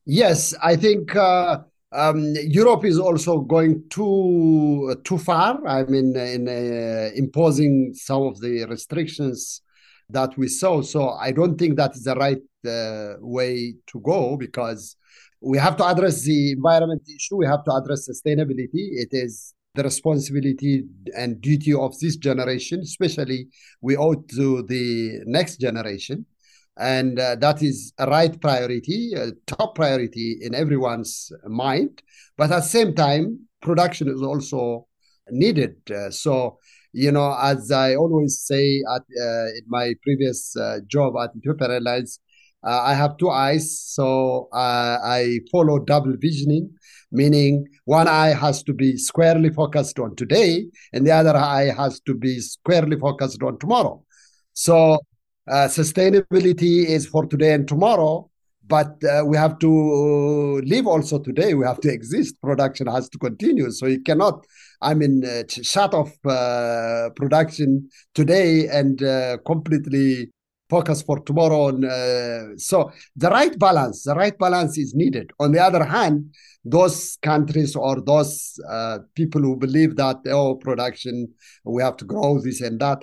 Yes, 0.09 0.53
I 0.63 0.77
think 0.77 1.13
uh, 1.17 1.59
um, 1.91 2.33
Europe 2.41 2.85
is 2.85 2.97
also 2.97 3.41
going 3.41 3.83
too 3.89 4.95
too 5.03 5.17
far. 5.17 5.59
I 5.67 5.83
mean, 5.83 6.15
in 6.15 6.47
uh, 6.47 7.11
imposing 7.13 7.91
some 7.93 8.21
of 8.23 8.39
the 8.39 8.63
restrictions 8.65 9.61
that 10.09 10.37
we 10.37 10.47
saw. 10.47 10.81
So 10.81 11.09
I 11.09 11.33
don't 11.33 11.57
think 11.57 11.75
that 11.75 11.93
is 11.93 12.03
the 12.05 12.15
right 12.15 12.41
uh, 12.65 13.15
way 13.19 13.75
to 13.87 13.99
go 13.99 14.37
because 14.37 14.95
we 15.41 15.57
have 15.57 15.75
to 15.75 15.85
address 15.85 16.21
the 16.23 16.53
environment 16.53 17.01
issue. 17.13 17.35
We 17.35 17.45
have 17.47 17.65
to 17.65 17.73
address 17.73 18.07
sustainability. 18.09 18.95
It 19.03 19.09
is 19.11 19.53
the 19.75 19.83
responsibility 19.83 20.85
and 21.17 21.41
duty 21.41 21.73
of 21.73 21.99
this 21.99 22.15
generation, 22.15 22.79
especially 22.79 23.49
we 23.81 23.97
owe 23.97 24.15
to 24.15 24.63
the 24.63 25.19
next 25.25 25.57
generation. 25.59 26.25
And 26.79 27.19
uh, 27.19 27.35
that 27.35 27.61
is 27.61 27.93
a 27.97 28.07
right 28.07 28.39
priority, 28.39 29.13
a 29.15 29.31
top 29.47 29.75
priority 29.75 30.37
in 30.41 30.53
everyone's 30.53 31.31
mind. 31.45 32.01
But 32.37 32.51
at 32.51 32.59
the 32.59 32.61
same 32.61 32.93
time, 32.93 33.39
production 33.61 34.07
is 34.07 34.21
also 34.21 34.87
needed. 35.29 35.75
Uh, 35.89 36.11
so, 36.11 36.59
you 36.93 37.11
know, 37.11 37.37
as 37.41 37.71
I 37.71 37.95
always 37.95 38.39
say 38.39 38.81
at 38.95 39.01
uh, 39.01 39.47
in 39.47 39.63
my 39.67 39.93
previous 40.03 40.55
uh, 40.55 40.79
job 40.87 41.15
at 41.21 41.35
Ethiopian 41.35 41.71
Airlines, 41.71 42.19
uh, 42.63 42.81
I 42.81 42.95
have 42.95 43.17
two 43.17 43.29
eyes, 43.29 43.79
so 43.79 44.49
uh, 44.51 44.97
I 45.03 45.39
follow 45.51 45.79
double 45.79 46.15
visioning, 46.19 46.73
meaning 47.11 47.67
one 47.85 48.07
eye 48.07 48.33
has 48.33 48.63
to 48.63 48.73
be 48.73 48.97
squarely 48.97 49.51
focused 49.51 49.99
on 49.99 50.15
today, 50.15 50.65
and 50.91 51.05
the 51.05 51.11
other 51.11 51.35
eye 51.35 51.71
has 51.77 51.99
to 52.01 52.15
be 52.15 52.39
squarely 52.39 52.97
focused 52.97 53.41
on 53.43 53.59
tomorrow. 53.59 54.03
So 54.53 54.99
uh, 55.47 55.67
sustainability 55.67 56.85
is 56.85 57.07
for 57.07 57.25
today 57.25 57.53
and 57.53 57.67
tomorrow, 57.67 58.29
but 58.67 59.01
uh, 59.03 59.23
we 59.25 59.37
have 59.37 59.57
to 59.59 60.61
live 60.65 60.87
also 60.87 61.19
today. 61.19 61.53
We 61.53 61.65
have 61.65 61.79
to 61.81 61.89
exist. 61.89 62.35
Production 62.41 62.87
has 62.87 63.07
to 63.09 63.17
continue. 63.17 63.71
So 63.71 63.85
you 63.85 64.01
cannot, 64.01 64.45
I 64.81 64.93
mean, 64.93 65.23
uh, 65.23 65.43
shut 65.47 65.93
off 65.93 66.11
uh, 66.25 67.09
production 67.15 67.89
today 68.13 68.67
and 68.67 69.01
uh, 69.01 69.37
completely 69.45 70.31
focus 70.69 71.01
for 71.01 71.21
tomorrow. 71.21 71.71
So 72.57 72.91
the 73.15 73.29
right 73.29 73.57
balance, 73.57 74.03
the 74.03 74.15
right 74.15 74.37
balance 74.37 74.77
is 74.77 74.93
needed. 74.93 75.31
On 75.39 75.53
the 75.53 75.63
other 75.63 75.85
hand, 75.85 76.33
those 76.65 77.17
countries 77.21 77.73
or 77.73 78.01
those 78.01 78.59
people 79.15 79.39
who 79.39 79.55
believe 79.55 79.95
that 79.95 80.17
oh, 80.27 80.55
production 80.55 81.33
we 81.63 81.81
have 81.81 81.95
to 81.97 82.05
grow 82.05 82.41
this 82.41 82.59
and 82.59 82.81
that. 82.81 83.01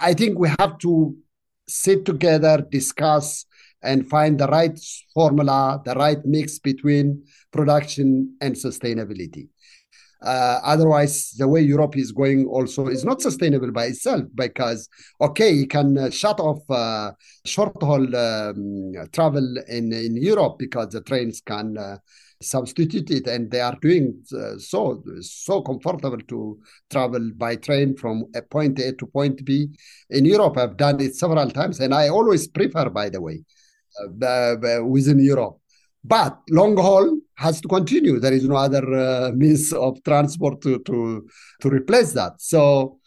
I 0.00 0.14
think 0.14 0.38
we 0.38 0.48
have 0.60 0.78
to 0.78 1.16
sit 1.70 2.04
together, 2.04 2.66
discuss, 2.70 3.46
and 3.82 4.08
find 4.08 4.38
the 4.38 4.46
right 4.46 4.78
formula, 5.14 5.80
the 5.84 5.94
right 5.94 6.24
mix 6.24 6.58
between 6.58 7.24
production 7.50 8.36
and 8.40 8.54
sustainability. 8.54 9.48
Uh, 10.22 10.60
otherwise, 10.62 11.32
the 11.38 11.48
way 11.48 11.60
Europe 11.60 11.96
is 11.96 12.12
going 12.12 12.46
also 12.46 12.88
is 12.88 13.04
not 13.04 13.22
sustainable 13.22 13.72
by 13.72 13.86
itself 13.86 14.22
because, 14.34 14.88
okay, 15.20 15.50
you 15.50 15.66
can 15.66 15.96
uh, 15.96 16.10
shut 16.10 16.38
off 16.40 16.58
uh, 16.70 17.12
short 17.46 17.74
haul 17.82 18.14
um, 18.14 18.92
travel 19.12 19.56
in, 19.68 19.92
in 19.92 20.16
Europe 20.16 20.58
because 20.58 20.88
the 20.88 21.00
trains 21.00 21.40
can 21.40 21.78
uh, 21.78 21.96
substitute 22.42 23.10
it 23.10 23.26
and 23.26 23.50
they 23.50 23.60
are 23.60 23.76
doing 23.82 24.22
uh, 24.34 24.56
so 24.58 25.02
so 25.20 25.60
comfortable 25.60 26.18
to 26.28 26.58
travel 26.90 27.30
by 27.36 27.54
train 27.56 27.94
from 27.94 28.24
a 28.34 28.42
point 28.42 28.78
A 28.78 28.92
to 28.92 29.06
point 29.06 29.44
B. 29.44 29.68
In 30.10 30.24
Europe, 30.24 30.56
I've 30.58 30.76
done 30.76 31.00
it 31.00 31.16
several 31.16 31.50
times 31.50 31.80
and 31.80 31.94
I 31.94 32.08
always 32.08 32.46
prefer, 32.46 32.90
by 32.90 33.08
the 33.08 33.20
way, 33.20 33.44
uh, 34.22 34.56
within 34.84 35.18
Europe. 35.18 35.58
But 36.02 36.38
long 36.48 36.76
haul 36.76 37.20
has 37.40 37.60
to 37.62 37.68
continue. 37.68 38.20
There 38.20 38.32
is 38.32 38.44
no 38.44 38.56
other 38.56 38.84
uh, 38.94 39.32
means 39.34 39.72
of 39.72 40.02
transport 40.04 40.60
to, 40.62 40.78
to, 40.80 41.26
to 41.62 41.68
replace 41.68 42.12
that. 42.12 42.34
So 42.38 42.98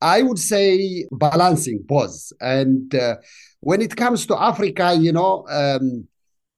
I 0.00 0.22
would 0.22 0.38
say 0.38 1.06
balancing 1.12 1.84
both. 1.86 2.16
And 2.40 2.92
uh, 2.94 3.16
when 3.60 3.80
it 3.82 3.94
comes 3.94 4.26
to 4.26 4.42
Africa, 4.50 4.94
you 4.98 5.12
know, 5.12 5.46
um, 5.48 6.08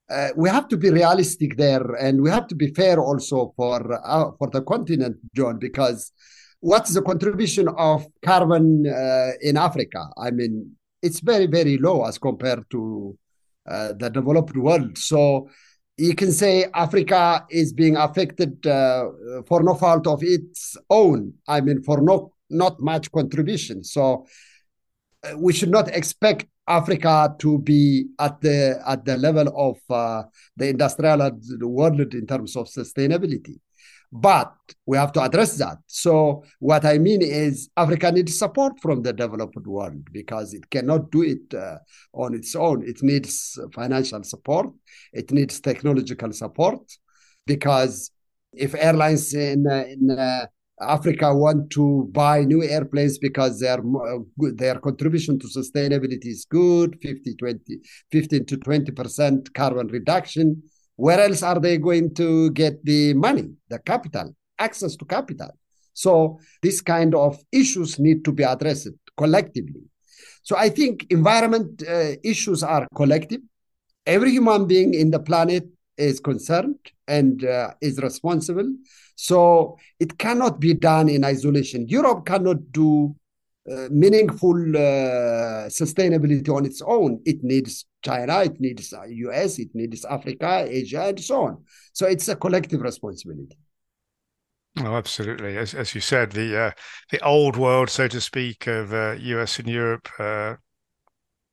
uh, 0.09 0.29
we 0.37 0.49
have 0.49 0.69
to 0.69 0.77
be 0.77 0.91
realistic 0.91 1.57
there, 1.57 1.95
and 1.95 2.21
we 2.23 2.31
have 2.31 2.47
to 2.49 2.55
be 2.55 2.69
fair 2.69 3.01
also 3.01 3.53
for 3.57 3.81
uh, 4.07 4.31
for 4.39 4.49
the 4.51 4.63
continent, 4.63 5.17
John, 5.35 5.59
because 5.59 6.13
what's 6.61 6.93
the 6.93 7.03
contribution 7.03 7.69
of 7.69 8.07
carbon 8.23 8.87
uh, 8.87 9.31
in 9.41 9.57
Africa? 9.57 10.03
I 10.19 10.31
mean, 10.31 10.77
it's 11.03 11.21
very 11.21 11.47
very 11.47 11.79
low 11.79 12.05
as 12.05 12.19
compared 12.19 12.65
to 12.71 13.17
uh, 13.67 13.95
the 13.99 14.11
developed 14.11 14.57
world. 14.57 14.99
So 14.99 15.49
you 15.97 16.15
can 16.15 16.33
say 16.33 16.67
Africa 16.75 17.47
is 17.51 17.73
being 17.73 17.97
affected 17.97 18.67
uh, 18.67 19.11
for 19.47 19.63
no 19.63 19.75
fault 19.75 20.07
of 20.07 20.23
its 20.23 20.77
own. 20.91 21.35
I 21.47 21.61
mean, 21.61 21.83
for 21.83 22.01
no 22.01 22.33
not 22.51 22.81
much 22.81 23.11
contribution. 23.13 23.85
So 23.85 24.27
uh, 25.23 25.37
we 25.39 25.53
should 25.53 25.71
not 25.71 25.89
expect 25.89 26.47
Africa 26.67 27.35
to 27.39 27.59
be 27.59 28.07
at 28.19 28.41
the 28.41 28.83
at 28.87 29.05
the 29.05 29.17
level 29.17 29.49
of 29.57 29.79
uh, 29.95 30.25
the 30.57 30.69
industrial 30.69 31.31
world 31.61 32.01
in 32.01 32.27
terms 32.27 32.57
of 32.57 32.67
sustainability. 32.67 33.61
But 34.17 34.55
we 34.87 34.97
have 34.97 35.11
to 35.15 35.23
address 35.23 35.57
that. 35.57 35.79
So 35.89 36.45
what 36.61 36.85
I 36.85 36.99
mean 36.99 37.21
is 37.21 37.69
Africa 37.77 38.13
needs 38.13 38.39
support 38.39 38.75
from 38.81 39.03
the 39.03 39.13
developed 39.13 39.67
world 39.67 40.07
because 40.13 40.55
it 40.55 40.71
cannot 40.71 41.11
do 41.11 41.23
it 41.23 41.53
uh, 41.53 41.79
on 42.13 42.33
its 42.33 42.55
own. 42.55 42.87
It 42.87 43.03
needs 43.03 43.59
financial 43.75 44.23
support. 44.23 44.69
It 45.13 45.33
needs 45.33 45.59
technological 45.61 46.33
support 46.33 46.79
because 47.45 48.13
if 48.53 48.77
airlines 48.77 49.35
in, 49.35 49.67
uh, 49.67 49.85
in 49.89 50.17
uh, 50.17 50.47
Africa 50.81 51.35
want 51.35 51.71
to 51.71 52.09
buy 52.13 52.45
new 52.45 52.63
airplanes 52.63 53.19
because 53.19 53.59
their 53.59 53.81
their 54.55 54.79
contribution 54.79 55.41
to 55.41 55.47
sustainability 55.49 56.27
is 56.27 56.47
good 56.49 56.99
50 57.01 57.35
20 57.37 57.79
15 58.11 58.47
to 58.47 58.57
20 58.57 58.93
percent 58.93 59.55
carbon 59.55 59.87
reduction 59.87 60.63
where 60.97 61.21
else 61.21 61.43
are 61.43 61.61
they 61.61 61.79
going 61.79 62.15
to 62.15 62.51
get 62.51 62.85
the 62.85 63.15
money, 63.15 63.51
the 63.69 63.79
capital, 63.79 64.35
access 64.59 64.97
to 64.97 65.05
capital? 65.05 65.51
So 65.93 66.39
this 66.63 66.81
kind 66.81 67.15
of 67.15 67.39
issues 67.53 67.99
need 67.99 68.25
to 68.25 68.33
be 68.33 68.43
addressed 68.43 68.91
collectively. 69.17 69.83
So 70.43 70.57
I 70.57 70.69
think 70.69 71.07
environment 71.11 71.83
uh, 71.89 72.17
issues 72.23 72.63
are 72.63 72.87
collective. 72.95 73.41
Every 74.07 74.33
human 74.33 74.67
being 74.67 74.93
in 74.93 75.11
the 75.11 75.21
planet 75.21 75.67
is 75.97 76.21
concerned 76.21 76.79
and 77.09 77.45
uh, 77.45 77.73
is 77.81 77.99
responsible. 77.99 78.71
So 79.17 79.79
it 80.01 80.19
cannot 80.19 80.61
be 80.61 80.75
done 80.75 81.09
in 81.09 81.25
isolation. 81.25 81.87
Europe 81.89 82.27
cannot 82.27 82.73
do 82.73 83.15
uh, 83.71 83.89
meaningful 83.91 84.57
uh, 84.77 85.69
sustainability 85.69 86.49
on 86.49 86.67
its 86.67 86.83
own. 86.83 87.21
It 87.25 87.43
needs 87.43 87.87
China, 88.03 88.43
it 88.43 88.61
needs 88.61 88.93
US, 88.93 89.59
it 89.59 89.69
needs 89.75 90.05
Africa, 90.05 90.67
Asia, 90.69 91.07
and 91.09 91.21
so 91.21 91.45
on. 91.45 91.65
So 91.93 92.07
it's 92.07 92.29
a 92.29 92.37
collective 92.37 92.81
responsibility. 92.81 93.57
Oh, 94.79 94.97
absolutely. 94.97 95.57
As, 95.57 95.73
as 95.75 95.95
you 95.95 96.01
said, 96.01 96.33
the 96.33 96.59
uh, 96.59 96.71
the 97.11 97.25
old 97.25 97.57
world, 97.57 97.91
so 97.91 98.09
to 98.09 98.21
speak, 98.21 98.67
of 98.67 98.93
US 98.93 99.59
uh, 99.59 99.63
and 99.63 99.73
Europe, 99.73 100.09
uh, 100.19 100.57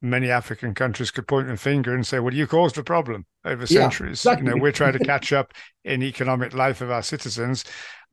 many 0.02 0.32
African 0.32 0.74
countries 0.74 1.12
could 1.12 1.28
point 1.28 1.50
a 1.50 1.58
finger 1.58 1.94
and 1.94 2.06
say, 2.06 2.20
"Well, 2.20 2.34
you 2.34 2.48
caused 2.48 2.76
the 2.76 2.84
problem 2.84 3.26
over 3.46 3.68
centuries." 3.68 4.26
Yeah, 4.26 4.32
exactly. 4.32 4.50
You 4.50 4.56
know, 4.56 4.62
we're 4.62 4.72
trying 4.72 4.94
to 4.94 5.00
catch 5.06 5.32
up 5.32 5.54
in 5.84 6.02
economic 6.02 6.54
life 6.54 6.82
of 6.82 6.90
our 6.90 7.04
citizens. 7.04 7.64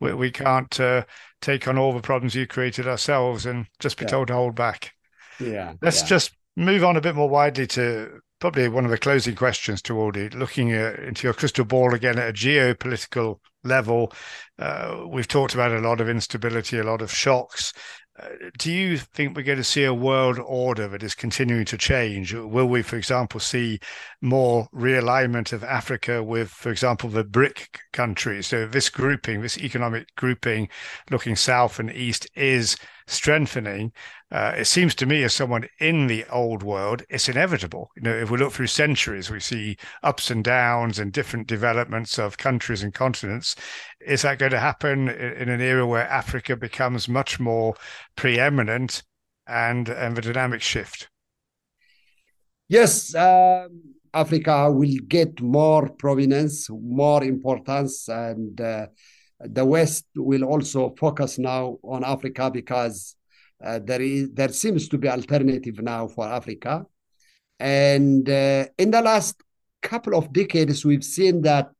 We, 0.00 0.14
we 0.14 0.30
can't 0.30 0.78
uh, 0.80 1.04
take 1.40 1.68
on 1.68 1.78
all 1.78 1.92
the 1.92 2.00
problems 2.00 2.34
you 2.34 2.46
created 2.46 2.86
ourselves 2.86 3.46
and 3.46 3.66
just 3.78 3.98
be 3.98 4.04
yeah. 4.04 4.10
told 4.10 4.28
to 4.28 4.34
hold 4.34 4.54
back. 4.54 4.92
Yeah. 5.40 5.74
Let's 5.82 6.02
yeah. 6.02 6.08
just 6.08 6.36
move 6.56 6.84
on 6.84 6.96
a 6.96 7.00
bit 7.00 7.14
more 7.14 7.28
widely 7.28 7.66
to 7.68 8.20
probably 8.40 8.68
one 8.68 8.84
of 8.84 8.90
the 8.90 8.98
closing 8.98 9.34
questions 9.34 9.82
Tewolde, 9.82 10.34
looking 10.34 10.72
at, 10.72 10.98
into 11.00 11.26
your 11.26 11.34
crystal 11.34 11.64
ball 11.64 11.94
again 11.94 12.18
at 12.18 12.30
a 12.30 12.32
geopolitical 12.32 13.40
level. 13.64 14.12
Uh, 14.58 15.04
we've 15.08 15.28
talked 15.28 15.54
about 15.54 15.72
a 15.72 15.80
lot 15.80 16.00
of 16.00 16.08
instability, 16.08 16.78
a 16.78 16.84
lot 16.84 17.02
of 17.02 17.12
shocks. 17.12 17.72
Do 18.58 18.72
you 18.72 18.98
think 18.98 19.36
we're 19.36 19.42
going 19.42 19.58
to 19.58 19.64
see 19.64 19.84
a 19.84 19.94
world 19.94 20.38
order 20.38 20.88
that 20.88 21.02
is 21.02 21.14
continuing 21.14 21.64
to 21.66 21.78
change? 21.78 22.34
Will 22.34 22.66
we, 22.66 22.82
for 22.82 22.96
example, 22.96 23.38
see 23.38 23.78
more 24.20 24.68
realignment 24.74 25.52
of 25.52 25.62
Africa 25.62 26.22
with, 26.22 26.50
for 26.50 26.70
example, 26.70 27.10
the 27.10 27.24
BRIC 27.24 27.78
countries? 27.92 28.48
So 28.48 28.66
this 28.66 28.90
grouping, 28.90 29.42
this 29.42 29.58
economic 29.58 30.14
grouping, 30.16 30.68
looking 31.10 31.36
south 31.36 31.78
and 31.78 31.92
east, 31.92 32.28
is 32.34 32.76
strengthening. 33.08 33.92
Uh, 34.30 34.52
it 34.56 34.66
seems 34.66 34.94
to 34.96 35.06
me, 35.06 35.22
as 35.24 35.34
someone 35.34 35.66
in 35.80 36.06
the 36.06 36.24
old 36.26 36.62
world, 36.62 37.02
it's 37.08 37.28
inevitable. 37.28 37.90
You 37.96 38.02
know, 38.02 38.14
if 38.14 38.30
we 38.30 38.38
look 38.38 38.52
through 38.52 38.66
centuries, 38.68 39.30
we 39.30 39.40
see 39.40 39.76
ups 40.02 40.30
and 40.30 40.44
downs 40.44 40.98
and 40.98 41.12
different 41.12 41.46
developments 41.46 42.18
of 42.18 42.38
countries 42.38 42.82
and 42.82 42.92
continents. 42.92 43.56
Is 44.00 44.22
that 44.22 44.38
going 44.38 44.52
to 44.52 44.60
happen 44.60 45.08
in 45.08 45.48
an 45.48 45.60
era 45.60 45.86
where 45.86 46.06
Africa 46.08 46.56
becomes 46.56 47.08
much 47.08 47.40
more 47.40 47.74
preeminent 48.16 49.02
and 49.46 49.88
and 49.88 50.16
the 50.16 50.22
dynamic 50.22 50.60
shift? 50.60 51.08
Yes, 52.68 53.14
um, 53.14 53.94
Africa 54.12 54.70
will 54.70 54.96
get 55.08 55.40
more 55.40 55.88
prominence, 55.88 56.68
more 56.70 57.24
importance, 57.24 58.08
and 58.08 58.60
uh, 58.60 58.86
the 59.40 59.64
West 59.64 60.06
will 60.16 60.44
also 60.44 60.94
focus 60.98 61.38
now 61.38 61.78
on 61.82 62.04
Africa 62.04 62.50
because 62.50 63.16
uh, 63.64 63.80
there 63.82 64.00
is 64.00 64.30
there 64.32 64.48
seems 64.50 64.88
to 64.88 64.98
be 64.98 65.08
alternative 65.08 65.80
now 65.80 66.08
for 66.08 66.26
Africa, 66.26 66.84
and 67.58 68.28
uh, 68.28 68.66
in 68.78 68.90
the 68.90 69.02
last 69.02 69.42
couple 69.82 70.16
of 70.16 70.32
decades 70.32 70.84
we've 70.84 71.04
seen 71.04 71.42
that 71.42 71.70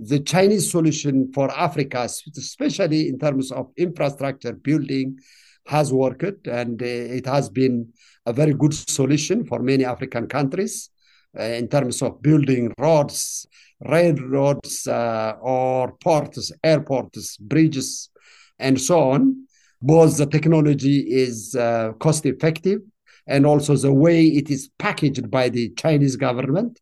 the 0.00 0.20
Chinese 0.20 0.70
solution 0.70 1.32
for 1.32 1.50
Africa, 1.56 2.00
especially 2.36 3.08
in 3.08 3.18
terms 3.18 3.52
of 3.52 3.70
infrastructure 3.76 4.52
building, 4.52 5.18
has 5.66 5.92
worked 5.92 6.46
and 6.46 6.80
it 6.82 7.26
has 7.26 7.48
been 7.48 7.92
a 8.24 8.32
very 8.32 8.54
good 8.54 8.74
solution 8.74 9.44
for 9.44 9.60
many 9.60 9.84
African 9.84 10.26
countries 10.26 10.90
uh, 11.38 11.42
in 11.42 11.68
terms 11.68 12.02
of 12.02 12.22
building 12.22 12.72
roads, 12.78 13.46
railroads, 13.80 14.86
uh, 14.86 15.34
or 15.40 15.92
ports, 15.98 16.52
airports, 16.64 17.36
bridges, 17.36 18.10
and 18.58 18.80
so 18.80 19.10
on. 19.10 19.46
Both 19.82 20.16
the 20.16 20.26
technology 20.26 21.00
is 21.00 21.54
uh, 21.54 21.92
cost 22.00 22.24
effective 22.26 22.80
and 23.26 23.44
also 23.44 23.76
the 23.76 23.92
way 23.92 24.24
it 24.24 24.50
is 24.50 24.70
packaged 24.78 25.30
by 25.30 25.48
the 25.48 25.70
Chinese 25.76 26.16
government. 26.16 26.80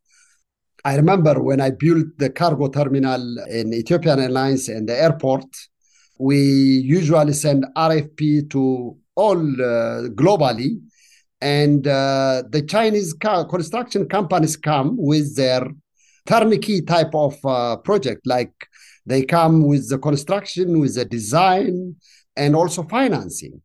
I 0.85 0.97
remember 0.97 1.43
when 1.43 1.61
I 1.61 1.71
built 1.71 2.07
the 2.19 2.31
cargo 2.31 2.69
terminal 2.69 3.39
in 3.49 3.73
Ethiopian 3.73 4.21
Airlines 4.21 4.69
and 4.69 4.89
the 4.89 5.01
airport, 5.01 5.47
we 6.19 6.39
usually 6.39 7.33
send 7.33 7.65
RFP 7.75 8.51
to 8.51 8.97
all 9.17 9.39
uh, 9.39 10.09
globally 10.11 10.81
and 11.41 11.87
uh, 11.87 12.43
the 12.49 12.63
Chinese 12.63 13.13
construction 13.15 14.09
companies 14.09 14.57
come 14.57 14.97
with 14.97 15.37
their 15.37 15.67
turnkey 16.27 16.83
type 16.83 17.14
of 17.14 17.37
uh, 17.45 17.77
project, 17.77 18.27
like 18.27 18.53
they 19.07 19.25
come 19.25 19.66
with 19.66 19.89
the 19.89 19.99
construction, 19.99 20.81
with 20.81 20.95
the 20.95 21.05
design, 21.05 21.97
and 22.37 22.57
also 22.57 22.83
financing, 22.83 23.61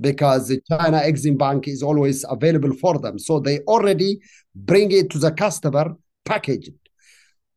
because 0.00 0.48
the 0.48 0.60
China 0.68 1.00
Exim 1.00 1.38
Bank 1.38 1.68
is 1.68 1.82
always 1.82 2.24
available 2.28 2.74
for 2.74 2.98
them. 2.98 3.18
So 3.18 3.40
they 3.40 3.60
already 3.60 4.20
bring 4.54 4.90
it 4.92 5.10
to 5.10 5.18
the 5.18 5.30
customer 5.30 5.96
packaged. 6.24 6.72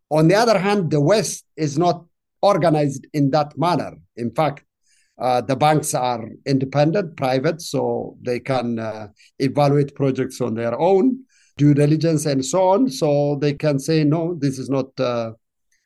On 0.10 0.28
the 0.28 0.36
other 0.36 0.60
hand, 0.60 0.92
the 0.92 1.02
West 1.02 1.46
is 1.58 1.78
not 1.78 2.06
organized 2.42 3.08
in 3.14 3.32
that 3.32 3.58
manner. 3.58 3.94
In 4.16 4.30
fact, 4.32 4.64
uh, 5.20 5.42
the 5.42 5.56
banks 5.56 5.94
are 5.94 6.28
independent, 6.46 7.18
private, 7.18 7.62
so 7.62 8.18
they 8.22 8.40
can 8.40 8.80
uh, 8.80 9.08
evaluate 9.40 9.96
projects 9.96 10.42
on 10.42 10.54
their 10.54 10.80
own, 10.80 11.24
due 11.58 11.74
diligence, 11.74 12.26
and 12.26 12.44
so 12.44 12.70
on. 12.70 12.90
So 12.90 13.38
they 13.42 13.54
can 13.54 13.80
say, 13.80 14.04
no, 14.04 14.36
this 14.36 14.60
is 14.60 14.70
not 14.70 14.88
uh, 15.00 15.32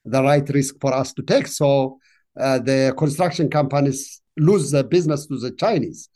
the 0.06 0.24
right 0.24 0.48
risk 0.50 0.76
for 0.80 0.94
us 0.94 1.14
to 1.14 1.24
take. 1.24 1.48
So 1.48 2.00
uh, 2.40 2.60
the 2.60 2.94
construction 2.98 3.50
companies 3.50 4.22
lose 4.38 4.72
the 4.72 4.84
business 4.84 5.26
to 5.28 5.38
the 5.38 5.52
Chinese. 5.52 6.10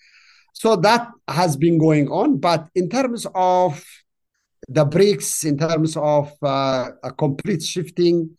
So 0.54 0.76
that 0.78 1.08
has 1.28 1.58
been 1.58 1.78
going 1.78 2.08
on. 2.10 2.38
But 2.38 2.68
in 2.76 2.90
terms 2.90 3.26
of 3.34 3.84
the 4.68 4.86
BRICS, 4.86 5.46
in 5.46 5.58
terms 5.58 5.98
of 5.98 6.32
uh, 6.44 6.90
a 7.04 7.12
complete 7.12 7.64
shifting, 7.64 8.30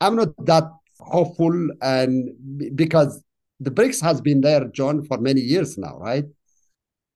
I'm 0.00 0.16
not 0.16 0.34
that 0.46 0.64
hopeful, 1.00 1.68
and 1.82 2.30
because 2.74 3.22
the 3.60 3.70
BRICS 3.70 4.00
has 4.02 4.20
been 4.20 4.40
there, 4.40 4.66
John, 4.68 5.04
for 5.04 5.18
many 5.18 5.40
years 5.40 5.76
now, 5.76 5.98
right? 5.98 6.24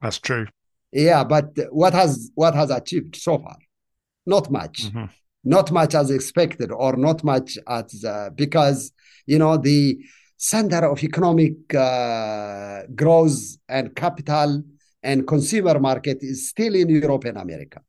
That's 0.00 0.18
true. 0.18 0.46
Yeah, 0.92 1.24
but 1.24 1.50
what 1.70 1.92
has 1.94 2.30
what 2.34 2.54
has 2.54 2.70
achieved 2.70 3.16
so 3.16 3.38
far? 3.38 3.56
Not 4.26 4.50
much. 4.50 4.84
Mm-hmm. 4.84 5.04
Not 5.44 5.70
much 5.70 5.94
as 5.94 6.10
expected, 6.10 6.70
or 6.72 6.96
not 6.96 7.24
much 7.24 7.58
as 7.66 8.04
uh, 8.04 8.30
because 8.34 8.92
you 9.26 9.38
know 9.38 9.56
the 9.56 9.98
center 10.36 10.86
of 10.86 11.02
economic 11.02 11.74
uh, 11.74 12.82
growth 12.94 13.56
and 13.68 13.94
capital 13.94 14.62
and 15.02 15.26
consumer 15.26 15.78
market 15.78 16.18
is 16.20 16.48
still 16.48 16.74
in 16.74 16.88
Europe 16.88 17.24
and 17.24 17.38
America. 17.38 17.80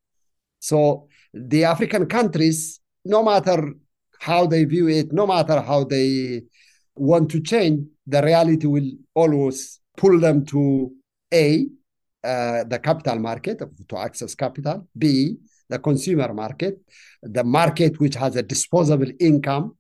So 0.60 1.08
the 1.34 1.66
African 1.66 2.08
countries, 2.08 2.80
no 3.06 3.24
matter 3.24 3.74
how 4.20 4.46
they 4.46 4.66
view 4.66 4.90
it, 4.90 5.14
no 5.14 5.26
matter 5.26 5.62
how 5.62 5.86
they 5.86 6.44
want 6.96 7.32
to 7.32 7.42
change, 7.42 7.88
the 8.06 8.22
reality 8.22 8.68
will 8.68 8.92
always 9.14 9.80
pull 9.96 10.20
them 10.20 10.46
to 10.48 10.92
A, 11.34 11.68
uh, 12.24 12.64
the 12.66 12.80
capital 12.80 13.20
market 13.20 13.62
to 13.88 13.98
access 13.98 14.36
capital, 14.36 14.88
B, 14.98 15.36
the 15.70 15.80
consumer 15.80 16.34
market, 16.34 16.80
the 17.22 17.44
market 17.44 18.00
which 18.00 18.16
has 18.16 18.36
a 18.36 18.44
disposable 18.44 19.12
income. 19.20 19.76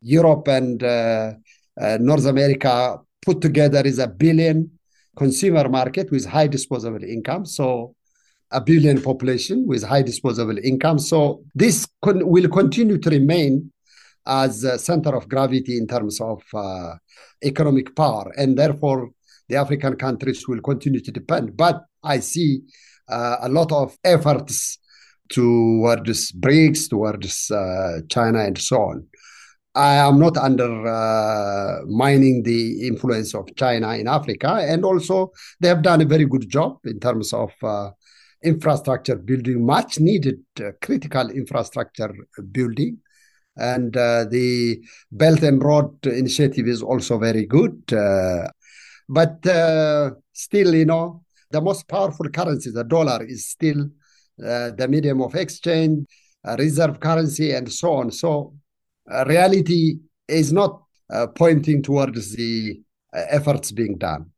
Europe 0.00 0.48
and 0.48 0.82
uh, 0.82 1.32
uh, 1.80 1.98
North 2.00 2.26
America 2.26 2.98
put 3.24 3.40
together 3.40 3.82
is 3.84 3.98
a 3.98 4.08
billion 4.08 4.70
consumer 5.16 5.68
market 5.68 6.10
with 6.10 6.24
high 6.26 6.46
disposable 6.46 7.04
income. 7.04 7.46
So 7.46 7.94
a 8.50 8.60
billion 8.60 9.00
population 9.00 9.66
with 9.66 9.82
high 9.82 10.02
disposable 10.02 10.58
income. 10.58 10.98
So 10.98 11.44
this 11.54 11.86
con- 12.02 12.26
will 12.26 12.48
continue 12.48 12.98
to 12.98 13.10
remain 13.10 13.72
as 14.26 14.64
a 14.64 14.78
center 14.78 15.16
of 15.16 15.28
gravity 15.28 15.78
in 15.78 15.86
terms 15.86 16.20
of 16.20 16.42
uh, 16.54 16.94
economic 17.42 17.94
power, 17.96 18.32
and 18.36 18.56
therefore 18.56 19.10
the 19.52 19.58
African 19.58 19.96
countries 19.96 20.48
will 20.48 20.62
continue 20.62 21.00
to 21.00 21.12
depend. 21.12 21.56
But 21.56 21.84
I 22.02 22.20
see 22.20 22.62
uh, 23.08 23.36
a 23.42 23.48
lot 23.50 23.70
of 23.70 23.96
efforts 24.02 24.78
towards 25.28 26.32
BRICS, 26.32 26.88
towards 26.88 27.50
uh, 27.50 28.00
China, 28.08 28.40
and 28.40 28.56
so 28.56 28.80
on. 28.80 29.06
I 29.74 29.94
am 29.94 30.18
not 30.18 30.38
undermining 30.38 32.40
uh, 32.40 32.44
the 32.44 32.86
influence 32.86 33.34
of 33.34 33.54
China 33.56 33.94
in 33.94 34.08
Africa, 34.08 34.58
and 34.60 34.84
also 34.84 35.32
they 35.60 35.68
have 35.68 35.82
done 35.82 36.00
a 36.00 36.06
very 36.06 36.24
good 36.24 36.48
job 36.48 36.78
in 36.84 36.98
terms 36.98 37.34
of 37.34 37.52
uh, 37.62 37.90
infrastructure 38.42 39.16
building, 39.16 39.64
much 39.64 40.00
needed 40.00 40.40
uh, 40.60 40.72
critical 40.80 41.30
infrastructure 41.30 42.12
building 42.50 42.98
and 43.56 43.96
uh, 43.96 44.24
the 44.24 44.82
Belt 45.10 45.42
and 45.42 45.62
Road 45.62 46.06
Initiative 46.06 46.66
is 46.66 46.82
also 46.82 47.18
very 47.18 47.44
good. 47.44 47.92
Uh, 47.92 48.48
but 49.12 49.46
uh, 49.46 50.10
still, 50.32 50.74
you 50.74 50.86
know, 50.86 51.22
the 51.50 51.60
most 51.60 51.86
powerful 51.86 52.28
currency, 52.30 52.70
the 52.70 52.84
dollar, 52.84 53.22
is 53.24 53.46
still 53.46 53.90
uh, 54.42 54.70
the 54.70 54.86
medium 54.88 55.20
of 55.20 55.34
exchange, 55.34 56.06
a 56.44 56.56
reserve 56.56 56.98
currency, 56.98 57.52
and 57.52 57.70
so 57.70 57.92
on. 57.92 58.10
So, 58.10 58.54
uh, 59.10 59.24
reality 59.26 59.98
is 60.28 60.50
not 60.50 60.82
uh, 61.10 61.26
pointing 61.26 61.82
towards 61.82 62.34
the 62.34 62.80
efforts 63.12 63.70
being 63.70 63.98
done. 63.98 64.30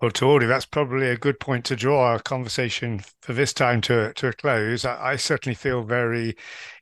Well, 0.00 0.10
Tewolde, 0.10 0.48
that's 0.48 0.64
probably 0.64 1.10
a 1.10 1.18
good 1.18 1.38
point 1.38 1.66
to 1.66 1.76
draw 1.76 2.04
our 2.04 2.20
conversation 2.20 3.02
for 3.20 3.34
this 3.34 3.52
time 3.52 3.82
to, 3.82 4.14
to 4.14 4.28
a 4.28 4.32
close. 4.32 4.86
I, 4.86 5.12
I 5.12 5.16
certainly 5.16 5.54
feel 5.54 5.82
very 5.82 6.36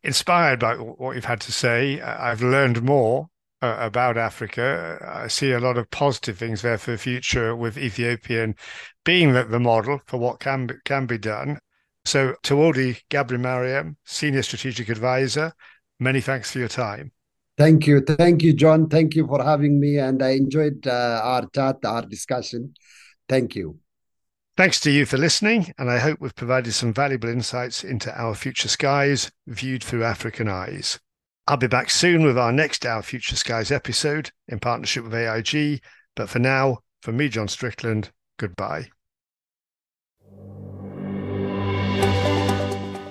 inspired 0.04 0.60
by 0.60 0.74
what 0.76 1.16
you've 1.16 1.24
had 1.24 1.40
to 1.40 1.52
say. 1.52 2.00
I've 2.00 2.42
learned 2.42 2.82
more 2.82 3.28
uh, 3.62 3.76
about 3.78 4.16
Africa. 4.16 4.98
I 5.06 5.28
see 5.28 5.52
a 5.52 5.60
lot 5.60 5.76
of 5.76 5.90
positive 5.90 6.38
things 6.38 6.62
there 6.62 6.78
for 6.78 6.92
the 6.92 6.98
future 6.98 7.54
with 7.54 7.78
Ethiopian 7.78 8.54
being 9.04 9.32
the, 9.32 9.44
the 9.44 9.60
model 9.60 10.00
for 10.06 10.18
what 10.18 10.40
can 10.40 10.66
be, 10.66 10.74
can 10.84 11.06
be 11.06 11.18
done. 11.18 11.58
So, 12.04 12.34
Tewolde 12.42 13.38
Mariam, 13.38 13.96
Senior 14.04 14.42
Strategic 14.42 14.88
Advisor, 14.88 15.52
many 15.98 16.20
thanks 16.20 16.50
for 16.50 16.58
your 16.58 16.68
time. 16.68 17.12
Thank 17.58 17.86
you. 17.86 18.00
Thank 18.00 18.42
you, 18.42 18.54
John. 18.54 18.88
Thank 18.88 19.14
you 19.14 19.26
for 19.26 19.44
having 19.44 19.78
me. 19.78 19.98
And 19.98 20.22
I 20.22 20.30
enjoyed 20.30 20.86
uh, 20.86 21.20
our 21.22 21.46
chat, 21.54 21.76
our 21.84 22.02
discussion. 22.02 22.72
Thank 23.28 23.54
you. 23.54 23.78
Thanks 24.56 24.80
to 24.80 24.90
you 24.90 25.06
for 25.06 25.16
listening, 25.16 25.72
and 25.78 25.90
I 25.90 25.98
hope 25.98 26.20
we've 26.20 26.34
provided 26.34 26.72
some 26.72 26.92
valuable 26.92 27.28
insights 27.28 27.84
into 27.84 28.14
our 28.18 28.34
future 28.34 28.68
skies 28.68 29.30
viewed 29.46 29.82
through 29.82 30.04
African 30.04 30.48
eyes. 30.48 30.98
I'll 31.46 31.56
be 31.56 31.66
back 31.66 31.90
soon 31.90 32.24
with 32.24 32.38
our 32.38 32.52
next 32.52 32.86
Our 32.86 33.02
Future 33.02 33.36
Skies 33.36 33.70
episode 33.70 34.30
in 34.48 34.60
partnership 34.60 35.04
with 35.04 35.14
AIG, 35.14 35.82
but 36.14 36.28
for 36.28 36.38
now, 36.38 36.78
from 37.02 37.16
me, 37.16 37.28
John 37.28 37.48
Strickland, 37.48 38.10
goodbye. 38.38 38.90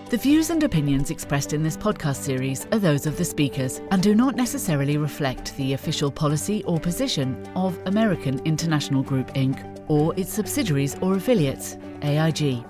The 0.09 0.17
views 0.17 0.49
and 0.49 0.63
opinions 0.63 1.11
expressed 1.11 1.53
in 1.53 1.61
this 1.61 1.77
podcast 1.77 2.15
series 2.15 2.65
are 2.71 2.79
those 2.79 3.05
of 3.05 3.15
the 3.15 3.25
speakers 3.25 3.79
and 3.91 4.01
do 4.01 4.15
not 4.15 4.35
necessarily 4.35 4.97
reflect 4.97 5.55
the 5.55 5.73
official 5.73 6.09
policy 6.09 6.63
or 6.63 6.79
position 6.79 7.45
of 7.55 7.77
American 7.85 8.39
International 8.39 9.03
Group 9.03 9.31
Inc 9.35 9.85
or 9.87 10.17
its 10.19 10.33
subsidiaries 10.33 10.97
or 11.01 11.15
affiliates, 11.15 11.77
AIG. 12.01 12.65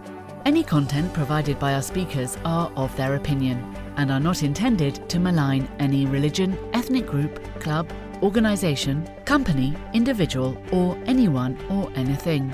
Any 0.45 0.63
content 0.63 1.13
provided 1.13 1.57
by 1.59 1.75
our 1.75 1.81
speakers 1.81 2.37
are 2.43 2.71
of 2.75 2.93
their 2.97 3.15
opinion 3.15 3.63
and 3.99 4.11
are 4.11 4.19
not 4.19 4.43
intended 4.43 5.07
to 5.09 5.19
malign 5.19 5.67
any 5.77 6.05
religion, 6.05 6.57
ethnic 6.71 7.05
group, 7.05 7.43
club, 7.59 7.91
organisation, 8.23 9.05
company, 9.25 9.75
individual, 9.93 10.57
or 10.71 10.97
anyone 11.05 11.57
or 11.69 11.91
anything. 11.95 12.49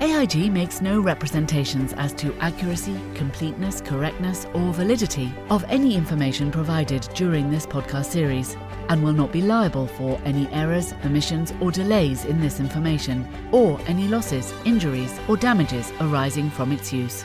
AIG 0.00 0.50
makes 0.50 0.80
no 0.80 0.98
representations 0.98 1.92
as 1.94 2.14
to 2.14 2.34
accuracy, 2.40 2.98
completeness, 3.14 3.82
correctness, 3.82 4.46
or 4.54 4.72
validity 4.72 5.30
of 5.50 5.64
any 5.68 5.94
information 5.94 6.50
provided 6.50 7.02
during 7.14 7.50
this 7.50 7.66
podcast 7.66 8.06
series 8.06 8.56
and 8.88 9.02
will 9.02 9.12
not 9.12 9.32
be 9.32 9.42
liable 9.42 9.86
for 9.86 10.18
any 10.24 10.48
errors, 10.50 10.94
omissions, 11.04 11.52
or 11.60 11.70
delays 11.70 12.24
in 12.24 12.40
this 12.40 12.58
information, 12.58 13.28
or 13.52 13.78
any 13.86 14.08
losses, 14.08 14.54
injuries, 14.64 15.18
or 15.28 15.36
damages 15.36 15.92
arising 16.00 16.48
from 16.48 16.72
its 16.72 16.90
use. 16.90 17.22